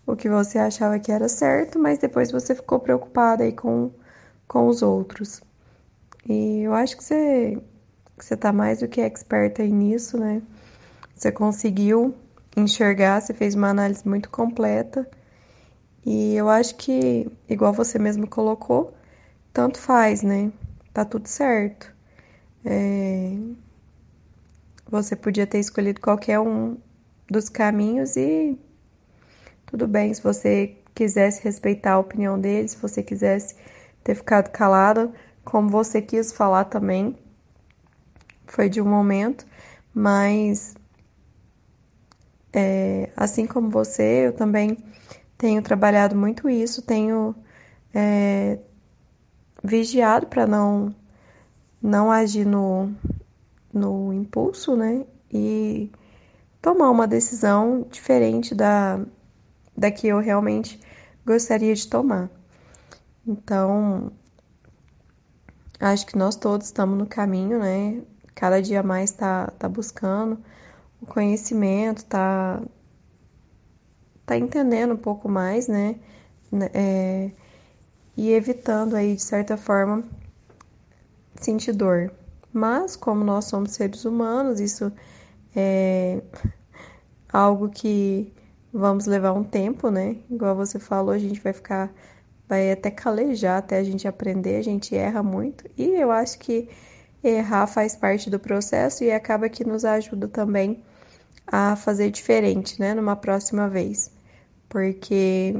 o 0.06 0.14
que 0.14 0.28
você 0.28 0.58
achava 0.58 0.98
que 0.98 1.10
era 1.10 1.28
certo, 1.28 1.78
mas 1.78 1.98
depois 1.98 2.30
você 2.30 2.54
ficou 2.54 2.78
preocupada 2.78 3.42
aí 3.42 3.52
com, 3.52 3.90
com 4.46 4.68
os 4.68 4.82
outros. 4.82 5.42
E 6.28 6.60
eu 6.62 6.74
acho 6.74 6.96
que 6.96 7.04
você, 7.04 7.58
que 8.18 8.24
você 8.24 8.36
tá 8.36 8.52
mais 8.52 8.80
do 8.80 8.88
que 8.88 9.00
experta 9.00 9.62
aí 9.62 9.72
nisso, 9.72 10.18
né? 10.18 10.42
Você 11.14 11.32
conseguiu 11.32 12.14
enxergar, 12.56 13.20
você 13.20 13.34
fez 13.34 13.54
uma 13.54 13.68
análise 13.68 14.06
muito 14.06 14.30
completa. 14.30 15.08
E 16.04 16.34
eu 16.36 16.48
acho 16.48 16.76
que, 16.76 17.30
igual 17.48 17.72
você 17.72 17.98
mesmo 17.98 18.26
colocou, 18.26 18.94
tanto 19.52 19.78
faz, 19.78 20.22
né? 20.22 20.52
Tá 20.92 21.04
tudo 21.04 21.28
certo. 21.28 21.92
É... 22.64 23.36
Você 24.90 25.16
podia 25.16 25.46
ter 25.46 25.58
escolhido 25.58 26.00
qualquer 26.00 26.38
um 26.40 26.76
dos 27.28 27.48
caminhos 27.48 28.16
e 28.16 28.58
tudo 29.66 29.88
bem 29.88 30.12
se 30.12 30.22
você 30.22 30.76
quisesse 30.94 31.42
respeitar 31.42 31.94
a 31.94 31.98
opinião 31.98 32.38
dele, 32.38 32.68
se 32.68 32.76
você 32.76 33.02
quisesse 33.02 33.56
ter 34.04 34.14
ficado 34.14 34.50
calado, 34.50 35.12
como 35.44 35.68
você 35.68 36.00
quis 36.00 36.32
falar 36.32 36.66
também. 36.66 37.16
Foi 38.46 38.68
de 38.68 38.80
um 38.80 38.86
momento, 38.86 39.46
mas 39.92 40.74
é, 42.54 43.10
assim 43.16 43.46
como 43.46 43.68
você, 43.68 44.28
eu 44.28 44.32
também 44.32 44.78
tenho 45.36 45.60
trabalhado 45.60 46.16
muito 46.16 46.48
isso, 46.48 46.82
tenho 46.82 47.34
é, 47.92 48.58
vigiado 49.62 50.26
para 50.26 50.46
não 50.46 50.94
não 51.82 52.10
agir 52.10 52.46
no, 52.46 52.90
no 53.72 54.12
impulso, 54.12 54.74
né? 54.74 55.04
E 55.30 55.90
tomar 56.62 56.90
uma 56.90 57.06
decisão 57.06 57.86
diferente 57.90 58.54
da, 58.54 59.04
da 59.76 59.90
que 59.90 60.06
eu 60.08 60.18
realmente 60.18 60.80
gostaria 61.26 61.74
de 61.74 61.86
tomar. 61.86 62.30
Então, 63.26 64.12
acho 65.78 66.06
que 66.06 66.16
nós 66.16 66.36
todos 66.36 66.68
estamos 66.68 66.96
no 66.96 67.06
caminho, 67.06 67.58
né? 67.58 68.02
Cada 68.34 68.62
dia 68.62 68.82
mais 68.82 69.10
está 69.10 69.48
tá 69.58 69.68
buscando 69.68 70.38
conhecimento, 71.04 72.04
tá, 72.04 72.62
tá 74.26 74.36
entendendo 74.36 74.94
um 74.94 74.98
pouco 74.98 75.28
mais, 75.28 75.68
né? 75.68 75.96
né? 76.50 76.70
É, 76.72 77.30
e 78.16 78.32
evitando 78.32 78.94
aí, 78.94 79.14
de 79.14 79.22
certa 79.22 79.56
forma, 79.56 80.04
sentir 81.36 81.72
dor. 81.72 82.12
Mas, 82.52 82.94
como 82.96 83.24
nós 83.24 83.46
somos 83.46 83.72
seres 83.72 84.04
humanos, 84.04 84.60
isso 84.60 84.92
é 85.54 86.22
algo 87.32 87.68
que 87.68 88.32
vamos 88.72 89.06
levar 89.06 89.32
um 89.32 89.44
tempo, 89.44 89.90
né? 89.90 90.16
Igual 90.30 90.54
você 90.56 90.78
falou, 90.78 91.12
a 91.12 91.18
gente 91.18 91.40
vai 91.40 91.52
ficar, 91.52 91.92
vai 92.48 92.72
até 92.72 92.90
calejar 92.90 93.58
até 93.58 93.78
a 93.78 93.84
gente 93.84 94.06
aprender, 94.06 94.56
a 94.56 94.62
gente 94.62 94.96
erra 94.96 95.22
muito. 95.22 95.64
E 95.76 95.90
eu 95.90 96.10
acho 96.10 96.38
que 96.38 96.68
errar 97.22 97.66
faz 97.66 97.96
parte 97.96 98.28
do 98.28 98.38
processo 98.38 99.02
e 99.02 99.10
acaba 99.10 99.48
que 99.48 99.64
nos 99.64 99.84
ajuda 99.84 100.28
também 100.28 100.82
a 101.46 101.76
fazer 101.76 102.10
diferente, 102.10 102.80
né, 102.80 102.94
numa 102.94 103.16
próxima 103.16 103.68
vez, 103.68 104.10
porque 104.68 105.54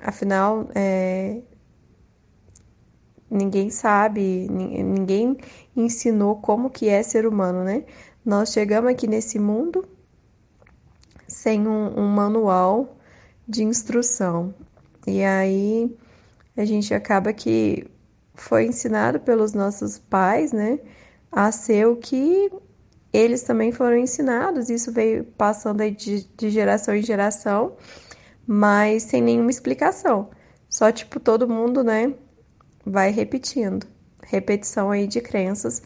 afinal 0.00 0.68
é, 0.74 1.40
ninguém 3.30 3.70
sabe, 3.70 4.48
ninguém 4.48 5.36
ensinou 5.76 6.36
como 6.36 6.70
que 6.70 6.88
é 6.88 7.02
ser 7.02 7.26
humano, 7.26 7.64
né? 7.64 7.84
Nós 8.24 8.52
chegamos 8.52 8.90
aqui 8.90 9.06
nesse 9.06 9.38
mundo 9.38 9.84
sem 11.26 11.66
um, 11.66 11.98
um 11.98 12.08
manual 12.08 12.96
de 13.46 13.64
instrução. 13.64 14.54
E 15.06 15.22
aí 15.22 15.94
a 16.56 16.64
gente 16.64 16.94
acaba 16.94 17.32
que 17.32 17.86
foi 18.34 18.66
ensinado 18.66 19.20
pelos 19.20 19.52
nossos 19.52 19.98
pais, 19.98 20.52
né, 20.52 20.78
a 21.30 21.50
ser 21.52 21.86
o 21.86 21.96
que 21.96 22.50
eles 23.14 23.42
também 23.42 23.70
foram 23.70 23.96
ensinados. 23.96 24.68
Isso 24.68 24.90
veio 24.90 25.24
passando 25.24 25.88
de, 25.88 26.24
de 26.36 26.50
geração 26.50 26.96
em 26.96 27.02
geração, 27.02 27.76
mas 28.44 29.04
sem 29.04 29.22
nenhuma 29.22 29.50
explicação. 29.50 30.30
Só 30.68 30.90
tipo 30.90 31.20
todo 31.20 31.48
mundo, 31.48 31.84
né, 31.84 32.12
vai 32.84 33.12
repetindo, 33.12 33.86
repetição 34.24 34.90
aí 34.90 35.06
de 35.06 35.20
crenças 35.20 35.82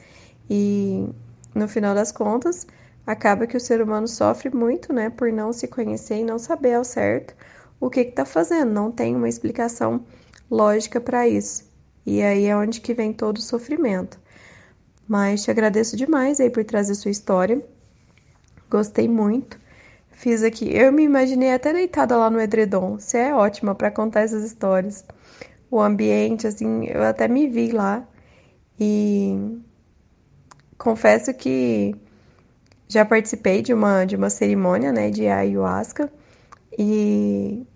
e 0.49 1.07
no 1.55 1.69
final 1.69 1.95
das 1.95 2.11
contas 2.11 2.67
acaba 3.07 3.47
que 3.47 3.57
o 3.57 3.61
ser 3.61 3.83
humano 3.83 4.09
sofre 4.09 4.49
muito, 4.55 4.93
né, 4.93 5.11
por 5.11 5.31
não 5.31 5.53
se 5.53 5.69
conhecer 5.69 6.21
e 6.21 6.25
não 6.25 6.39
saber 6.39 6.75
ao 6.75 6.85
certo 6.85 7.35
o 7.79 7.91
que 7.91 8.01
está 8.01 8.25
fazendo, 8.25 8.73
não 8.73 8.91
tem 8.91 9.15
uma 9.15 9.29
explicação 9.29 10.05
lógica 10.51 11.01
para 11.01 11.29
isso. 11.29 11.65
E 12.07 12.23
aí 12.23 12.47
é 12.47 12.57
onde 12.57 12.81
que 12.81 12.95
vem 12.95 13.13
todo 13.13 13.37
o 13.37 13.43
sofrimento. 13.43 14.19
Mas 15.09 15.43
te 15.43 15.51
agradeço 15.51 15.97
demais 15.97 16.39
aí 16.39 16.51
por 16.51 16.65
trazer 16.65 16.95
sua 16.95 17.11
história. 17.11 17.61
Gostei 18.71 19.09
muito. 19.09 19.59
Fiz 20.11 20.43
aqui, 20.43 20.69
eu 20.77 20.93
me 20.93 21.03
imaginei 21.05 21.53
até 21.53 21.73
deitada 21.73 22.17
lá 22.17 22.29
no 22.29 22.41
edredom. 22.41 22.99
Você 22.99 23.19
é 23.19 23.35
ótima 23.35 23.75
para 23.75 23.91
contar 23.91 24.21
essas 24.21 24.45
histórias. 24.45 25.05
O 25.71 25.81
ambiente, 25.81 26.47
assim, 26.47 26.85
eu 26.87 27.03
até 27.03 27.27
me 27.29 27.49
vi 27.49 27.71
lá. 27.71 28.07
E 28.79 29.61
confesso 30.77 31.33
que 31.35 31.95
já 32.89 33.05
participei 33.05 33.61
de 33.61 33.75
uma, 33.75 34.05
de 34.05 34.17
uma 34.17 34.31
cerimônia, 34.31 34.91
né, 34.93 35.11
de 35.11 35.27
ayahuasca, 35.29 36.11
e 36.79 37.67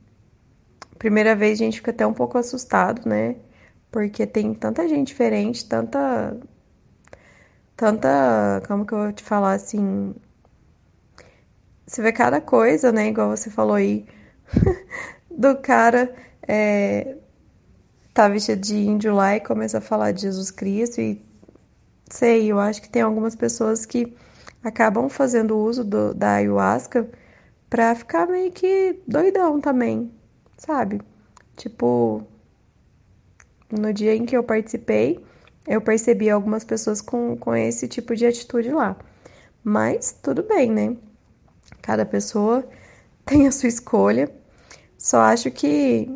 primeira 0.99 1.37
vez 1.37 1.61
a 1.61 1.65
gente 1.65 1.77
fica 1.79 1.91
até 1.91 2.07
um 2.07 2.15
pouco 2.15 2.39
assustado, 2.39 3.07
né, 3.07 3.37
porque 3.91 4.27
tem 4.27 4.55
tanta 4.55 4.89
gente 4.89 5.09
diferente, 5.09 5.69
tanta, 5.69 6.37
tanta, 7.83 8.63
como 8.69 8.87
que 8.87 8.95
eu 8.95 8.99
vou 8.99 9.13
te 9.13 9.25
falar, 9.25 9.55
assim, 9.55 10.15
você 11.85 12.01
vê 12.01 12.13
cada 12.13 12.41
coisa, 12.41 12.93
né, 12.93 13.09
igual 13.09 13.37
você 13.37 13.51
falou 13.51 13.75
aí, 13.75 14.07
do 15.29 15.57
cara 15.57 16.15
é, 16.47 17.17
tá 18.15 18.29
vestido 18.29 18.61
de 18.61 18.77
índio 18.77 19.13
lá 19.13 19.35
e 19.35 19.41
começa 19.41 19.79
a 19.79 19.81
falar 19.81 20.13
de 20.13 20.23
Jesus 20.23 20.53
Cristo 20.53 21.01
e 21.01 21.21
sei, 22.09 22.53
eu 22.53 22.61
acho 22.61 22.81
que 22.81 22.89
tem 22.89 23.03
algumas 23.03 23.35
pessoas 23.35 23.85
que 23.85 24.17
acabam 24.63 25.09
fazendo 25.09 25.59
uso 25.59 25.83
do, 25.83 26.15
da 26.15 26.35
ayahuasca 26.35 27.11
pra 27.69 27.97
ficar 27.97 28.29
meio 28.29 28.53
que 28.53 29.01
doidão 29.09 29.61
também, 29.61 30.13
sabe? 30.57 31.01
Tipo, 31.57 32.23
no 33.69 33.93
dia 33.93 34.15
em 34.15 34.25
que 34.25 34.37
eu 34.37 34.45
participei, 34.45 35.21
eu 35.67 35.81
percebi 35.81 36.29
algumas 36.31 36.65
pessoas 36.65 37.01
com, 37.01 37.37
com 37.37 37.55
esse 37.55 37.87
tipo 37.89 38.15
de 38.17 38.27
atitude 38.27 38.71
lá. 38.71 38.97
Mas 39.63 40.13
tudo 40.23 40.43
bem, 40.43 40.71
né? 40.71 40.97
Cada 41.81 42.05
pessoa 42.05 42.67
tem 43.25 43.47
a 43.47 43.53
sua 43.53 43.69
escolha. 43.69 44.31
Só 44.99 45.21
acho 45.21 45.51
que 45.51 46.15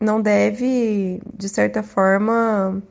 não 0.00 0.20
deve, 0.20 1.20
de 1.34 1.48
certa 1.48 1.82
forma, 1.82 2.82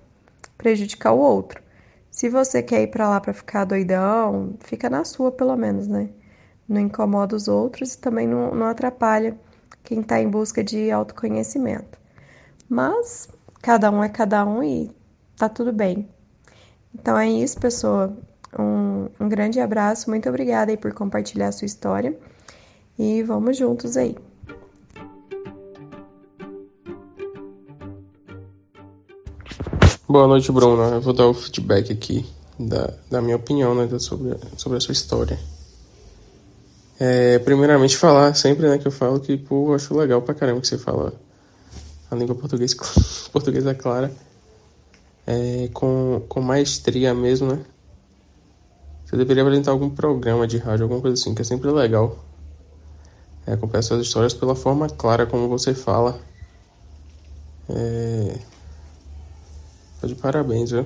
prejudicar 0.58 1.14
o 1.14 1.20
outro. 1.20 1.62
Se 2.10 2.30
você 2.30 2.64
quer 2.64 2.82
ir 2.84 2.88
para 2.88 3.10
lá 3.10 3.20
para 3.20 3.34
ficar 3.34 3.66
doidão, 3.66 4.56
fica 4.62 4.90
na 4.90 5.04
sua 5.04 5.32
pelo 5.32 5.56
menos, 5.56 5.88
né? 5.88 6.10
Não 6.68 6.82
incomoda 6.82 7.36
os 7.36 7.48
outros 7.48 7.94
e 7.94 8.00
também 8.00 8.28
não, 8.28 8.56
não 8.56 8.68
atrapalha 8.68 9.38
quem 9.84 10.02
está 10.02 10.20
em 10.20 10.30
busca 10.30 10.64
de 10.64 10.90
autoconhecimento. 10.90 12.00
Mas 12.70 13.30
cada 13.62 13.92
um 13.92 14.04
é 14.04 14.10
cada 14.10 14.46
um 14.46 14.64
e 14.64 14.92
tá 15.38 15.50
tudo 15.50 15.72
bem. 15.72 16.08
Então 16.94 17.18
é 17.18 17.30
isso, 17.30 17.60
pessoa. 17.60 18.16
Um, 18.58 19.08
um 19.20 19.28
grande 19.28 19.60
abraço, 19.60 20.10
muito 20.10 20.30
obrigada 20.30 20.72
aí 20.72 20.78
por 20.78 20.94
compartilhar 20.94 21.50
a 21.50 21.52
sua 21.52 21.66
história 21.66 22.18
e 22.98 23.22
vamos 23.24 23.58
juntos 23.58 23.98
aí. 23.98 24.16
Boa 30.08 30.28
noite, 30.28 30.52
Bruno. 30.52 30.84
Eu 30.84 31.02
vou 31.02 31.14
dar 31.14 31.28
o 31.28 31.34
feedback 31.34 31.92
aqui 31.92 32.26
da, 32.60 32.94
da 33.10 33.22
minha 33.22 33.36
opinião 33.36 33.76
né, 33.76 33.88
sobre, 34.00 34.38
sobre 34.56 34.78
a 34.78 34.82
sua 34.82 34.94
história. 34.94 35.38
É, 37.00 37.40
primeiramente, 37.40 37.98
falar 37.98 38.34
sempre 38.36 38.70
né, 38.70 38.78
que 38.78 38.88
eu 38.88 38.92
falo 38.92 39.20
que 39.20 39.36
pô, 39.36 39.72
eu 39.72 39.76
acho 39.76 39.94
legal 39.98 40.22
pra 40.22 40.34
caramba 40.34 40.62
que 40.62 40.68
você 40.68 40.78
fala 40.78 41.14
a 42.10 42.16
língua 42.16 42.36
portuguesa, 42.36 42.76
portuguesa 43.34 43.74
clara, 43.76 44.12
é, 45.28 45.70
com, 45.74 46.24
com 46.28 46.42
maestria 46.42 47.14
mesmo, 47.14 47.48
né? 47.54 47.66
Você 49.06 49.16
deveria 49.18 49.44
apresentar 49.44 49.72
algum 49.72 49.90
programa 49.90 50.48
de 50.48 50.58
rádio, 50.58 50.84
alguma 50.84 51.02
coisa 51.02 51.20
assim, 51.20 51.36
que 51.36 51.42
é 51.42 51.46
sempre 51.46 51.70
legal. 51.72 52.18
É, 53.46 53.54
acompanhar 53.54 53.84
suas 53.84 54.02
histórias 54.02 54.34
pela 54.34 54.56
forma 54.56 54.90
clara 54.90 55.26
como 55.26 55.48
você 55.48 55.74
fala. 55.74 56.20
É, 57.70 58.40
Tá 60.06 60.08
de 60.08 60.16
parabéns, 60.16 60.70
viu? 60.70 60.86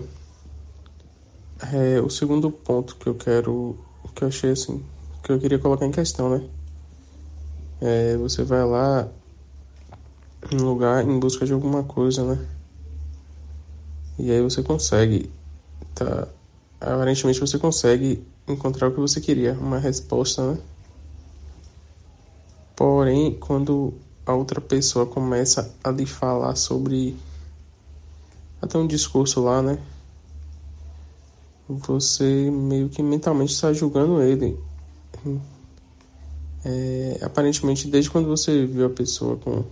É, 1.73 1.99
o 1.99 2.09
segundo 2.09 2.49
ponto 2.49 2.95
que 2.95 3.07
eu 3.07 3.15
quero. 3.15 3.77
que 4.15 4.23
eu 4.23 4.29
achei 4.29 4.51
assim. 4.51 4.81
que 5.21 5.31
eu 5.31 5.37
queria 5.39 5.59
colocar 5.59 5.85
em 5.85 5.91
questão, 5.91 6.29
né? 6.29 6.47
É, 7.81 8.15
você 8.15 8.43
vai 8.43 8.63
lá 8.63 9.09
em 10.49 10.55
lugar 10.55 11.03
em 11.03 11.19
busca 11.19 11.45
de 11.45 11.51
alguma 11.51 11.83
coisa, 11.83 12.23
né? 12.23 12.47
E 14.19 14.29
aí 14.31 14.41
você 14.41 14.61
consegue. 14.61 15.31
Tá, 15.95 16.27
aparentemente 16.79 17.39
você 17.39 17.57
consegue 17.57 18.21
encontrar 18.47 18.89
o 18.89 18.91
que 18.91 18.99
você 18.99 19.21
queria, 19.21 19.53
uma 19.53 19.79
resposta, 19.79 20.51
né? 20.51 20.57
Porém, 22.75 23.35
quando 23.39 23.93
a 24.25 24.33
outra 24.33 24.59
pessoa 24.59 25.05
começa 25.05 25.73
a 25.83 25.89
lhe 25.91 26.05
falar 26.05 26.55
sobre 26.55 27.15
até 28.61 28.77
um 28.77 28.87
discurso 28.87 29.41
lá, 29.41 29.61
né? 29.61 29.79
Você 31.67 32.49
meio 32.51 32.89
que 32.89 33.01
mentalmente 33.01 33.53
está 33.53 33.71
julgando 33.71 34.21
ele. 34.21 34.57
É, 36.65 37.19
aparentemente, 37.21 37.87
desde 37.87 38.09
quando 38.09 38.27
você 38.27 38.65
viu 38.65 38.85
a 38.85 38.89
pessoa 38.89 39.37
com, 39.37 39.63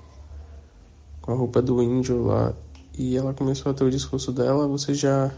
com 1.22 1.32
a 1.32 1.36
roupa 1.36 1.62
do 1.62 1.82
índio 1.82 2.24
lá 2.26 2.54
e 2.98 3.16
ela 3.16 3.34
começou 3.34 3.72
a 3.72 3.76
ter 3.76 3.84
o 3.84 3.92
discurso 3.92 4.32
dela, 4.32 4.68
você 4.68 4.94
já, 4.94 5.32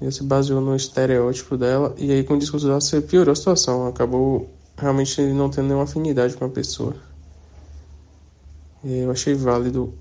já 0.00 0.10
se 0.10 0.22
baseou 0.22 0.60
no 0.60 0.76
estereótipo 0.76 1.56
dela. 1.56 1.94
E 1.98 2.12
aí, 2.12 2.22
com 2.22 2.34
o 2.34 2.38
discurso 2.38 2.66
dela, 2.66 2.80
você 2.80 3.00
piorou 3.00 3.32
a 3.32 3.36
situação. 3.36 3.88
Acabou 3.88 4.48
realmente 4.76 5.20
não 5.20 5.50
tendo 5.50 5.66
nenhuma 5.66 5.84
afinidade 5.84 6.36
com 6.36 6.44
a 6.44 6.48
pessoa. 6.48 6.94
Eu 8.84 9.10
achei 9.10 9.34
válido 9.34 9.92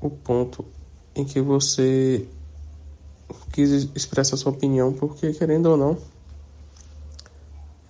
o 0.00 0.10
ponto 0.10 0.62
em 1.14 1.24
que 1.24 1.40
você 1.40 2.28
quis 3.52 3.88
expressar 3.94 4.36
sua 4.36 4.52
opinião, 4.52 4.92
porque 4.92 5.32
querendo 5.32 5.66
ou 5.66 5.76
não, 5.76 5.98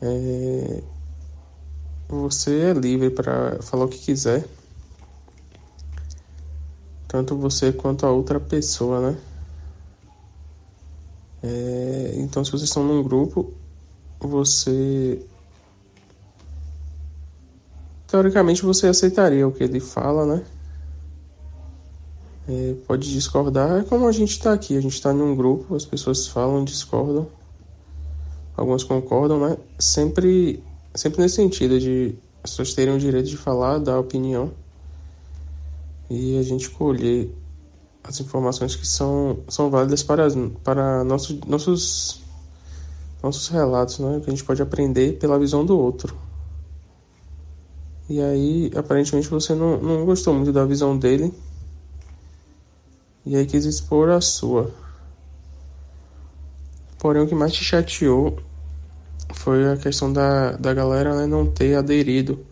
é, 0.01 0.83
você 2.09 2.71
é 2.71 2.73
livre 2.73 3.11
para 3.11 3.61
falar 3.63 3.85
o 3.85 3.89
que 3.89 3.99
quiser, 3.99 4.45
tanto 7.09 7.35
você 7.35 7.73
quanto 7.73 8.05
a 8.05 8.11
outra 8.11 8.39
pessoa, 8.39 9.01
né? 9.01 9.19
É, 11.43 12.13
então, 12.17 12.45
se 12.45 12.51
vocês 12.51 12.69
estão 12.69 12.85
num 12.85 13.03
grupo, 13.03 13.55
você 14.21 15.25
teoricamente 18.07 18.63
você 18.63 18.89
aceitaria 18.89 19.47
o 19.47 19.53
que 19.53 19.65
ele 19.65 19.81
fala, 19.81 20.27
né? 20.27 20.45
É, 22.47 22.75
pode 22.87 23.11
discordar, 23.11 23.81
é 23.81 23.85
como 23.85 24.07
a 24.07 24.13
gente 24.13 24.31
está 24.33 24.53
aqui, 24.53 24.77
a 24.77 24.81
gente 24.81 24.95
está 24.95 25.13
em 25.13 25.21
um 25.21 25.35
grupo, 25.35 25.75
as 25.75 25.85
pessoas 25.85 26.27
falam, 26.27 26.65
discordam, 26.65 27.27
algumas 28.57 28.85
concordam, 28.85 29.41
né? 29.41 29.57
Sempre, 29.79 30.63
sempre 30.95 31.23
nesse 31.23 31.37
sentido 31.37 31.79
de 31.79 32.15
as 32.43 32.51
pessoas 32.51 32.75
terem 32.75 32.95
o 32.95 32.99
direito 32.99 33.29
de 33.29 33.37
falar, 33.37 33.79
dar 33.79 33.99
opinião 33.99 34.53
e 36.11 36.39
a 36.39 36.43
gente 36.43 36.71
colher 36.71 37.35
as 38.03 38.21
informações 38.21 38.75
que 38.75 38.87
são, 38.87 39.41
são 39.49 39.69
válidas 39.71 40.03
para, 40.03 40.27
para 40.65 41.05
nossos, 41.05 41.39
nossos, 41.41 42.23
nossos 43.23 43.49
relatos, 43.49 43.99
né? 43.99 44.21
Que 44.21 44.31
a 44.31 44.31
gente 44.31 44.45
pode 44.45 44.63
aprender 44.63 45.19
pela 45.19 45.39
visão 45.39 45.65
do 45.65 45.79
outro. 45.79 46.17
E 48.09 48.23
aí, 48.23 48.71
aparentemente, 48.75 49.29
você 49.29 49.55
não, 49.55 49.79
não 49.79 50.07
gostou 50.07 50.33
muito 50.33 50.51
da 50.51 50.65
visão 50.65 50.97
dele 50.97 51.31
E 53.27 53.37
aí 53.37 53.45
quis 53.45 53.67
expor 53.67 54.09
a 54.09 54.21
sua. 54.23 54.73
Porém, 56.99 57.23
o 57.23 57.29
que 57.29 57.35
mais 57.35 57.53
te 57.53 57.63
chateou 57.63 58.39
foi 59.35 59.71
a 59.71 59.77
questão 59.77 60.11
da, 60.11 60.53
da 60.53 60.73
galera 60.73 61.15
né, 61.15 61.27
não 61.27 61.47
ter 61.47 61.77
aderido 61.77 62.45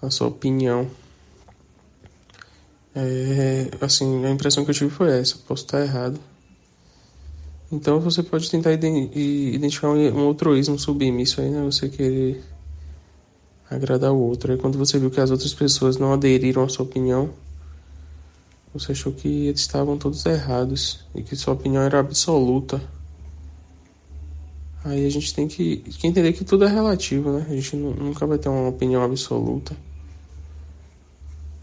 à 0.00 0.10
sua 0.10 0.26
opinião. 0.26 0.90
É, 2.94 3.70
assim, 3.80 4.24
a 4.24 4.30
impressão 4.30 4.64
que 4.64 4.70
eu 4.70 4.74
tive 4.74 4.90
foi 4.90 5.18
essa, 5.18 5.36
posso 5.46 5.64
estar 5.64 5.80
errado. 5.80 6.18
Então 7.70 7.98
você 8.00 8.22
pode 8.22 8.50
tentar 8.50 8.70
identificar 8.72 9.88
um, 9.88 10.26
altruísmo 10.26 10.78
submisso 10.78 11.40
aí, 11.40 11.48
né? 11.48 11.62
Você 11.64 11.88
querer 11.88 12.44
agradar 13.70 14.12
o 14.12 14.18
outro. 14.18 14.52
Aí 14.52 14.58
quando 14.58 14.76
você 14.76 14.98
viu 14.98 15.10
que 15.10 15.20
as 15.20 15.30
outras 15.30 15.54
pessoas 15.54 15.96
não 15.96 16.12
aderiram 16.12 16.64
à 16.64 16.68
sua 16.68 16.84
opinião, 16.84 17.30
você 18.74 18.92
achou 18.92 19.10
que 19.10 19.46
eles 19.46 19.60
estavam 19.60 19.96
todos 19.96 20.24
errados 20.26 21.06
e 21.14 21.22
que 21.22 21.34
sua 21.34 21.54
opinião 21.54 21.82
era 21.82 21.98
absoluta. 21.98 22.78
Aí 24.84 25.06
a 25.06 25.10
gente 25.10 25.32
tem 25.32 25.48
que, 25.48 25.76
que 25.76 26.06
entender 26.06 26.34
que 26.34 26.44
tudo 26.44 26.64
é 26.64 26.68
relativo, 26.68 27.32
né? 27.32 27.46
A 27.48 27.54
gente 27.54 27.74
nunca 27.74 28.26
vai 28.26 28.36
ter 28.36 28.50
uma 28.50 28.68
opinião 28.68 29.02
absoluta. 29.02 29.74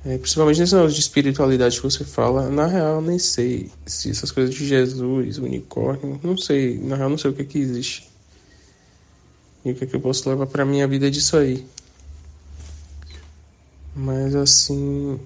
É, 0.06 0.18
principalmente 0.18 0.60
nesse 0.60 0.74
negócio 0.74 0.96
de 0.96 1.02
espiritualidade 1.02 1.76
que 1.76 1.84
você 1.84 2.06
fala, 2.06 2.50
na 2.50 2.66
real 2.68 2.96
eu 2.96 3.02
nem 3.02 3.20
sei 3.20 3.70
se 3.86 4.10
essas 4.10 4.32
coisas 4.32 4.56
de 4.56 4.66
Jesus, 4.66 5.38
unicórnio, 5.38 6.20
não 6.24 6.38
sei, 6.38 6.78
na 6.78 6.96
real 6.96 7.10
não 7.10 7.18
sei 7.18 7.32
o 7.32 7.34
que 7.34 7.42
é 7.42 7.46
que 7.46 7.60
existe. 7.60 8.10
E 9.66 9.72
o 9.72 9.76
que 9.76 9.84
é 9.84 9.88
que 9.88 9.96
eu 9.96 10.00
posso 10.00 10.30
levar 10.30 10.48
pra 10.48 10.64
minha 10.64 10.88
vida 10.88 11.12
disso 11.12 11.36
aí. 11.36 11.66
Mas 13.94 14.34
assim, 14.36 15.20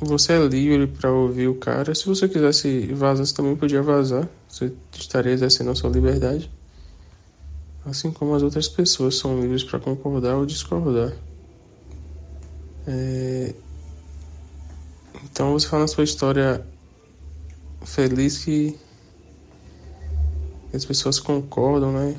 você 0.00 0.32
é 0.32 0.46
livre 0.46 0.86
para 0.86 1.12
ouvir 1.12 1.48
o 1.48 1.54
cara. 1.54 1.94
Se 1.94 2.06
você 2.06 2.26
quisesse 2.26 2.86
vazar, 2.92 3.26
você 3.26 3.34
também 3.34 3.54
podia 3.54 3.82
vazar. 3.82 4.26
Você 4.48 4.72
estaria 4.98 5.32
exercendo 5.32 5.70
a 5.70 5.74
sua 5.74 5.90
liberdade. 5.90 6.50
Assim 7.84 8.10
como 8.10 8.34
as 8.34 8.42
outras 8.42 8.66
pessoas 8.66 9.16
são 9.16 9.40
livres 9.40 9.62
para 9.62 9.78
concordar 9.78 10.36
ou 10.36 10.46
discordar. 10.46 11.12
É... 12.86 13.54
Então 15.34 15.52
você 15.52 15.66
fala 15.66 15.82
na 15.82 15.88
sua 15.88 16.04
história 16.04 16.64
feliz 17.84 18.38
que 18.38 18.78
as 20.72 20.84
pessoas 20.84 21.18
concordam, 21.18 21.90
né? 21.92 22.16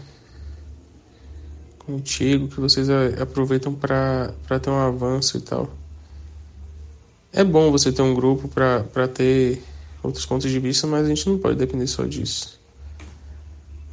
Contigo, 1.80 2.49
que 2.49 2.59
vocês 2.59 2.89
aproveitam 3.18 3.74
para 3.74 4.34
ter 4.61 4.70
um 4.70 4.78
avanço 4.78 5.38
e 5.38 5.39
tal. 5.39 5.70
É 7.32 7.41
bom 7.41 7.72
você 7.72 7.89
ter 7.89 8.01
um 8.01 8.13
grupo 8.13 8.49
para 8.49 9.07
ter 9.07 9.63
outros 10.03 10.26
pontos 10.26 10.51
de 10.51 10.59
vista, 10.59 10.86
mas 10.86 11.05
a 11.05 11.07
gente 11.07 11.30
não 11.30 11.38
pode 11.38 11.55
depender 11.55 11.88
só 11.88 12.03
disso. 12.03 12.59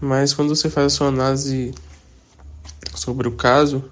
Mas 0.01 0.35
quando 0.35 0.49
você 0.49 0.69
faz 0.69 0.87
a 0.87 0.97
sua 0.97 1.07
análise 1.07 1.73
sobre 2.93 3.29
o 3.29 3.37
caso, 3.37 3.85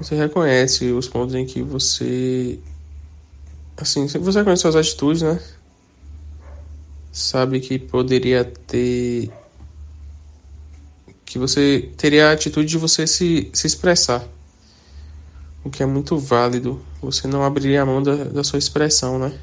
você 0.00 0.16
reconhece 0.16 0.90
os 0.90 1.06
pontos 1.06 1.36
em 1.36 1.46
que 1.46 1.62
você 1.62 2.58
assim, 3.76 4.06
você 4.06 4.38
reconhece 4.38 4.62
suas 4.62 4.76
atitudes, 4.76 5.22
né? 5.22 5.40
Sabe 7.12 7.60
que 7.60 7.78
poderia 7.78 8.44
ter 8.44 9.30
que 11.24 11.38
você 11.38 11.90
teria 11.96 12.28
a 12.28 12.32
atitude 12.32 12.68
de 12.68 12.78
você 12.78 13.06
se, 13.06 13.50
se 13.52 13.66
expressar. 13.66 14.24
O 15.64 15.70
que 15.70 15.82
é 15.82 15.86
muito 15.86 16.16
válido. 16.16 16.80
Você 17.02 17.26
não 17.26 17.42
abriria 17.42 17.82
a 17.82 17.86
mão 17.86 18.00
da, 18.00 18.14
da 18.24 18.44
sua 18.44 18.58
expressão, 18.58 19.18
né? 19.18 19.36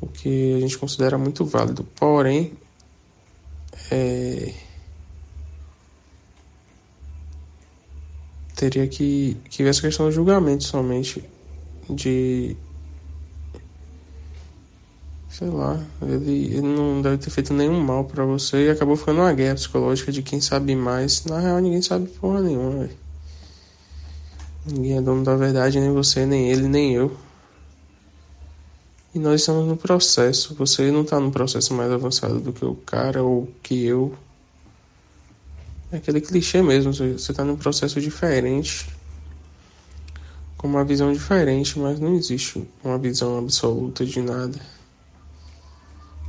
O 0.00 0.06
que 0.06 0.54
a 0.54 0.60
gente 0.60 0.76
considera 0.76 1.16
muito 1.16 1.46
válido. 1.46 1.84
Porém, 1.94 2.52
é... 3.90 4.52
teria 8.54 8.86
que, 8.86 9.36
que 9.48 9.62
ver 9.62 9.70
essa 9.70 9.80
questão 9.80 10.06
do 10.06 10.12
julgamento 10.12 10.64
somente. 10.64 11.24
De 11.94 12.56
sei 15.32 15.48
lá, 15.48 15.80
ele, 16.02 16.44
ele 16.44 16.60
não 16.60 17.00
deve 17.00 17.16
ter 17.16 17.30
feito 17.30 17.54
nenhum 17.54 17.80
mal 17.80 18.04
para 18.04 18.24
você 18.24 18.66
e 18.66 18.70
acabou 18.70 18.96
ficando 18.96 19.22
uma 19.22 19.32
guerra 19.32 19.54
psicológica 19.54 20.12
de 20.12 20.22
quem 20.22 20.40
sabe 20.40 20.76
mais. 20.76 21.24
Na 21.24 21.40
real, 21.40 21.58
ninguém 21.58 21.80
sabe 21.80 22.06
porra 22.06 22.42
nenhuma, 22.42 22.80
velho. 22.80 22.96
Ninguém 24.66 24.98
é 24.98 25.00
dono 25.00 25.24
da 25.24 25.34
verdade, 25.34 25.80
nem 25.80 25.92
você, 25.92 26.26
nem 26.26 26.50
ele, 26.50 26.68
nem 26.68 26.94
eu. 26.94 27.16
E 29.14 29.18
nós 29.18 29.40
estamos 29.40 29.66
no 29.66 29.76
processo. 29.76 30.54
Você 30.54 30.90
não 30.90 31.02
está 31.02 31.18
no 31.18 31.32
processo 31.32 31.74
mais 31.74 31.90
avançado 31.90 32.38
do 32.38 32.52
que 32.52 32.64
o 32.64 32.74
cara 32.74 33.22
ou 33.22 33.48
que 33.62 33.84
eu. 33.84 34.14
É 35.90 35.96
aquele 35.96 36.20
clichê 36.20 36.62
mesmo. 36.62 36.92
Você 36.92 37.32
está 37.32 37.44
num 37.44 37.56
processo 37.56 38.00
diferente. 38.00 38.88
Uma 40.62 40.84
visão 40.84 41.12
diferente, 41.12 41.78
mas 41.78 41.98
não 41.98 42.14
existe 42.14 42.66
uma 42.84 42.96
visão 42.96 43.38
absoluta 43.38 44.06
de 44.06 44.20
nada. 44.20 44.60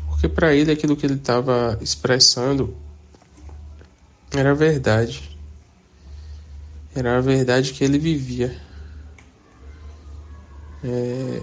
Porque 0.08 0.28
para 0.28 0.56
ele 0.56 0.72
aquilo 0.72 0.96
que 0.96 1.06
ele 1.06 1.16
estava 1.16 1.78
expressando 1.82 2.76
era 4.32 4.56
verdade. 4.56 5.38
Era 6.96 7.18
a 7.18 7.22
verdade 7.22 7.74
que 7.74 7.84
ele 7.84 8.00
vivia. 8.00 8.56
É... 10.84 11.42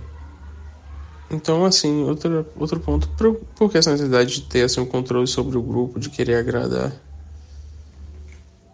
Então, 1.30 1.64
assim, 1.64 2.02
outro, 2.02 2.44
outro 2.56 2.80
ponto, 2.80 3.08
por, 3.10 3.34
por 3.54 3.70
que 3.70 3.78
essa 3.78 3.92
necessidade 3.92 4.34
de 4.34 4.42
ter 4.42 4.62
assim, 4.62 4.80
um 4.80 4.86
controle 4.86 5.28
sobre 5.28 5.56
o 5.56 5.62
grupo, 5.62 6.00
de 6.00 6.10
querer 6.10 6.34
agradar? 6.34 6.92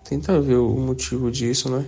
Tenta 0.09 0.41
ver 0.41 0.57
o 0.57 0.71
motivo 0.79 1.31
disso, 1.31 1.69
né? 1.69 1.85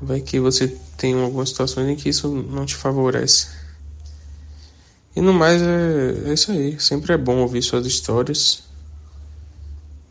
Vai 0.00 0.20
que 0.20 0.40
você 0.40 0.68
tem 0.96 1.14
algumas 1.20 1.50
situações 1.50 1.88
em 1.88 1.96
que 1.96 2.08
isso 2.08 2.28
não 2.28 2.64
te 2.64 2.74
favorece. 2.74 3.48
E 5.14 5.20
no 5.20 5.32
mais 5.32 5.60
é, 5.60 6.30
é 6.30 6.32
isso 6.32 6.52
aí. 6.52 6.80
Sempre 6.80 7.12
é 7.12 7.18
bom 7.18 7.38
ouvir 7.38 7.62
suas 7.62 7.84
histórias. 7.86 8.62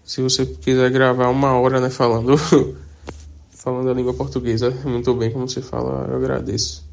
Se 0.04 0.22
você 0.22 0.46
quiser 0.46 0.92
gravar 0.92 1.30
uma 1.30 1.54
hora, 1.54 1.80
né, 1.80 1.90
falando 1.90 2.36
falando 3.50 3.90
a 3.90 3.94
língua 3.94 4.14
portuguesa 4.14 4.72
muito 4.86 5.14
bem 5.14 5.32
como 5.32 5.48
você 5.48 5.62
fala, 5.62 6.08
eu 6.10 6.18
agradeço. 6.18 6.88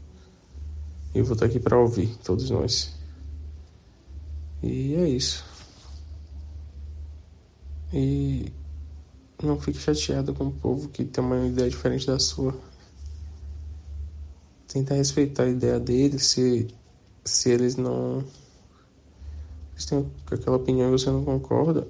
E 1.14 1.22
vou 1.22 1.32
estar 1.32 1.46
aqui 1.46 1.58
para 1.58 1.78
ouvir 1.78 2.14
todos 2.22 2.50
nós. 2.50 2.92
E 4.62 4.94
é 4.94 5.08
isso. 5.08 5.44
E 7.92 8.52
não 9.42 9.58
fique 9.60 9.78
chateado 9.78 10.34
com 10.34 10.48
o 10.48 10.52
povo 10.52 10.88
que 10.88 11.04
tem 11.04 11.24
uma 11.24 11.46
ideia 11.46 11.70
diferente 11.70 12.06
da 12.06 12.18
sua. 12.18 12.54
Tenta 14.68 14.94
respeitar 14.94 15.44
a 15.44 15.48
ideia 15.48 15.78
deles, 15.78 16.26
se 16.26 16.68
se 17.26 17.50
eles 17.50 17.76
não. 17.76 18.24
Eles 19.72 19.84
têm 19.84 20.10
aquela 20.30 20.56
opinião 20.56 20.88
e 20.88 20.92
você 20.92 21.10
não 21.10 21.24
concorda, 21.24 21.86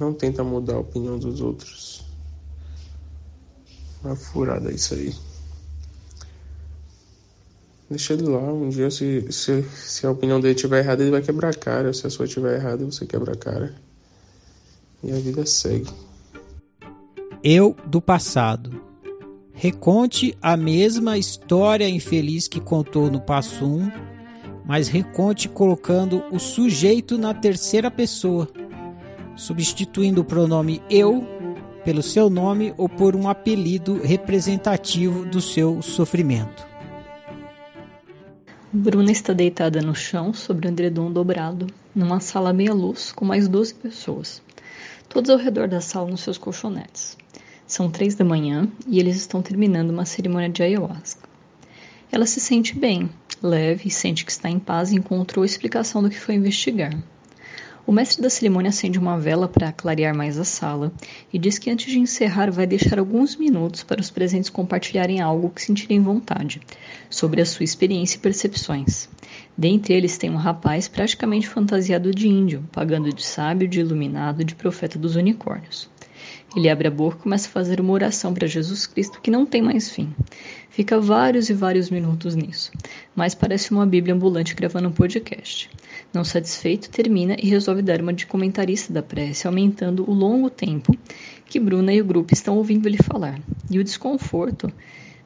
não 0.00 0.12
tenta 0.12 0.42
mudar 0.42 0.74
a 0.74 0.80
opinião 0.80 1.18
dos 1.18 1.40
outros. 1.40 2.04
Uma 4.02 4.16
furada 4.16 4.72
isso 4.72 4.94
aí. 4.94 5.14
Deixa 7.88 8.14
ele 8.14 8.24
lá, 8.24 8.52
um 8.52 8.68
dia 8.68 8.90
se, 8.90 9.30
se, 9.30 9.62
se 9.62 10.06
a 10.06 10.10
opinião 10.10 10.40
dele 10.40 10.54
estiver 10.54 10.80
errada, 10.80 11.02
ele 11.02 11.12
vai 11.12 11.22
quebrar 11.22 11.50
a 11.50 11.54
cara. 11.54 11.92
Se 11.92 12.06
a 12.06 12.10
sua 12.10 12.24
estiver 12.24 12.56
errada, 12.56 12.84
você 12.84 13.06
quebra 13.06 13.34
a 13.34 13.36
cara. 13.36 13.74
E 15.02 15.12
a 15.12 15.16
vida 15.16 15.46
segue. 15.46 15.92
Eu 17.42 17.76
do 17.86 18.00
passado. 18.00 18.83
Reconte 19.56 20.36
a 20.42 20.56
mesma 20.56 21.16
história 21.16 21.88
infeliz 21.88 22.48
que 22.48 22.60
contou 22.60 23.08
no 23.08 23.20
passo 23.20 23.64
1, 23.64 23.90
mas 24.66 24.88
reconte 24.88 25.48
colocando 25.48 26.24
o 26.32 26.40
sujeito 26.40 27.16
na 27.16 27.32
terceira 27.32 27.88
pessoa, 27.88 28.48
substituindo 29.36 30.22
o 30.22 30.24
pronome 30.24 30.82
eu 30.90 31.24
pelo 31.84 32.02
seu 32.02 32.28
nome 32.28 32.74
ou 32.76 32.88
por 32.88 33.14
um 33.14 33.28
apelido 33.28 34.00
representativo 34.02 35.24
do 35.24 35.40
seu 35.40 35.80
sofrimento. 35.80 36.66
Bruna 38.72 39.12
está 39.12 39.32
deitada 39.32 39.80
no 39.80 39.94
chão 39.94 40.34
sobre 40.34 40.66
um 40.66 40.72
edredom 40.72 41.12
dobrado, 41.12 41.68
numa 41.94 42.18
sala 42.18 42.52
meia 42.52 42.74
luz 42.74 43.12
com 43.12 43.24
mais 43.24 43.46
12 43.46 43.74
pessoas, 43.74 44.42
todos 45.08 45.30
ao 45.30 45.38
redor 45.38 45.68
da 45.68 45.80
sala 45.80 46.10
nos 46.10 46.22
seus 46.22 46.38
colchonetes. 46.38 47.16
São 47.66 47.90
três 47.90 48.14
da 48.14 48.24
manhã 48.24 48.68
e 48.86 49.00
eles 49.00 49.16
estão 49.16 49.40
terminando 49.40 49.90
uma 49.90 50.04
cerimônia 50.04 50.50
de 50.50 50.62
ayahuasca. 50.62 51.28
Ela 52.12 52.26
se 52.26 52.38
sente 52.38 52.78
bem, 52.78 53.08
leve 53.42 53.90
sente 53.90 54.24
que 54.24 54.30
está 54.30 54.50
em 54.50 54.58
paz 54.58 54.92
e 54.92 54.96
encontrou 54.96 55.42
a 55.42 55.46
explicação 55.46 56.02
do 56.02 56.10
que 56.10 56.20
foi 56.20 56.34
investigar. 56.34 56.92
O 57.86 57.92
mestre 57.92 58.22
da 58.22 58.30
cerimônia 58.30 58.70
acende 58.70 58.98
uma 58.98 59.18
vela 59.18 59.46
para 59.46 59.72
clarear 59.72 60.16
mais 60.16 60.38
a 60.38 60.44
sala 60.44 60.92
e 61.32 61.38
diz 61.38 61.58
que 61.58 61.70
antes 61.70 61.92
de 61.92 61.98
encerrar 61.98 62.50
vai 62.50 62.66
deixar 62.66 62.98
alguns 62.98 63.36
minutos 63.36 63.82
para 63.82 64.00
os 64.00 64.10
presentes 64.10 64.48
compartilharem 64.48 65.20
algo 65.20 65.50
que 65.50 65.62
sentirem 65.62 66.00
vontade 66.00 66.62
sobre 67.10 67.42
a 67.42 67.46
sua 67.46 67.64
experiência 67.64 68.16
e 68.16 68.20
percepções. 68.20 69.08
Dentre 69.56 69.92
eles 69.92 70.16
tem 70.16 70.30
um 70.30 70.36
rapaz 70.36 70.88
praticamente 70.88 71.46
fantasiado 71.46 72.10
de 72.10 72.26
índio, 72.26 72.64
pagando 72.72 73.12
de 73.12 73.22
sábio, 73.22 73.68
de 73.68 73.80
iluminado, 73.80 74.44
de 74.44 74.54
profeta 74.54 74.98
dos 74.98 75.14
unicórnios. 75.14 75.90
Ele 76.56 76.68
abre 76.68 76.86
a 76.86 76.90
boca 76.90 77.16
e 77.18 77.22
começa 77.22 77.48
a 77.48 77.50
fazer 77.50 77.80
uma 77.80 77.92
oração 77.92 78.32
para 78.32 78.46
Jesus 78.46 78.86
Cristo 78.86 79.20
que 79.20 79.30
não 79.30 79.44
tem 79.44 79.60
mais 79.60 79.90
fim. 79.90 80.14
Fica 80.70 81.00
vários 81.00 81.50
e 81.50 81.54
vários 81.54 81.90
minutos 81.90 82.34
nisso, 82.34 82.70
mas 83.14 83.34
parece 83.34 83.72
uma 83.72 83.86
Bíblia 83.86 84.14
ambulante 84.14 84.54
gravando 84.54 84.88
um 84.88 84.92
podcast. 84.92 85.68
Não 86.12 86.24
satisfeito, 86.24 86.90
termina 86.90 87.36
e 87.40 87.48
resolve 87.48 87.82
dar 87.82 88.00
uma 88.00 88.12
de 88.12 88.26
comentarista 88.26 88.92
da 88.92 89.02
prece, 89.02 89.46
aumentando 89.46 90.08
o 90.08 90.14
longo 90.14 90.48
tempo 90.48 90.96
que 91.46 91.58
Bruna 91.58 91.92
e 91.92 92.00
o 92.00 92.04
grupo 92.04 92.32
estão 92.32 92.56
ouvindo 92.56 92.88
ele 92.88 92.98
falar, 92.98 93.40
e 93.70 93.78
o 93.78 93.84
desconforto 93.84 94.72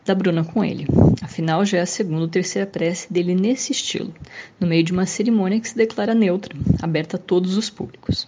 da 0.05 0.15
Bruna 0.15 0.43
com 0.43 0.65
ele. 0.65 0.87
Afinal, 1.23 1.65
já 1.65 1.79
é 1.79 1.81
a 1.83 1.87
segunda 1.87 2.23
ou 2.23 2.29
terceira 2.29 2.67
prece 2.67 3.13
dele 3.13 3.35
nesse 3.35 3.73
estilo, 3.73 4.15
no 4.59 4.67
meio 4.67 4.83
de 4.83 4.93
uma 4.93 5.05
cerimônia 5.05 5.61
que 5.61 5.69
se 5.69 5.77
declara 5.77 6.15
neutra, 6.15 6.57
aberta 6.81 7.17
a 7.17 7.21
todos 7.21 7.57
os 7.57 7.69
públicos. 7.69 8.27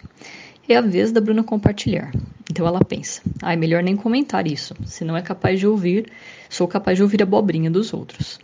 É 0.71 0.77
a 0.77 0.81
vez 0.81 1.11
da 1.11 1.21
Bruna 1.21 1.43
compartilhar. 1.43 2.13
Então 2.49 2.65
ela 2.65 2.85
pensa: 2.85 3.21
ah, 3.43 3.53
é 3.53 3.57
melhor 3.57 3.83
nem 3.83 3.97
comentar 3.97 4.47
isso, 4.47 4.73
se 4.85 5.05
não 5.05 5.17
é 5.17 5.21
capaz 5.21 5.59
de 5.59 5.67
ouvir, 5.67 6.07
sou 6.49 6.69
capaz 6.69 6.97
de 6.97 7.03
ouvir 7.03 7.21
a 7.21 7.25
abobrinha 7.25 7.69
dos 7.69 7.93
outros. 7.93 8.39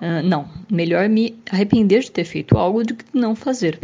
Uh, 0.00 0.20
não, 0.24 0.48
melhor 0.68 1.08
me 1.08 1.38
arrepender 1.48 2.00
de 2.00 2.10
ter 2.10 2.24
feito 2.24 2.58
algo 2.58 2.82
do 2.82 2.96
que 2.96 3.04
não 3.14 3.36
fazer, 3.36 3.78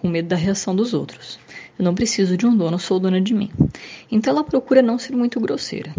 com 0.00 0.08
medo 0.08 0.28
da 0.28 0.36
reação 0.36 0.74
dos 0.74 0.94
outros. 0.94 1.38
Eu 1.78 1.84
não 1.84 1.94
preciso 1.94 2.36
de 2.36 2.46
um 2.46 2.56
dono, 2.56 2.78
sou 2.78 2.98
dona 2.98 3.20
de 3.20 3.34
mim. 3.34 3.50
Então 4.10 4.32
ela 4.32 4.42
procura 4.42 4.82
não 4.82 4.98
ser 4.98 5.14
muito 5.14 5.38
grosseira. 5.40 5.94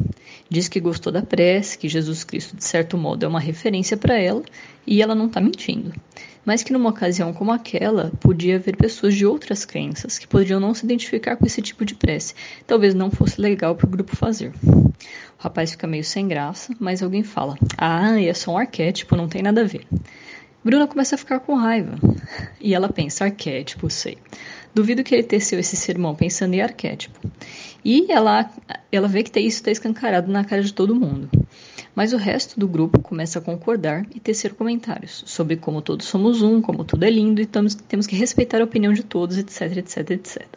Diz 0.49 0.67
que 0.67 0.79
gostou 0.79 1.11
da 1.11 1.21
prece, 1.21 1.77
que 1.77 1.87
Jesus 1.87 2.23
Cristo, 2.23 2.55
de 2.55 2.63
certo 2.63 2.97
modo, 2.97 3.25
é 3.25 3.27
uma 3.27 3.39
referência 3.39 3.95
para 3.95 4.17
ela 4.17 4.43
e 4.85 5.01
ela 5.01 5.15
não 5.15 5.27
está 5.27 5.39
mentindo 5.39 5.93
mas 6.45 6.63
que 6.63 6.73
numa 6.73 6.89
ocasião 6.89 7.33
como 7.33 7.51
aquela 7.51 8.11
podia 8.19 8.55
haver 8.55 8.75
pessoas 8.75 9.15
de 9.15 9.25
outras 9.25 9.65
crenças 9.65 10.17
que 10.17 10.27
poderiam 10.27 10.59
não 10.59 10.73
se 10.73 10.85
identificar 10.85 11.35
com 11.35 11.45
esse 11.45 11.61
tipo 11.61 11.85
de 11.85 11.95
prece. 11.95 12.33
Talvez 12.65 12.93
não 12.93 13.11
fosse 13.11 13.39
legal 13.39 13.75
para 13.75 13.87
o 13.87 13.89
grupo 13.89 14.15
fazer. 14.15 14.51
O 14.63 14.93
rapaz 15.37 15.71
fica 15.71 15.87
meio 15.87 16.03
sem 16.03 16.27
graça, 16.27 16.75
mas 16.79 17.01
alguém 17.01 17.23
fala: 17.23 17.55
Ah, 17.77 18.19
é 18.21 18.33
só 18.33 18.53
um 18.53 18.57
arquétipo, 18.57 19.15
não 19.15 19.27
tem 19.27 19.41
nada 19.41 19.61
a 19.61 19.65
ver. 19.65 19.87
Bruna 20.63 20.87
começa 20.87 21.15
a 21.15 21.17
ficar 21.17 21.39
com 21.39 21.55
raiva. 21.55 21.97
E 22.59 22.73
ela 22.73 22.89
pensa: 22.89 23.25
arquétipo, 23.25 23.89
sei. 23.89 24.17
Duvido 24.73 25.03
que 25.03 25.13
ele 25.13 25.23
teceu 25.23 25.59
esse 25.59 25.75
sermão 25.75 26.15
pensando 26.15 26.53
em 26.53 26.61
arquétipo. 26.61 27.19
E 27.83 28.11
ela, 28.11 28.49
ela 28.91 29.07
vê 29.07 29.23
que 29.23 29.39
isso 29.39 29.57
está 29.57 29.71
escancarado 29.71 30.31
na 30.31 30.45
cara 30.45 30.61
de 30.61 30.73
todo 30.73 30.95
mundo 30.95 31.29
mas 31.95 32.13
o 32.13 32.17
resto 32.17 32.59
do 32.59 32.67
grupo 32.67 33.01
começa 33.01 33.39
a 33.39 33.41
concordar 33.41 34.05
e 34.15 34.19
tecer 34.19 34.53
comentários 34.53 35.23
sobre 35.25 35.57
como 35.57 35.81
todos 35.81 36.07
somos 36.07 36.41
um, 36.41 36.61
como 36.61 36.83
tudo 36.83 37.03
é 37.03 37.09
lindo 37.09 37.41
e 37.41 37.45
tamos, 37.45 37.75
temos 37.75 38.07
que 38.07 38.15
respeitar 38.15 38.61
a 38.61 38.63
opinião 38.63 38.93
de 38.93 39.03
todos, 39.03 39.37
etc, 39.37 39.77
etc, 39.77 40.11
etc. 40.11 40.47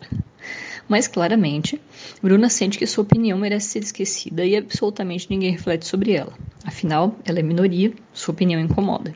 Mas 0.88 1.08
claramente, 1.08 1.80
Bruna 2.22 2.48
sente 2.48 2.78
que 2.78 2.86
sua 2.86 3.02
opinião 3.02 3.38
merece 3.38 3.68
ser 3.68 3.78
esquecida 3.80 4.44
e 4.44 4.56
absolutamente 4.56 5.28
ninguém 5.30 5.50
reflete 5.50 5.86
sobre 5.86 6.12
ela. 6.12 6.32
Afinal, 6.62 7.16
ela 7.24 7.38
é 7.38 7.42
minoria, 7.42 7.92
sua 8.12 8.32
opinião 8.32 8.60
incomoda. 8.60 9.14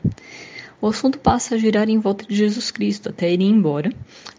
O 0.81 0.87
assunto 0.87 1.19
passa 1.19 1.55
a 1.55 1.57
girar 1.57 1.89
em 1.89 1.99
volta 1.99 2.25
de 2.25 2.35
Jesus 2.35 2.71
Cristo 2.71 3.09
até 3.09 3.31
ir 3.31 3.41
embora, 3.41 3.91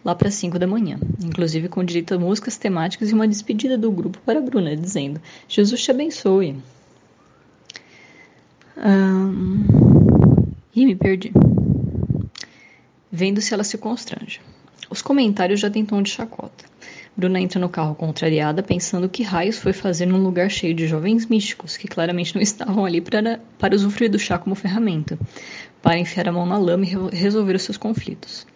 lá 0.03 0.15
para 0.15 0.31
5 0.31 0.57
da 0.57 0.65
manhã, 0.65 0.97
inclusive 1.23 1.69
com 1.69 1.83
direito 1.83 2.15
a 2.15 2.19
músicas 2.19 2.57
temáticas 2.57 3.11
e 3.11 3.13
uma 3.13 3.27
despedida 3.27 3.77
do 3.77 3.91
grupo 3.91 4.17
para 4.25 4.41
Bruna, 4.41 4.75
dizendo: 4.75 5.21
Jesus 5.47 5.83
te 5.83 5.91
abençoe. 5.91 6.55
Um... 8.77 10.01
Ih, 10.75 10.85
me 10.85 10.95
perdi. 10.95 11.31
Vendo 13.11 13.41
se 13.41 13.53
ela 13.53 13.63
se 13.63 13.77
constrange. 13.77 14.41
Os 14.89 15.01
comentários 15.01 15.59
já 15.59 15.69
têm 15.69 15.85
tom 15.85 16.01
de 16.01 16.09
chacota. 16.09 16.65
Bruna 17.15 17.39
entra 17.39 17.59
no 17.59 17.67
carro 17.67 17.93
contrariada, 17.93 18.63
pensando 18.63 19.09
que 19.09 19.21
raios 19.21 19.57
foi 19.57 19.73
fazer 19.73 20.05
num 20.05 20.23
lugar 20.23 20.49
cheio 20.49 20.73
de 20.73 20.87
jovens 20.87 21.25
místicos, 21.25 21.75
que 21.75 21.87
claramente 21.87 22.33
não 22.33 22.41
estavam 22.41 22.85
ali 22.85 23.01
para, 23.01 23.39
para 23.59 23.75
usufruir 23.75 24.09
do 24.09 24.17
chá 24.17 24.37
como 24.37 24.55
ferramenta, 24.55 25.19
para 25.81 25.99
enfiar 25.99 26.29
a 26.29 26.31
mão 26.31 26.45
na 26.45 26.57
lama 26.57 26.85
e 26.85 27.15
resolver 27.15 27.55
os 27.55 27.63
seus 27.63 27.77
conflitos. 27.77 28.47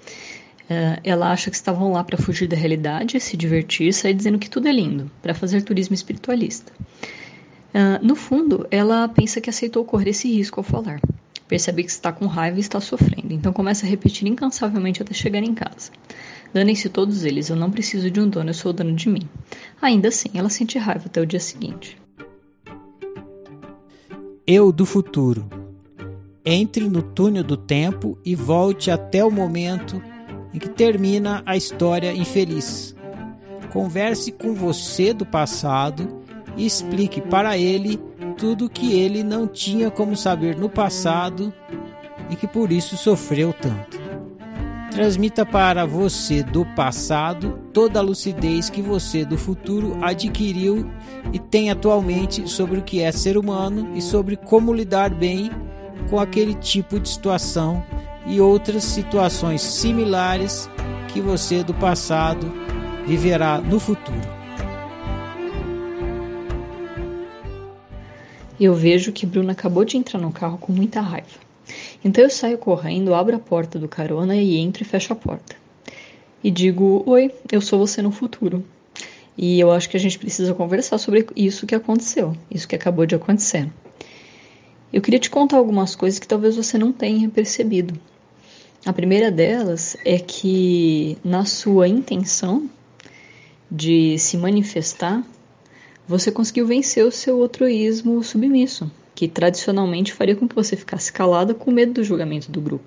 Uh, 0.65 0.97
ela 1.03 1.31
acha 1.31 1.51
que 1.51 1.55
estavam 1.55 1.91
lá 1.91 2.03
para 2.03 2.17
fugir 2.17 2.47
da 2.47 2.55
realidade, 2.55 3.19
se 3.19 3.37
divertir 3.37 3.93
sair 3.93 4.15
dizendo 4.15 4.39
que 4.39 4.49
tudo 4.49 4.67
é 4.67 4.71
lindo, 4.71 5.11
para 5.21 5.35
fazer 5.35 5.61
turismo 5.61 5.93
espiritualista. 5.93 6.71
Uh, 7.75 8.03
no 8.03 8.15
fundo, 8.15 8.65
ela 8.71 9.07
pensa 9.07 9.39
que 9.39 9.49
aceitou 9.49 9.85
correr 9.85 10.09
esse 10.09 10.27
risco 10.27 10.59
ao 10.59 10.63
falar. 10.63 10.99
Percebe 11.47 11.83
que 11.83 11.91
está 11.91 12.11
com 12.11 12.25
raiva 12.25 12.57
e 12.57 12.61
está 12.61 12.79
sofrendo, 12.79 13.31
então 13.31 13.53
começa 13.53 13.85
a 13.85 13.89
repetir 13.89 14.27
incansavelmente 14.27 15.03
até 15.03 15.13
chegar 15.13 15.43
em 15.43 15.53
casa. 15.53 15.91
Danem-se 16.55 16.87
todos 16.87 17.25
eles, 17.25 17.49
eu 17.49 17.55
não 17.57 17.69
preciso 17.69 18.09
de 18.09 18.17
um 18.17 18.29
dono, 18.29 18.51
eu 18.51 18.53
sou 18.53 18.69
o 18.69 18.73
dono 18.73 18.93
de 18.93 19.09
mim. 19.09 19.27
Ainda 19.81 20.07
assim, 20.07 20.29
ela 20.35 20.47
sente 20.47 20.77
raiva 20.77 21.07
até 21.07 21.19
o 21.19 21.25
dia 21.25 21.37
seguinte. 21.37 22.01
Eu 24.47 24.71
do 24.71 24.85
futuro. 24.85 25.49
Entre 26.45 26.87
no 26.87 27.01
túnel 27.01 27.43
do 27.43 27.57
tempo 27.57 28.17
e 28.23 28.35
volte 28.35 28.89
até 28.89 29.21
o 29.21 29.29
momento 29.29 30.01
em 30.53 30.57
que 30.57 30.69
termina 30.69 31.43
a 31.45 31.57
história 31.57 32.13
infeliz. 32.13 32.95
Converse 33.73 34.31
com 34.31 34.53
você 34.53 35.11
do 35.11 35.25
passado 35.25 36.21
e 36.55 36.65
explique 36.65 37.19
para 37.19 37.57
ele 37.57 37.99
tudo 38.37 38.69
que 38.69 38.93
ele 38.93 39.23
não 39.23 39.45
tinha 39.45 39.91
como 39.91 40.15
saber 40.15 40.55
no 40.55 40.69
passado 40.69 41.53
e 42.29 42.35
que 42.37 42.47
por 42.47 42.71
isso 42.71 42.95
sofreu 42.95 43.51
tanto. 43.51 44.04
Transmita 44.95 45.45
para 45.45 45.85
você 45.85 46.41
do 46.41 46.65
passado 46.67 47.59
toda 47.73 47.99
a 47.99 48.01
lucidez 48.01 48.69
que 48.69 48.81
você 48.81 49.25
do 49.25 49.37
futuro 49.37 49.97
adquiriu 50.01 50.89
e 51.33 51.37
tem 51.37 51.69
atualmente 51.69 52.49
sobre 52.49 52.79
o 52.79 52.81
que 52.81 53.01
é 53.01 53.11
ser 53.11 53.37
humano 53.37 53.91
e 53.93 54.01
sobre 54.01 54.37
como 54.37 54.73
lidar 54.73 55.13
bem 55.13 55.51
com 56.09 56.17
aquele 56.17 56.53
tipo 56.53 56.97
de 56.97 57.09
situação 57.09 57.83
e 58.25 58.39
outras 58.39 58.85
situações 58.85 59.61
similares 59.61 60.69
que 61.09 61.19
você 61.19 61.61
do 61.61 61.73
passado 61.73 62.49
viverá 63.05 63.59
no 63.59 63.81
futuro. 63.81 64.21
Eu 68.57 68.73
vejo 68.73 69.11
que 69.11 69.25
Bruna 69.25 69.51
acabou 69.51 69.83
de 69.83 69.97
entrar 69.97 70.21
no 70.21 70.31
carro 70.31 70.57
com 70.57 70.71
muita 70.71 71.01
raiva. 71.01 71.44
Então 72.05 72.23
eu 72.23 72.29
saio 72.29 72.59
correndo, 72.59 73.15
abro 73.15 73.35
a 73.35 73.39
porta 73.39 73.79
do 73.79 73.87
carona 73.87 74.35
e 74.35 74.57
entro 74.57 74.83
e 74.83 74.85
fecho 74.85 75.11
a 75.11 75.15
porta. 75.15 75.55
E 76.43 76.51
digo: 76.51 77.01
Oi, 77.07 77.33
eu 77.51 77.59
sou 77.59 77.79
você 77.79 77.99
no 77.99 78.11
futuro. 78.11 78.63
E 79.35 79.59
eu 79.59 79.71
acho 79.71 79.89
que 79.89 79.97
a 79.97 79.99
gente 79.99 80.19
precisa 80.19 80.53
conversar 80.53 80.99
sobre 80.99 81.25
isso 81.35 81.65
que 81.65 81.73
aconteceu, 81.73 82.37
isso 82.49 82.67
que 82.67 82.75
acabou 82.75 83.07
de 83.07 83.15
acontecer. 83.15 83.67
Eu 84.93 85.01
queria 85.01 85.19
te 85.19 85.31
contar 85.31 85.57
algumas 85.57 85.95
coisas 85.95 86.19
que 86.19 86.27
talvez 86.27 86.55
você 86.55 86.77
não 86.77 86.91
tenha 86.93 87.27
percebido. 87.27 87.99
A 88.85 88.93
primeira 88.93 89.31
delas 89.31 89.97
é 90.05 90.19
que, 90.19 91.17
na 91.23 91.43
sua 91.43 91.87
intenção 91.87 92.69
de 93.69 94.19
se 94.19 94.37
manifestar, 94.37 95.25
você 96.07 96.31
conseguiu 96.31 96.67
vencer 96.67 97.03
o 97.03 97.11
seu 97.11 97.41
altruísmo 97.41 98.23
submisso, 98.23 98.89
que 99.15 99.27
tradicionalmente 99.29 100.13
faria 100.13 100.35
com 100.35 100.47
que 100.47 100.53
você 100.53 100.75
ficasse 100.75 101.11
calada 101.11 101.53
com 101.53 101.71
medo 101.71 101.93
do 101.93 102.03
julgamento 102.03 102.51
do 102.51 102.59
grupo. 102.59 102.85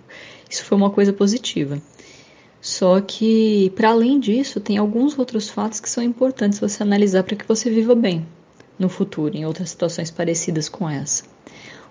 Isso 0.49 0.62
foi 0.62 0.76
uma 0.76 0.91
coisa 0.91 1.12
positiva. 1.12 1.81
Só 2.61 3.01
que, 3.01 3.72
para 3.74 3.91
além 3.91 4.20
disso, 4.20 4.61
tem 4.61 4.76
alguns 4.76 5.18
outros 5.18 5.49
fatos 5.49 5.81
que 5.81 5.89
são 5.89 6.05
importantes 6.05 6.59
você 6.59 6.83
analisar 6.83 7.22
para 7.22 7.37
que 7.37 7.47
você 7.47 7.70
viva 7.70 7.95
bem 7.95 8.26
no 8.79 8.89
futuro, 8.89 9.37
em 9.37 9.47
outras 9.47 9.70
situações 9.70 10.11
parecidas 10.11 10.68
com 10.68 10.89
essa. 10.89 11.24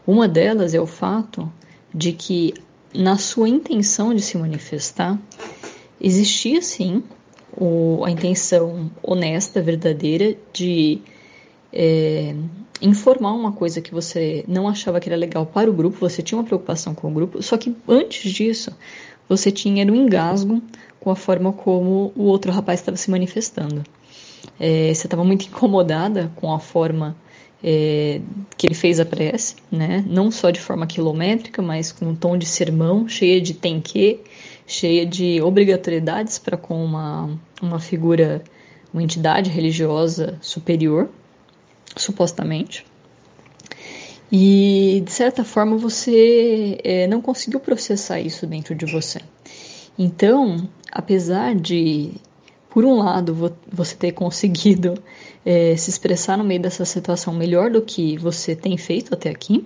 Uma 0.06 0.28
delas 0.28 0.74
é 0.74 0.80
o 0.80 0.86
fato 0.86 1.52
de 1.94 2.14
que, 2.14 2.54
na 2.94 3.18
sua 3.18 3.50
intenção 3.50 4.14
de 4.14 4.22
se 4.22 4.38
manifestar, 4.38 5.20
existia 6.00 6.62
sim 6.62 7.04
o, 7.56 8.04
a 8.06 8.12
intenção 8.12 8.92
honesta, 9.02 9.62
verdadeira 9.62 10.38
de 10.54 11.02
é, 11.80 12.34
informar 12.82 13.34
uma 13.34 13.52
coisa 13.52 13.80
que 13.80 13.94
você 13.94 14.44
não 14.48 14.68
achava 14.68 15.00
que 15.00 15.08
era 15.08 15.16
legal 15.16 15.46
para 15.46 15.70
o 15.70 15.74
grupo, 15.74 16.00
você 16.00 16.24
tinha 16.24 16.40
uma 16.40 16.44
preocupação 16.44 16.96
com 16.96 17.08
o 17.08 17.12
grupo, 17.12 17.44
só 17.44 17.56
que 17.56 17.76
antes 17.88 18.32
disso 18.32 18.76
você 19.30 19.52
tinha 19.52 19.86
um 19.86 19.96
engasgo 19.96 20.60
com 21.00 21.12
a 21.12 21.16
forma 21.16 21.54
como 21.54 22.12
o 22.16 22.24
outro 22.24 22.52
rapaz 22.52 22.80
estava 22.80 22.98
se 22.98 23.12
manifestando. 23.12 23.84
É, 24.60 24.92
você 24.92 25.06
estava 25.06 25.24
muito 25.24 25.46
incomodada 25.46 26.32
com 26.36 26.52
a 26.52 26.58
forma 26.58 27.16
é, 27.64 28.22
que 28.58 28.66
ele 28.66 28.74
fez 28.74 29.00
a 29.00 29.06
prece, 29.06 29.58
né? 29.72 30.04
Não 30.08 30.32
só 30.32 30.50
de 30.50 30.60
forma 30.60 30.88
quilométrica, 30.88 31.62
mas 31.62 31.92
com 31.92 32.08
um 32.08 32.16
tom 32.16 32.36
de 32.36 32.48
sermão, 32.48 33.08
cheia 33.08 33.40
de 33.40 33.54
tenque, 33.54 34.20
cheia 34.66 35.06
de 35.06 35.40
obrigatoriedades 35.44 36.40
para 36.40 36.58
com 36.58 36.84
uma, 36.84 37.30
uma 37.62 37.80
figura, 37.80 38.42
uma 38.92 39.04
entidade 39.04 39.52
religiosa 39.52 40.40
superior, 40.42 41.10
supostamente. 41.98 42.86
E 44.32 45.02
de 45.06 45.12
certa 45.12 45.44
forma 45.44 45.78
você 45.78 46.78
é, 46.84 47.08
não 47.08 47.22
conseguiu 47.22 47.60
processar 47.60 48.20
isso 48.20 48.46
dentro 48.46 48.76
de 48.76 48.86
você. 48.86 49.20
Então, 49.98 50.70
apesar 50.92 51.56
de, 51.56 52.12
por 52.70 52.84
um 52.86 52.98
lado, 52.98 53.56
você 53.72 53.96
ter 53.96 54.12
conseguido 54.12 55.02
é, 55.46 55.76
se 55.76 55.90
expressar 55.90 56.38
no 56.38 56.44
meio 56.44 56.62
dessa 56.62 56.86
situação 56.86 57.34
melhor 57.34 57.72
do 57.72 57.82
que 57.82 58.18
você 58.18 58.56
tem 58.56 58.78
feito 58.78 59.14
até 59.14 59.30
aqui, 59.30 59.66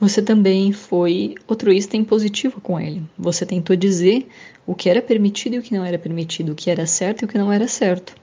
você 0.00 0.20
também 0.20 0.72
foi 0.72 1.34
altruísta 1.48 1.96
e 1.96 2.04
positivo 2.04 2.60
com 2.60 2.78
ele. 2.78 3.02
Você 3.16 3.46
tentou 3.46 3.74
dizer 3.74 4.28
o 4.66 4.74
que 4.74 4.88
era 4.88 5.00
permitido 5.00 5.54
e 5.54 5.58
o 5.58 5.62
que 5.62 5.74
não 5.74 5.84
era 5.84 5.98
permitido, 5.98 6.52
o 6.52 6.54
que 6.54 6.70
era 6.70 6.86
certo 6.86 7.22
e 7.22 7.24
o 7.24 7.28
que 7.28 7.38
não 7.38 7.52
era 7.52 7.66
certo. 7.66 8.14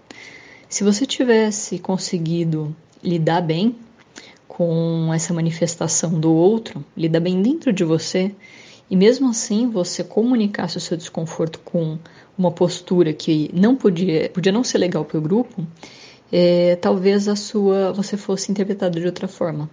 Se 0.69 0.83
você 0.83 1.05
tivesse 1.05 1.79
conseguido 1.79 2.75
lidar 3.05 3.41
bem 3.41 3.75
com 4.47 5.11
essa 5.13 5.33
manifestação 5.33 6.19
do 6.19 6.33
outro, 6.33 6.83
lidar 6.95 7.19
bem 7.19 7.41
dentro 7.41 7.71
de 7.71 7.83
você, 7.83 8.33
e 8.89 8.95
mesmo 8.95 9.29
assim 9.29 9.69
você 9.69 10.03
comunicasse 10.03 10.77
o 10.77 10.81
seu 10.81 10.97
desconforto 10.97 11.59
com 11.59 11.97
uma 12.37 12.51
postura 12.51 13.13
que 13.13 13.49
não 13.53 13.75
podia, 13.75 14.29
podia 14.29 14.51
não 14.51 14.63
ser 14.63 14.77
legal 14.77 15.05
para 15.05 15.17
o 15.17 15.21
grupo, 15.21 15.65
é, 16.31 16.75
talvez 16.77 17.27
a 17.27 17.35
sua 17.35 17.93
você 17.93 18.17
fosse 18.17 18.51
interpretado 18.51 18.99
de 18.99 19.05
outra 19.05 19.27
forma 19.27 19.69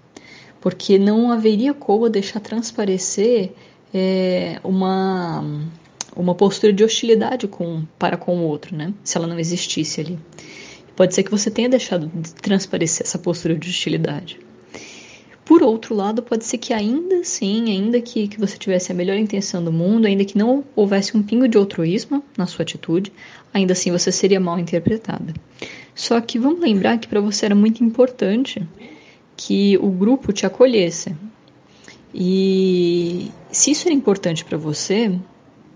porque 0.63 0.97
não 0.97 1.31
haveria 1.31 1.75
como 1.75 2.09
deixar 2.09 2.39
transparecer 2.39 3.53
é, 3.93 4.61
uma, 4.63 5.45
uma 6.17 6.35
postura 6.37 6.73
de 6.73 6.85
hostilidade 6.85 7.49
com, 7.49 7.83
para 7.99 8.17
com 8.17 8.39
o 8.39 8.43
outro, 8.45 8.75
né? 8.75 8.95
Se 9.03 9.19
ela 9.19 9.27
não 9.27 9.39
existisse 9.41 10.01
ali. 10.01 10.19
Pode 10.95 11.15
ser 11.15 11.23
que 11.23 11.31
você 11.31 11.51
tenha 11.51 11.69
deixado 11.69 12.11
de 12.15 12.35
transparecer 12.35 13.07
essa 13.07 13.19
postura 13.19 13.55
de 13.55 13.69
hostilidade. 13.69 14.39
Por 15.45 15.63
outro 15.63 15.95
lado, 15.95 16.23
pode 16.23 16.45
ser 16.45 16.59
que 16.59 16.73
ainda 16.73 17.17
assim, 17.17 17.71
ainda 17.71 18.01
que, 18.01 18.29
que 18.29 18.39
você 18.39 18.57
tivesse 18.57 18.93
a 18.93 18.95
melhor 18.95 19.17
intenção 19.17 19.63
do 19.63 19.73
mundo, 19.73 20.07
ainda 20.07 20.25
que 20.25 20.39
não 20.39 20.65
houvesse 20.77 21.17
um 21.17 21.23
pingo 21.23 21.49
de 21.49 21.59
altruísmo 21.59 22.23
na 22.39 22.47
sua 22.47 22.63
atitude, 22.63 23.13
ainda 23.53 23.73
assim 23.73 23.91
você 23.91 24.13
seria 24.13 24.39
mal 24.39 24.59
interpretada. 24.59 25.35
Só 25.95 26.21
que 26.21 26.39
vamos 26.39 26.61
lembrar 26.61 26.99
que 26.99 27.09
para 27.09 27.21
você 27.21 27.47
era 27.47 27.55
muito 27.55 27.83
importante 27.83 28.67
que 29.37 29.77
o 29.79 29.91
grupo 29.91 30.33
te 30.33 30.47
acolhesse. 30.47 31.15
E 32.15 33.31
se 33.51 33.73
isso 33.73 33.89
era 33.89 33.95
importante 33.95 34.45
para 34.45 34.57
você, 34.57 35.13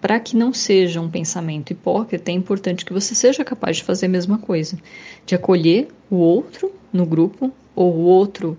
para 0.07 0.21
que 0.21 0.37
não 0.37 0.55
seja 0.55 1.01
um 1.01 1.11
pensamento 1.11 1.73
hipócrita, 1.73 2.31
é 2.31 2.35
importante 2.35 2.85
que 2.85 2.93
você 2.93 3.13
seja 3.13 3.45
capaz 3.45 3.79
de 3.79 3.83
fazer 3.83 4.07
a 4.07 4.09
mesma 4.09 4.39
coisa, 4.39 4.79
de 5.27 5.35
acolher 5.35 5.89
o 6.09 6.15
outro 6.15 6.73
no 6.93 7.05
grupo 7.05 7.51
ou 7.75 7.93
o 7.93 8.03
outro 8.03 8.57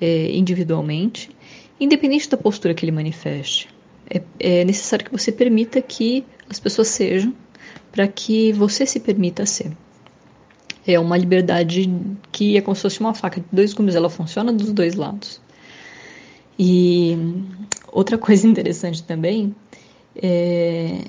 é, 0.00 0.32
individualmente, 0.32 1.30
independente 1.78 2.28
da 2.28 2.36
postura 2.36 2.74
que 2.74 2.84
ele 2.84 2.90
manifeste. 2.90 3.68
É, 4.12 4.20
é 4.40 4.64
necessário 4.64 5.04
que 5.04 5.12
você 5.12 5.30
permita 5.30 5.80
que 5.80 6.24
as 6.48 6.58
pessoas 6.58 6.88
sejam, 6.88 7.32
para 7.92 8.08
que 8.08 8.52
você 8.52 8.84
se 8.84 8.98
permita 8.98 9.46
ser. 9.46 9.70
É 10.84 10.98
uma 10.98 11.16
liberdade 11.16 11.88
que 12.32 12.56
é 12.56 12.60
como 12.60 12.74
se 12.74 12.82
fosse 12.82 12.98
uma 12.98 13.14
faca 13.14 13.40
de 13.40 13.46
dois 13.52 13.72
gumes, 13.72 13.94
ela 13.94 14.10
funciona 14.10 14.52
dos 14.52 14.72
dois 14.72 14.96
lados. 14.96 15.40
E 16.58 17.16
outra 17.92 18.18
coisa 18.18 18.44
interessante 18.48 19.04
também 19.04 19.54
é 20.22 21.04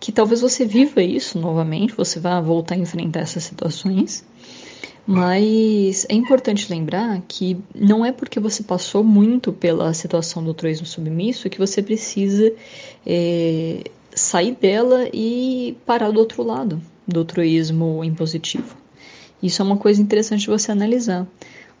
que 0.00 0.12
talvez 0.12 0.40
você 0.40 0.64
viva 0.64 1.02
isso 1.02 1.38
novamente, 1.38 1.94
você 1.94 2.20
vá 2.20 2.40
voltar 2.40 2.74
a 2.76 2.78
enfrentar 2.78 3.20
essas 3.20 3.42
situações, 3.44 4.24
mas 5.06 6.06
é 6.08 6.14
importante 6.14 6.70
lembrar 6.70 7.20
que 7.26 7.56
não 7.74 8.04
é 8.04 8.12
porque 8.12 8.38
você 8.38 8.62
passou 8.62 9.02
muito 9.02 9.52
pela 9.52 9.92
situação 9.94 10.42
do 10.42 10.50
altruísmo 10.50 10.86
submisso 10.86 11.48
que 11.48 11.58
você 11.58 11.82
precisa 11.82 12.52
é, 13.06 13.84
sair 14.14 14.54
dela 14.54 15.08
e 15.12 15.76
parar 15.86 16.10
do 16.10 16.20
outro 16.20 16.42
lado, 16.42 16.80
do 17.06 17.20
altruísmo 17.20 18.04
impositivo. 18.04 18.76
Isso 19.42 19.62
é 19.62 19.64
uma 19.64 19.76
coisa 19.76 20.02
interessante 20.02 20.42
de 20.42 20.48
você 20.48 20.70
analisar. 20.70 21.26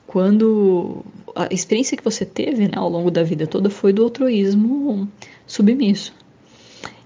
Quando 0.06 1.04
a 1.36 1.52
experiência 1.52 1.96
que 1.96 2.04
você 2.04 2.24
teve 2.24 2.66
né, 2.66 2.74
ao 2.76 2.88
longo 2.88 3.10
da 3.10 3.22
vida 3.22 3.46
toda 3.46 3.68
foi 3.68 3.92
do 3.92 4.02
altruísmo 4.02 5.06
submisso. 5.46 6.14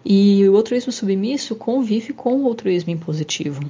E 0.04 0.48
o 0.48 0.56
altruísmo 0.56 0.90
submisso 0.90 1.54
convive 1.54 2.12
com 2.12 2.42
o 2.42 2.46
altruísmo 2.46 2.90
impositivo. 2.90 3.62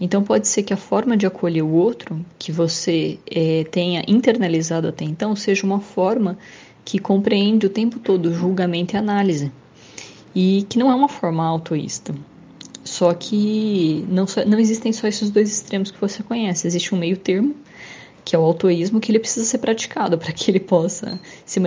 Então 0.00 0.22
pode 0.22 0.48
ser 0.48 0.62
que 0.62 0.72
a 0.72 0.76
forma 0.76 1.16
de 1.16 1.26
acolher 1.26 1.62
o 1.62 1.72
outro 1.72 2.24
que 2.38 2.52
você 2.52 3.18
é, 3.30 3.64
tenha 3.64 4.04
internalizado 4.06 4.88
até 4.88 5.04
então 5.04 5.34
seja 5.34 5.64
uma 5.64 5.80
forma 5.80 6.38
que 6.84 6.98
compreende 6.98 7.66
o 7.66 7.70
tempo 7.70 7.98
todo 7.98 8.32
julgamento 8.32 8.94
e 8.94 8.96
análise. 8.96 9.52
E 10.34 10.64
que 10.68 10.78
não 10.78 10.90
é 10.90 10.94
uma 10.94 11.08
forma 11.08 11.44
autoísta. 11.44 12.14
Só 12.84 13.12
que 13.12 14.04
não, 14.08 14.24
não 14.46 14.58
existem 14.58 14.92
só 14.92 15.06
esses 15.06 15.30
dois 15.30 15.50
extremos 15.52 15.90
que 15.90 16.00
você 16.00 16.22
conhece. 16.22 16.66
Existe 16.66 16.94
um 16.94 16.98
meio 16.98 17.16
termo, 17.16 17.54
que 18.24 18.34
é 18.34 18.38
o 18.38 18.42
autoísmo, 18.42 19.00
que 19.00 19.12
ele 19.12 19.18
precisa 19.18 19.44
ser 19.44 19.58
praticado 19.58 20.16
para 20.18 20.32
que 20.32 20.50
ele 20.50 20.60
possa 20.60 21.20
se, 21.44 21.60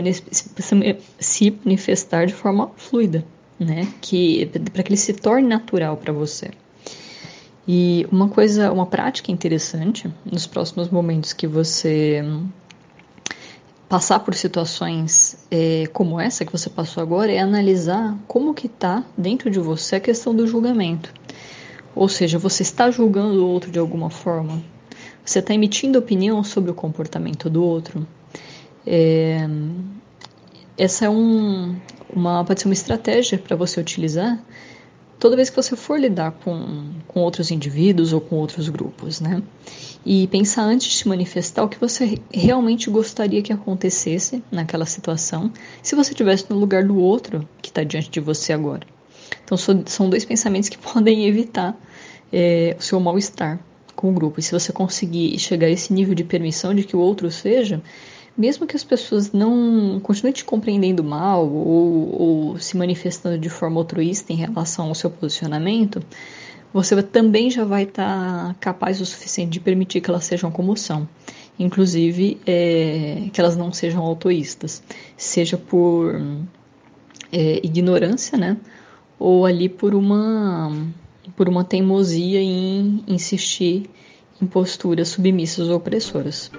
se 1.20 1.58
manifestar 1.64 2.26
de 2.26 2.34
forma 2.34 2.72
fluida, 2.76 3.24
né? 3.64 3.88
Que 4.02 4.48
para 4.74 4.84
que 4.84 4.90
ele 4.90 4.98
se 4.98 5.14
torne 5.14 5.48
natural 5.48 5.96
para 5.96 6.12
você. 6.12 6.50
E 7.68 8.08
uma 8.12 8.28
coisa, 8.28 8.72
uma 8.72 8.88
prática 8.88 9.32
interessante 9.32 10.12
nos 10.26 10.48
próximos 10.48 10.90
momentos 10.90 11.32
que 11.32 11.46
você 11.46 12.24
passar 13.88 14.20
por 14.20 14.34
situações 14.34 15.38
é, 15.52 15.86
como 15.94 16.20
essa 16.20 16.44
que 16.46 16.52
você 16.52 16.70
passou 16.70 17.04
agora 17.04 17.32
é 17.32 17.40
analisar 17.40 18.18
como 18.28 18.54
que 18.54 18.66
está 18.66 19.04
dentro 19.18 19.50
de 19.50 19.60
você 19.60 19.98
a 19.98 20.00
questão 20.00 20.34
do 20.34 20.48
julgamento. 20.48 21.14
Ou 21.94 22.10
seja, 22.10 22.40
você 22.40 22.64
está 22.64 22.90
julgando 22.90 23.44
o 23.44 23.48
outro 23.48 23.70
de 23.70 23.78
alguma 23.78 24.10
forma? 24.10 24.62
Você 25.24 25.40
está 25.40 25.54
emitindo 25.54 26.00
opinião 26.00 26.44
sobre 26.44 26.72
o 26.72 26.74
comportamento 26.74 27.50
do 27.50 27.64
outro? 27.64 28.08
É, 28.88 29.48
essa 30.84 31.06
é 31.06 31.10
um, 31.10 31.76
uma, 32.12 32.44
pode 32.44 32.60
ser 32.60 32.68
uma 32.68 32.74
estratégia 32.74 33.38
para 33.38 33.56
você 33.56 33.80
utilizar 33.80 34.44
toda 35.20 35.36
vez 35.36 35.52
que 35.52 35.56
você 35.56 35.76
for 35.76 36.00
lidar 36.00 36.32
com, 36.32 36.90
com 37.08 37.20
outros 37.20 37.52
indivíduos 37.52 38.12
ou 38.12 38.20
com 38.20 38.38
outros 38.38 38.68
grupos, 38.68 39.22
né? 39.22 39.44
E 40.04 40.26
pensar 40.28 40.64
antes 40.64 40.88
de 40.88 40.98
se 40.98 41.08
manifestar 41.08 41.64
o 41.64 41.70
que 41.70 41.80
você 41.80 42.18
realmente 42.34 42.90
gostaria 42.90 43.44
que 43.44 43.54
acontecesse 43.54 44.44
naquela 44.52 44.88
situação, 44.88 45.54
se 45.84 45.96
você 45.96 46.10
estivesse 46.10 46.46
no 46.50 46.58
lugar 46.58 46.84
do 46.84 46.98
outro 46.98 47.48
que 47.62 47.70
está 47.70 47.84
diante 47.84 48.10
de 48.10 48.20
você 48.20 48.52
agora. 48.52 48.82
Então, 49.44 49.56
são 49.86 50.10
dois 50.10 50.26
pensamentos 50.26 50.68
que 50.68 50.80
podem 50.82 51.28
evitar 51.28 51.80
é, 52.34 52.76
o 52.80 52.82
seu 52.82 53.00
mal-estar 53.00 53.60
com 53.96 54.10
o 54.10 54.14
grupo. 54.14 54.40
E 54.40 54.44
se 54.44 54.52
você 54.52 54.74
conseguir 54.74 55.38
chegar 55.38 55.68
a 55.68 55.70
esse 55.70 55.94
nível 55.94 56.16
de 56.16 56.24
permissão 56.24 56.74
de 56.74 56.84
que 56.84 56.96
o 56.96 57.00
outro 57.00 57.30
seja, 57.30 57.84
mesmo 58.38 58.66
que 58.66 58.76
as 58.76 58.84
pessoas 58.84 59.32
não 59.32 60.00
continuem 60.02 60.34
te 60.34 60.46
compreendendo 60.46 61.04
mal 61.04 61.48
ou, 61.48 62.22
ou 62.22 62.60
se 62.60 62.78
manifestando 62.78 63.38
de 63.38 63.50
forma 63.50 63.80
altruísta 63.80 64.32
em 64.32 64.38
relação 64.38 64.88
ao 64.88 64.96
seu 64.96 65.10
posicionamento, 65.10 66.02
você 66.74 67.02
também 67.04 67.52
já 67.52 67.66
vai 67.66 67.84
estar 67.84 68.48
tá 68.48 68.56
capaz 68.60 69.02
o 69.02 69.06
suficiente 69.06 69.52
de 69.52 69.60
permitir 69.60 70.02
que 70.02 70.10
elas 70.10 70.24
sejam 70.24 70.50
como 70.50 70.76
são. 70.78 71.08
Inclusive, 71.60 72.40
é, 72.48 73.30
que 73.32 73.40
elas 73.40 73.58
não 73.58 73.72
sejam 73.74 74.02
autoístas, 74.02 74.82
seja 75.18 75.58
por 75.58 76.20
é, 77.32 77.60
ignorância, 77.64 78.38
né? 78.38 78.58
Ou 79.20 79.46
ali 79.46 79.70
por 79.70 79.94
uma, 79.94 80.72
por 81.36 81.48
uma 81.48 81.64
teimosia 81.64 82.42
em 82.42 83.04
insistir 83.08 83.90
em 84.42 84.48
posturas 84.48 85.10
submissas 85.10 85.68
ou 85.68 85.76
opressoras. 85.76 86.50